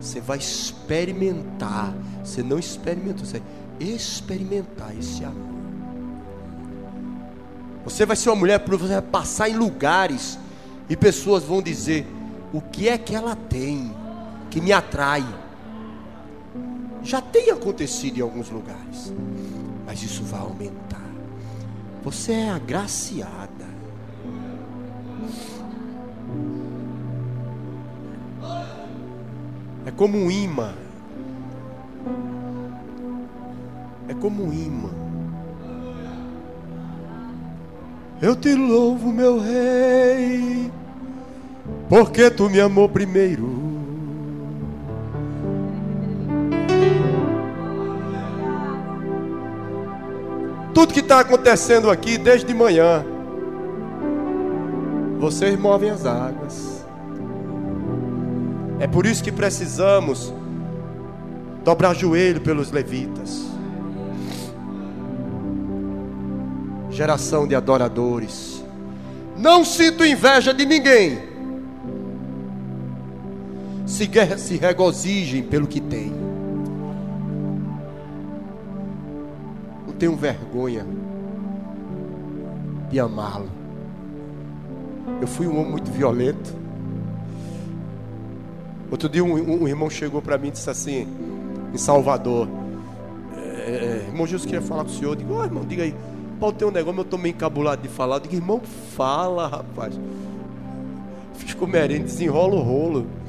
Você 0.00 0.20
vai 0.20 0.38
experimentar. 0.38 1.92
Você 2.24 2.44
não 2.44 2.60
experimentou, 2.60 3.26
você 3.26 3.40
vai 3.40 3.88
experimentar 3.88 4.96
esse 4.96 5.24
amor. 5.24 5.58
Você 7.82 8.06
vai 8.06 8.14
ser 8.14 8.30
uma 8.30 8.36
mulher 8.36 8.62
você 8.64 8.86
vai 8.86 9.02
passar 9.02 9.48
em 9.48 9.56
lugares 9.56 10.38
e 10.88 10.96
pessoas 10.96 11.42
vão 11.42 11.60
dizer: 11.60 12.06
o 12.52 12.60
que 12.60 12.88
é 12.88 12.98
que 12.98 13.14
ela 13.14 13.36
tem 13.36 13.94
que 14.50 14.60
me 14.60 14.72
atrai? 14.72 15.24
Já 17.02 17.20
tem 17.20 17.50
acontecido 17.50 18.18
em 18.18 18.22
alguns 18.22 18.50
lugares, 18.50 19.12
mas 19.86 20.02
isso 20.02 20.22
vai 20.24 20.40
aumentar. 20.40 21.00
Você 22.02 22.32
é 22.32 22.50
agraciada. 22.50 23.70
É 29.86 29.90
como 29.90 30.18
um 30.18 30.30
imã. 30.30 30.74
É 34.08 34.14
como 34.14 34.44
um 34.44 34.52
imã. 34.52 34.90
Eu 38.20 38.36
te 38.36 38.54
louvo, 38.54 39.10
meu 39.10 39.40
rei, 39.40 40.70
porque 41.88 42.30
tu 42.30 42.48
me 42.48 42.60
amou 42.60 42.88
primeiro. 42.88 43.48
Tudo 50.72 50.94
que 50.94 51.00
está 51.00 51.20
acontecendo 51.20 51.90
aqui 51.90 52.16
desde 52.16 52.46
de 52.46 52.54
manhã, 52.54 53.04
vocês 55.18 55.58
movem 55.58 55.90
as 55.90 56.06
águas. 56.06 56.84
É 58.78 58.86
por 58.86 59.04
isso 59.04 59.22
que 59.22 59.30
precisamos 59.30 60.32
dobrar 61.64 61.94
joelho 61.94 62.40
pelos 62.40 62.70
levitas. 62.70 63.50
geração 67.00 67.48
de 67.48 67.54
adoradores. 67.54 68.62
Não 69.34 69.64
sinto 69.64 70.04
inveja 70.04 70.52
de 70.52 70.66
ninguém. 70.66 71.29
Se, 73.90 74.08
se 74.38 74.56
regozijem 74.56 75.42
pelo 75.42 75.66
que 75.66 75.80
tem. 75.80 76.12
Não 79.84 79.92
tenho 79.98 80.14
vergonha 80.14 80.86
de 82.88 83.00
amá-lo. 83.00 83.50
Eu 85.20 85.26
fui 85.26 85.48
um 85.48 85.58
homem 85.58 85.72
muito 85.72 85.90
violento. 85.90 86.54
Outro 88.90 89.08
dia 89.08 89.24
um, 89.24 89.64
um 89.64 89.68
irmão 89.68 89.90
chegou 89.90 90.22
para 90.22 90.38
mim 90.38 90.48
e 90.48 90.52
disse 90.52 90.70
assim, 90.70 91.06
em 91.74 91.76
Salvador, 91.76 92.48
é, 93.36 93.70
é 93.70 94.04
irmão 94.06 94.24
Jesus 94.24 94.46
queria 94.46 94.62
falar 94.62 94.84
com 94.84 94.90
o 94.90 94.92
senhor. 94.92 95.10
Eu 95.10 95.16
digo, 95.16 95.34
oh, 95.34 95.44
irmão, 95.44 95.64
diga 95.64 95.82
aí. 95.82 95.94
Paulo 96.38 96.54
tem 96.54 96.66
um 96.66 96.70
negócio, 96.70 97.00
eu 97.00 97.02
estou 97.02 97.18
meio 97.18 97.34
encabulado 97.34 97.82
de 97.82 97.88
falar. 97.88 98.16
Eu 98.16 98.20
digo, 98.20 98.36
irmão, 98.36 98.60
fala, 98.96 99.48
rapaz. 99.48 99.98
Fiz 101.34 101.54
com 101.54 101.66
merenda, 101.66 102.04
desenrola 102.04 102.54
o 102.54 102.62
rolo. 102.62 103.19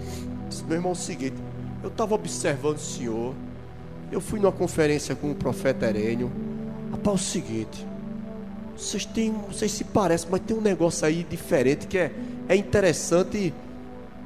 Meu 0.71 0.77
irmão, 0.77 0.91
é 0.91 0.93
o 0.93 0.97
seguinte, 0.97 1.35
eu 1.83 1.89
estava 1.89 2.15
observando 2.15 2.77
o 2.77 2.79
senhor. 2.79 3.35
Eu 4.09 4.21
fui 4.21 4.39
numa 4.39 4.53
conferência 4.53 5.13
com 5.13 5.29
o 5.29 5.35
profeta 5.35 5.85
Herênio. 5.85 6.31
Rapaz, 6.91 7.07
é 7.07 7.11
o 7.11 7.17
seguinte, 7.17 7.87
vocês 8.77 9.03
têm, 9.03 9.33
vocês 9.49 9.69
se 9.69 9.83
parecem, 9.83 10.29
mas 10.31 10.39
tem 10.39 10.55
um 10.55 10.61
negócio 10.61 11.05
aí 11.05 11.27
diferente 11.29 11.87
que 11.87 11.97
é, 11.97 12.13
é 12.47 12.55
interessante. 12.55 13.53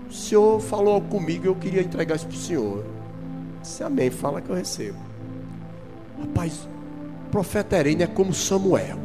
O 0.07 0.13
senhor 0.13 0.61
falou 0.61 1.01
comigo, 1.01 1.47
eu 1.47 1.55
queria 1.55 1.81
entregar 1.81 2.15
isso 2.15 2.27
para 2.27 2.35
o 2.35 2.39
senhor. 2.39 2.85
Disse, 3.63 3.83
amém, 3.83 4.11
fala 4.11 4.39
que 4.39 4.47
eu 4.51 4.55
recebo. 4.55 4.99
Rapaz, 6.19 6.69
profeta 7.31 7.75
Herene 7.75 8.03
é 8.03 8.07
como 8.07 8.35
Samuel. 8.35 8.99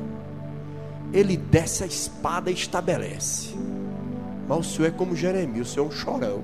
Ele 1.10 1.38
desce 1.38 1.84
a 1.84 1.86
espada 1.86 2.50
e 2.50 2.54
estabelece. 2.54 3.54
Mas 4.50 4.58
o 4.58 4.64
senhor 4.64 4.88
é 4.88 4.90
como 4.90 5.14
Jeremias, 5.14 5.68
o 5.68 5.70
senhor 5.70 5.84
é 5.84 5.88
um 5.88 5.92
chorão. 5.92 6.42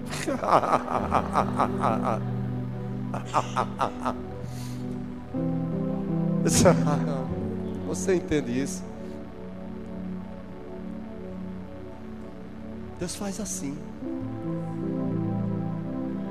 Você 7.89 8.15
entende 8.15 8.63
isso? 8.63 8.85
Deus 13.01 13.17
faz 13.17 13.41
assim. 13.41 13.77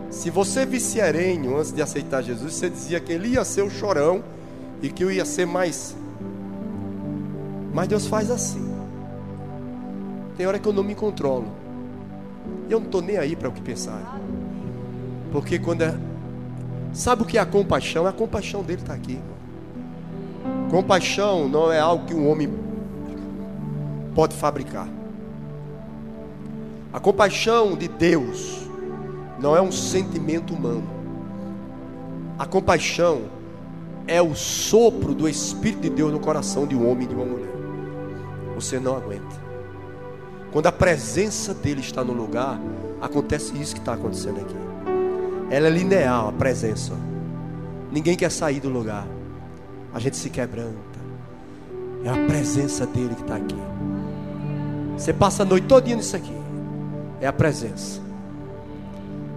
Se 0.09 0.29
você 0.29 0.65
visse 0.65 1.01
antes 1.01 1.73
de 1.73 1.81
aceitar 1.81 2.21
Jesus, 2.21 2.53
você 2.53 2.69
dizia 2.69 3.01
que 3.01 3.11
ele 3.11 3.33
ia 3.33 3.43
ser 3.43 3.63
o 3.63 3.69
chorão 3.69 4.23
e 4.81 4.87
que 4.87 5.03
eu 5.03 5.11
ia 5.11 5.25
ser 5.25 5.45
mais. 5.45 5.93
Mas 7.73 7.89
Deus 7.89 8.07
faz 8.07 8.31
assim. 8.31 8.73
Tem 10.37 10.47
hora 10.47 10.57
que 10.57 10.69
eu 10.69 10.71
não 10.71 10.81
me 10.81 10.95
controlo. 10.95 11.64
Eu 12.69 12.79
não 12.79 12.85
estou 12.85 13.01
nem 13.01 13.17
aí 13.17 13.35
para 13.35 13.49
o 13.49 13.51
que 13.51 13.61
pensar. 13.61 14.19
Porque 15.31 15.59
quando 15.59 15.81
é. 15.81 15.95
Sabe 16.93 17.23
o 17.23 17.25
que 17.25 17.37
é 17.37 17.41
a 17.41 17.45
compaixão? 17.45 18.07
A 18.07 18.13
compaixão 18.13 18.63
dele 18.63 18.81
está 18.81 18.93
aqui. 18.93 19.19
Compaixão 20.69 21.47
não 21.47 21.71
é 21.71 21.79
algo 21.79 22.05
que 22.05 22.13
um 22.13 22.29
homem 22.29 22.49
pode 24.15 24.33
fabricar. 24.35 24.87
A 26.91 26.99
compaixão 26.99 27.75
de 27.75 27.87
Deus 27.87 28.65
não 29.39 29.55
é 29.55 29.61
um 29.61 29.71
sentimento 29.71 30.53
humano. 30.53 30.87
A 32.39 32.45
compaixão 32.45 33.23
é 34.07 34.21
o 34.21 34.33
sopro 34.33 35.13
do 35.13 35.27
Espírito 35.27 35.81
de 35.81 35.89
Deus 35.89 36.11
no 36.11 36.19
coração 36.19 36.65
de 36.65 36.75
um 36.75 36.89
homem 36.89 37.05
e 37.05 37.07
de 37.07 37.15
uma 37.15 37.25
mulher. 37.25 37.49
Você 38.55 38.79
não 38.79 38.95
aguenta. 38.95 39.44
Quando 40.55 40.67
a 40.67 40.71
presença 40.71 41.53
dele 41.53 41.81
está 41.81 42.01
no 42.01 42.13
lugar, 42.13 42.57
acontece 43.01 43.53
isso 43.61 43.73
que 43.73 43.81
está 43.81 43.91
acontecendo 43.91 44.39
aqui. 44.39 44.55
Ela 45.53 45.67
é 45.67 45.69
linear, 45.69 46.29
a 46.29 46.31
presença. 46.31 46.93
Ninguém 47.91 48.15
quer 48.15 48.31
sair 48.31 48.61
do 48.61 48.69
lugar. 48.69 49.05
A 49.93 49.99
gente 49.99 50.15
se 50.15 50.29
quebranta. 50.29 50.97
É 52.05 52.09
a 52.09 52.25
presença 52.25 52.85
dele 52.87 53.15
que 53.15 53.21
está 53.23 53.35
aqui. 53.35 53.57
Você 54.97 55.11
passa 55.11 55.43
a 55.43 55.45
noite 55.45 55.67
todinha 55.67 55.97
nisso 55.97 56.15
aqui. 56.15 56.31
É 57.19 57.27
a 57.27 57.33
presença. 57.33 57.99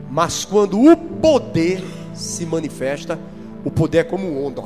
Mas 0.09 0.45
quando 0.45 0.81
o 0.81 0.97
poder 0.97 1.83
se 2.14 2.47
manifesta, 2.47 3.19
o 3.64 3.73
poder 3.73 3.99
é 3.99 4.05
como 4.05 4.41
onda. 4.41 4.62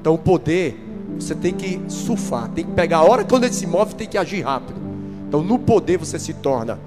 Então 0.00 0.14
o 0.14 0.18
poder, 0.18 0.76
você 1.18 1.34
tem 1.34 1.52
que 1.52 1.80
surfar, 1.88 2.48
tem 2.50 2.64
que 2.64 2.72
pegar 2.72 2.98
a 2.98 3.02
hora 3.02 3.24
quando 3.24 3.44
ele 3.44 3.52
se 3.52 3.66
move, 3.66 3.94
tem 3.94 4.08
que 4.08 4.16
agir 4.16 4.42
rápido. 4.42 4.78
Então 5.26 5.42
no 5.42 5.58
poder 5.58 5.98
você 5.98 6.18
se 6.18 6.32
torna, 6.34 6.78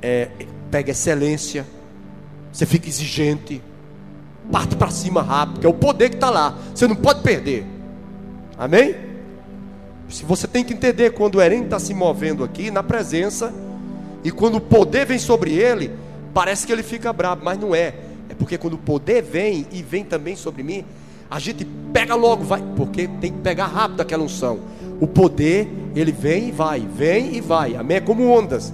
é, 0.00 0.28
pega 0.70 0.90
excelência, 0.90 1.66
você 2.52 2.66
fica 2.66 2.88
exigente, 2.88 3.62
parte 4.50 4.76
para 4.76 4.90
cima 4.90 5.22
rápido, 5.22 5.66
é 5.66 5.70
o 5.70 5.74
poder 5.74 6.10
que 6.10 6.16
está 6.16 6.30
lá. 6.30 6.56
Você 6.74 6.86
não 6.86 6.96
pode 6.96 7.22
perder. 7.22 7.66
Amém? 8.56 8.94
Se 10.08 10.24
você 10.24 10.46
tem 10.46 10.64
que 10.64 10.72
entender 10.72 11.10
quando 11.10 11.36
o 11.36 11.40
Eren 11.40 11.64
está 11.64 11.78
se 11.78 11.92
movendo 11.92 12.42
aqui 12.42 12.70
na 12.70 12.82
presença, 12.82 13.52
e 14.24 14.30
quando 14.30 14.56
o 14.56 14.60
poder 14.60 15.06
vem 15.06 15.18
sobre 15.18 15.52
ele, 15.52 15.92
parece 16.32 16.66
que 16.66 16.72
ele 16.72 16.82
fica 16.82 17.12
bravo, 17.12 17.44
mas 17.44 17.58
não 17.58 17.74
é 17.74 17.94
porque 18.38 18.56
quando 18.56 18.74
o 18.74 18.78
poder 18.78 19.20
vem 19.20 19.66
e 19.72 19.82
vem 19.82 20.04
também 20.04 20.36
sobre 20.36 20.62
mim, 20.62 20.84
a 21.30 21.38
gente 21.38 21.64
pega 21.92 22.14
logo, 22.14 22.44
vai, 22.44 22.62
porque 22.76 23.08
tem 23.20 23.32
que 23.32 23.40
pegar 23.40 23.66
rápido 23.66 24.00
aquela 24.00 24.22
unção. 24.22 24.60
O 25.00 25.06
poder, 25.06 25.68
ele 25.94 26.12
vem 26.12 26.48
e 26.48 26.52
vai, 26.52 26.80
vem 26.80 27.36
e 27.36 27.40
vai. 27.40 27.76
Amém? 27.76 27.98
É 27.98 28.00
como 28.00 28.28
ondas. 28.30 28.72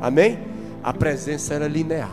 Amém? 0.00 0.38
A 0.82 0.92
presença 0.92 1.54
era 1.54 1.66
linear. 1.66 2.12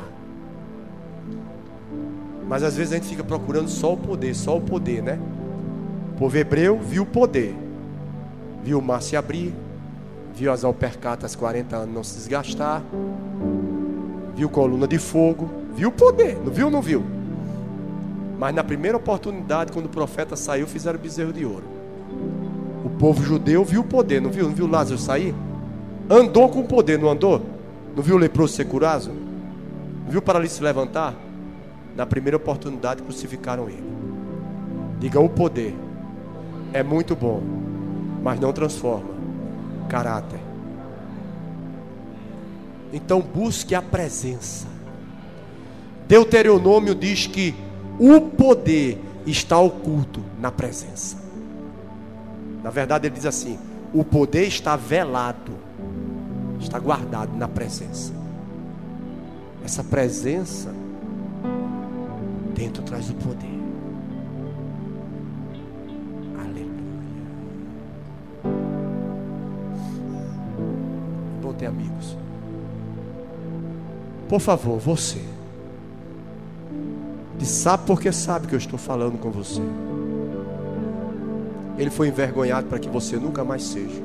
Mas 2.48 2.64
às 2.64 2.76
vezes 2.76 2.94
a 2.94 2.96
gente 2.98 3.08
fica 3.08 3.24
procurando 3.24 3.70
só 3.70 3.94
o 3.94 3.98
poder, 3.98 4.36
só 4.36 4.58
o 4.58 4.62
poder, 4.62 5.02
né? 5.02 5.20
O 6.16 6.20
povo 6.20 6.38
hebreu 6.38 6.80
viu 6.80 7.04
o 7.04 7.06
poder, 7.06 7.56
viu 8.64 8.80
o 8.80 8.82
mar 8.82 9.02
se 9.02 9.16
abrir, 9.16 9.54
viu 10.36 10.52
as 10.52 10.64
alpercatas 10.64 11.36
40 11.36 11.76
anos 11.76 11.96
não 11.96 12.04
se 12.04 12.16
desgastar, 12.18 12.84
viu 14.36 14.50
coluna 14.50 14.88
de 14.88 14.98
fogo, 14.98 15.62
Viu 15.76 15.90
o 15.90 15.92
poder, 15.92 16.38
não 16.44 16.52
viu 16.52 16.70
não 16.70 16.82
viu? 16.82 17.04
Mas 18.42 18.56
na 18.56 18.64
primeira 18.64 18.98
oportunidade, 18.98 19.72
quando 19.72 19.86
o 19.86 19.90
profeta 19.90 20.36
saiu, 20.36 20.66
fizeram 20.66 20.98
bezerro 20.98 21.32
de 21.32 21.46
ouro. 21.46 21.64
O 22.84 22.90
povo 22.90 23.24
judeu 23.24 23.64
viu 23.64 23.82
o 23.82 23.84
poder, 23.84 24.20
não 24.20 24.32
viu? 24.32 24.46
Não 24.46 24.56
viu 24.56 24.66
Lázaro 24.66 24.98
sair? 24.98 25.36
Andou 26.10 26.50
com 26.50 26.62
o 26.62 26.64
poder, 26.64 26.98
não 26.98 27.08
andou? 27.08 27.40
Não 27.96 28.02
viu 28.02 28.16
o 28.16 28.18
leproso 28.18 28.56
ser 28.56 28.66
curado? 28.66 29.12
Não 30.06 30.10
viu 30.10 30.18
o 30.18 30.24
paralítico 30.24 30.58
se 30.58 30.64
levantar? 30.64 31.14
Na 31.96 32.04
primeira 32.08 32.36
oportunidade, 32.36 33.04
crucificaram 33.04 33.70
ele. 33.70 33.84
Diga 35.00 35.20
o 35.20 35.30
poder 35.30 35.76
é 36.74 36.82
muito 36.82 37.16
bom, 37.16 37.44
mas 38.24 38.40
não 38.40 38.52
transforma 38.52 39.12
caráter. 39.88 40.40
Então 42.92 43.22
busque 43.22 43.76
a 43.76 43.84
presença. 43.84 44.66
Deuteronômio 46.08 46.96
diz 46.96 47.28
que 47.28 47.54
o 48.02 48.20
poder 48.20 49.00
está 49.28 49.60
oculto 49.60 50.24
na 50.40 50.52
presença. 50.52 51.18
Na 52.64 52.72
verdade, 52.72 53.06
ele 53.06 53.14
diz 53.14 53.28
assim: 53.28 53.60
o 53.94 54.04
poder 54.04 54.48
está 54.48 54.76
velado, 54.76 55.52
está 56.60 56.80
guardado 56.80 57.38
na 57.38 57.48
presença. 57.48 58.12
Essa 59.64 59.84
presença 59.84 60.74
dentro 62.56 62.82
traz 62.82 63.08
o 63.12 63.14
poder. 63.14 63.62
Aleluia. 66.40 66.72
Vou 71.40 71.54
ter 71.54 71.68
amigos. 71.68 72.18
Por 74.28 74.40
favor, 74.40 74.80
você. 74.80 75.31
E 77.42 77.46
sabe 77.46 77.84
porque 77.88 78.12
sabe 78.12 78.46
que 78.46 78.54
eu 78.54 78.60
estou 78.60 78.78
falando 78.78 79.18
com 79.18 79.32
você. 79.32 79.62
Ele 81.76 81.90
foi 81.90 82.08
envergonhado 82.08 82.68
para 82.68 82.78
que 82.78 82.88
você 82.88 83.18
nunca 83.18 83.44
mais 83.44 83.64
seja. 83.64 84.00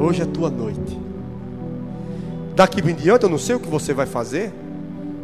Hoje 0.00 0.22
é 0.22 0.26
tua 0.26 0.50
noite. 0.50 0.98
Daqui 2.56 2.80
em 2.80 2.94
diante 2.94 3.22
eu 3.22 3.30
não 3.30 3.38
sei 3.38 3.54
o 3.54 3.60
que 3.60 3.68
você 3.68 3.94
vai 3.94 4.06
fazer. 4.06 4.52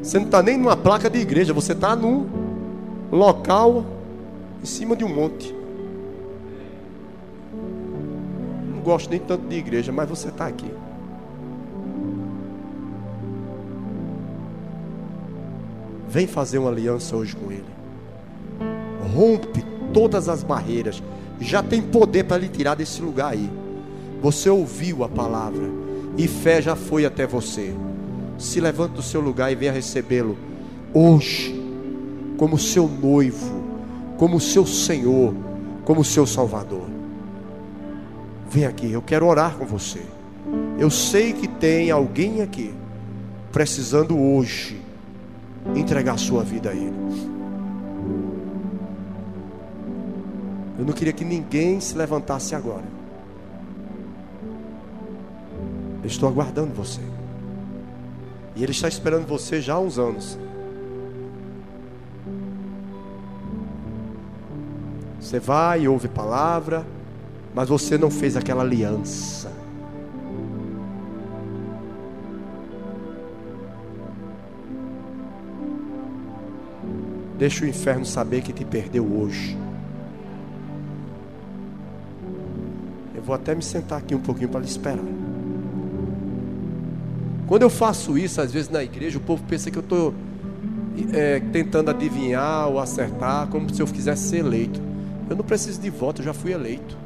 Você 0.01 0.19
não 0.19 0.27
está 0.27 0.41
nem 0.41 0.57
numa 0.57 0.77
placa 0.77 1.11
de 1.11 1.19
igreja, 1.19 1.53
você 1.53 1.73
está 1.73 1.97
num 1.97 2.29
local 3.11 3.85
em 4.63 4.67
cima 4.67 4.95
de 4.95 5.05
um 5.05 5.13
monte. 5.13 5.53
Não 8.73 8.81
gosto 8.81 9.11
nem 9.11 9.19
tanto 9.19 9.49
de 9.49 9.57
igreja, 9.57 9.91
mas 9.91 10.09
você 10.09 10.29
está 10.29 10.47
aqui. 10.47 10.71
Vem 16.19 16.27
fazer 16.27 16.59
uma 16.59 16.71
aliança 16.71 17.15
hoje 17.15 17.37
com 17.37 17.53
Ele. 17.53 17.65
Rompe 19.15 19.65
todas 19.95 20.29
as 20.29 20.43
barreiras. 20.43 21.01
Já 21.41 21.63
tem 21.63 21.81
poder 21.81 22.25
para 22.25 22.39
lhe 22.39 22.49
tirar 22.49 22.75
desse 22.75 23.01
lugar 23.01 23.35
aí. 23.35 23.49
Você 24.21 24.51
ouviu 24.51 25.05
a 25.05 25.09
palavra 25.09 25.63
e 26.17 26.27
fé 26.27 26.61
já 26.61 26.75
foi 26.75 27.07
até 27.07 27.25
você. 27.25 27.73
Se 28.37 28.61
levante 28.61 28.95
do 28.95 29.03
seu 29.03 29.21
lugar 29.21 29.53
e 29.53 29.55
venha 29.55 29.71
recebê-lo 29.71 30.37
hoje, 30.93 31.55
como 32.37 32.59
seu 32.59 32.89
noivo, 32.89 33.63
como 34.17 34.41
seu 34.41 34.67
Senhor, 34.67 35.33
como 35.85 36.03
seu 36.03 36.27
Salvador. 36.27 36.89
Vem 38.51 38.67
aqui, 38.67 38.91
eu 38.91 39.03
quero 39.03 39.25
orar 39.25 39.55
com 39.55 39.65
você. 39.65 40.03
Eu 40.81 40.91
sei 40.91 41.33
que 41.33 41.47
tem 41.47 41.93
alguém 41.93 42.43
aqui 42.43 42.75
precisando 43.53 44.19
hoje 44.19 44.88
entregar 45.75 46.19
sua 46.19 46.43
vida 46.43 46.71
a 46.71 46.75
Ele. 46.75 46.97
Eu 50.79 50.85
não 50.85 50.93
queria 50.93 51.13
que 51.13 51.25
ninguém 51.25 51.81
se 51.81 51.97
levantasse 51.97 52.55
agora. 52.55 52.85
Eu 56.03 56.07
estou 56.07 56.29
aguardando 56.29 56.73
você. 56.73 57.01
E 58.55 58.63
Ele 58.63 58.73
está 58.73 58.89
esperando 58.89 59.27
você 59.27 59.61
já 59.61 59.75
há 59.75 59.81
uns 59.81 59.99
anos. 59.99 60.39
Você 65.21 65.39
vai 65.39 65.83
e 65.83 65.89
ouve 65.89 66.09
palavra, 66.09 66.87
mas 67.55 67.69
você 67.69 67.99
não 67.99 68.11
fez 68.11 68.37
aquela 68.37 68.63
aliança. 68.63 69.53
Deixa 77.39 77.65
o 77.65 77.69
inferno 77.69 78.05
saber 78.05 78.43
que 78.43 78.53
te 78.53 78.65
perdeu 78.65 79.05
hoje. 79.05 79.57
Vou 83.29 83.35
até 83.35 83.55
me 83.55 83.63
sentar 83.63 83.99
aqui 83.99 84.15
um 84.15 84.21
pouquinho 84.21 84.49
para 84.49 84.61
lhe 84.61 84.67
esperar. 84.67 85.05
Quando 87.47 87.61
eu 87.61 87.69
faço 87.69 88.17
isso, 88.17 88.41
às 88.41 88.51
vezes 88.51 88.71
na 88.71 88.83
igreja, 88.83 89.19
o 89.19 89.21
povo 89.21 89.43
pensa 89.47 89.71
que 89.71 89.77
eu 89.77 89.83
estou 89.83 90.15
é, 91.13 91.39
tentando 91.53 91.91
adivinhar 91.91 92.69
ou 92.69 92.81
acertar, 92.81 93.47
como 93.49 93.69
se 93.73 93.83
eu 93.83 93.87
quisesse 93.87 94.29
ser 94.29 94.39
eleito. 94.39 94.81
Eu 95.29 95.37
não 95.37 95.45
preciso 95.45 95.79
de 95.79 95.91
voto, 95.91 96.23
eu 96.23 96.25
já 96.25 96.33
fui 96.33 96.53
eleito. 96.53 96.97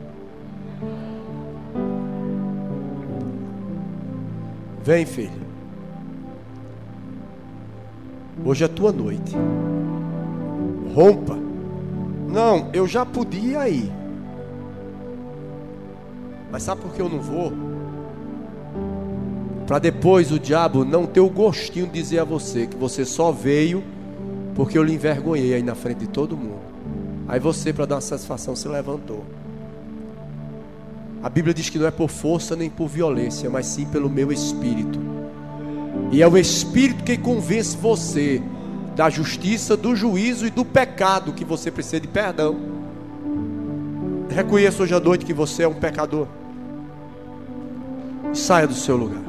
Vem, 4.85 5.05
filho. 5.05 5.43
Hoje 8.45 8.62
é 8.62 8.68
tua 8.68 8.93
noite. 8.93 9.35
Rompa. 10.95 11.38
Não, 12.28 12.70
eu 12.72 12.86
já 12.86 13.05
podia 13.05 13.68
ir. 13.68 13.90
Mas 16.51 16.62
sabe 16.62 16.82
por 16.82 16.93
que 16.93 17.01
eu 17.01 17.09
não 17.09 17.20
vou? 17.20 17.53
Para 19.66 19.78
depois 19.78 20.30
o 20.30 20.38
diabo 20.38 20.84
não 20.84 21.07
ter 21.07 21.20
o 21.20 21.30
gostinho 21.30 21.86
de 21.86 21.93
dizer 21.93 22.18
a 22.18 22.24
você 22.24 22.66
que 22.66 22.76
você 22.76 23.05
só 23.05 23.32
veio 23.32 23.82
porque 24.55 24.76
eu 24.76 24.82
lhe 24.82 24.93
envergonhei 24.93 25.55
aí 25.55 25.62
na 25.62 25.74
frente 25.74 26.01
de 26.01 26.09
todo 26.09 26.36
mundo. 26.36 26.61
Aí 27.26 27.40
você, 27.40 27.72
para 27.72 27.86
dar 27.86 27.95
uma 27.95 28.01
satisfação, 28.01 28.55
se 28.55 28.68
levantou. 28.68 29.24
A 31.22 31.30
Bíblia 31.30 31.55
diz 31.55 31.70
que 31.70 31.78
não 31.78 31.86
é 31.86 31.90
por 31.90 32.11
força 32.11 32.57
nem 32.57 32.68
por 32.68 32.88
violência, 32.88 33.49
mas 33.49 33.66
sim 33.66 33.86
pelo 33.86 34.11
meu 34.11 34.32
espírito. 34.32 34.99
E 36.11 36.20
é 36.20 36.28
o 36.28 36.36
espírito 36.36 37.05
que 37.05 37.16
convence 37.16 37.76
você 37.76 38.43
da 38.95 39.09
justiça, 39.09 39.76
do 39.76 39.97
juízo 39.97 40.47
e 40.47 40.51
do 40.51 40.64
pecado 40.64 41.32
que 41.32 41.45
você 41.45 41.70
precisa 41.70 42.01
de 42.01 42.09
perdão. 42.09 42.57
Reconheça 44.28 44.82
hoje 44.82 44.95
à 44.95 45.01
noite 45.01 45.24
que 45.24 45.32
você 45.32 45.62
é 45.62 45.68
um 45.68 45.74
pecador. 45.74 46.26
Saia 48.32 48.66
do 48.66 48.74
seu 48.74 48.97
lugar. 48.97 49.22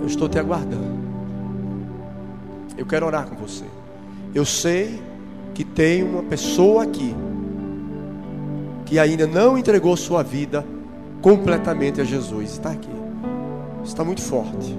Eu 0.00 0.06
estou 0.06 0.28
te 0.28 0.38
aguardando. 0.38 0.92
Eu 2.76 2.86
quero 2.86 3.06
orar 3.06 3.26
com 3.26 3.36
você. 3.36 3.64
Eu 4.34 4.44
sei 4.44 5.00
que 5.54 5.64
tem 5.64 6.02
uma 6.02 6.22
pessoa 6.22 6.84
aqui 6.84 7.14
que 8.86 8.98
ainda 8.98 9.26
não 9.26 9.56
entregou 9.56 9.96
sua 9.96 10.22
vida 10.22 10.64
completamente 11.20 12.00
a 12.00 12.04
Jesus. 12.04 12.52
Está 12.52 12.70
aqui. 12.70 12.90
Está 13.84 14.04
muito 14.04 14.22
forte. 14.22 14.76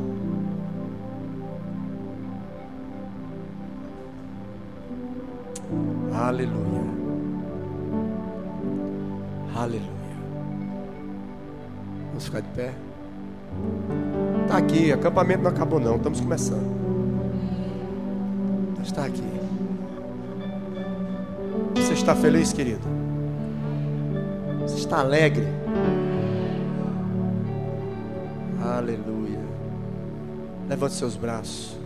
Aleluia. 6.23 6.81
Aleluia. 9.53 9.89
Vamos 12.07 12.23
ficar 12.23 12.39
de 12.39 12.47
pé. 12.55 12.73
Está 14.43 14.57
aqui, 14.57 14.93
acampamento 14.93 15.43
não 15.43 15.51
acabou 15.51 15.81
não, 15.81 15.97
estamos 15.97 16.21
começando. 16.21 16.63
Está 18.81 19.03
aqui. 19.03 19.21
Você 21.75 21.91
está 21.91 22.15
feliz, 22.15 22.53
querido? 22.53 22.87
Você 24.61 24.77
está 24.77 25.01
alegre? 25.01 25.45
Aleluia. 28.61 29.41
Levante 30.69 30.93
seus 30.93 31.17
braços. 31.17 31.77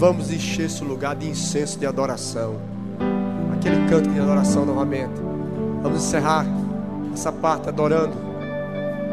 Vamos 0.00 0.32
encher 0.32 0.64
esse 0.64 0.82
lugar 0.82 1.14
de 1.14 1.28
incenso 1.28 1.78
de 1.78 1.84
adoração. 1.84 2.56
Aquele 3.52 3.86
canto 3.86 4.08
de 4.08 4.18
adoração 4.18 4.64
novamente. 4.64 5.20
Vamos 5.82 6.02
encerrar 6.02 6.46
essa 7.12 7.30
parte 7.30 7.68
adorando. 7.68 8.14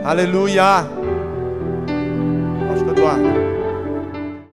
Aleluia. 0.05 0.87
Pastor 2.69 2.97
Eduardo. 2.97 3.46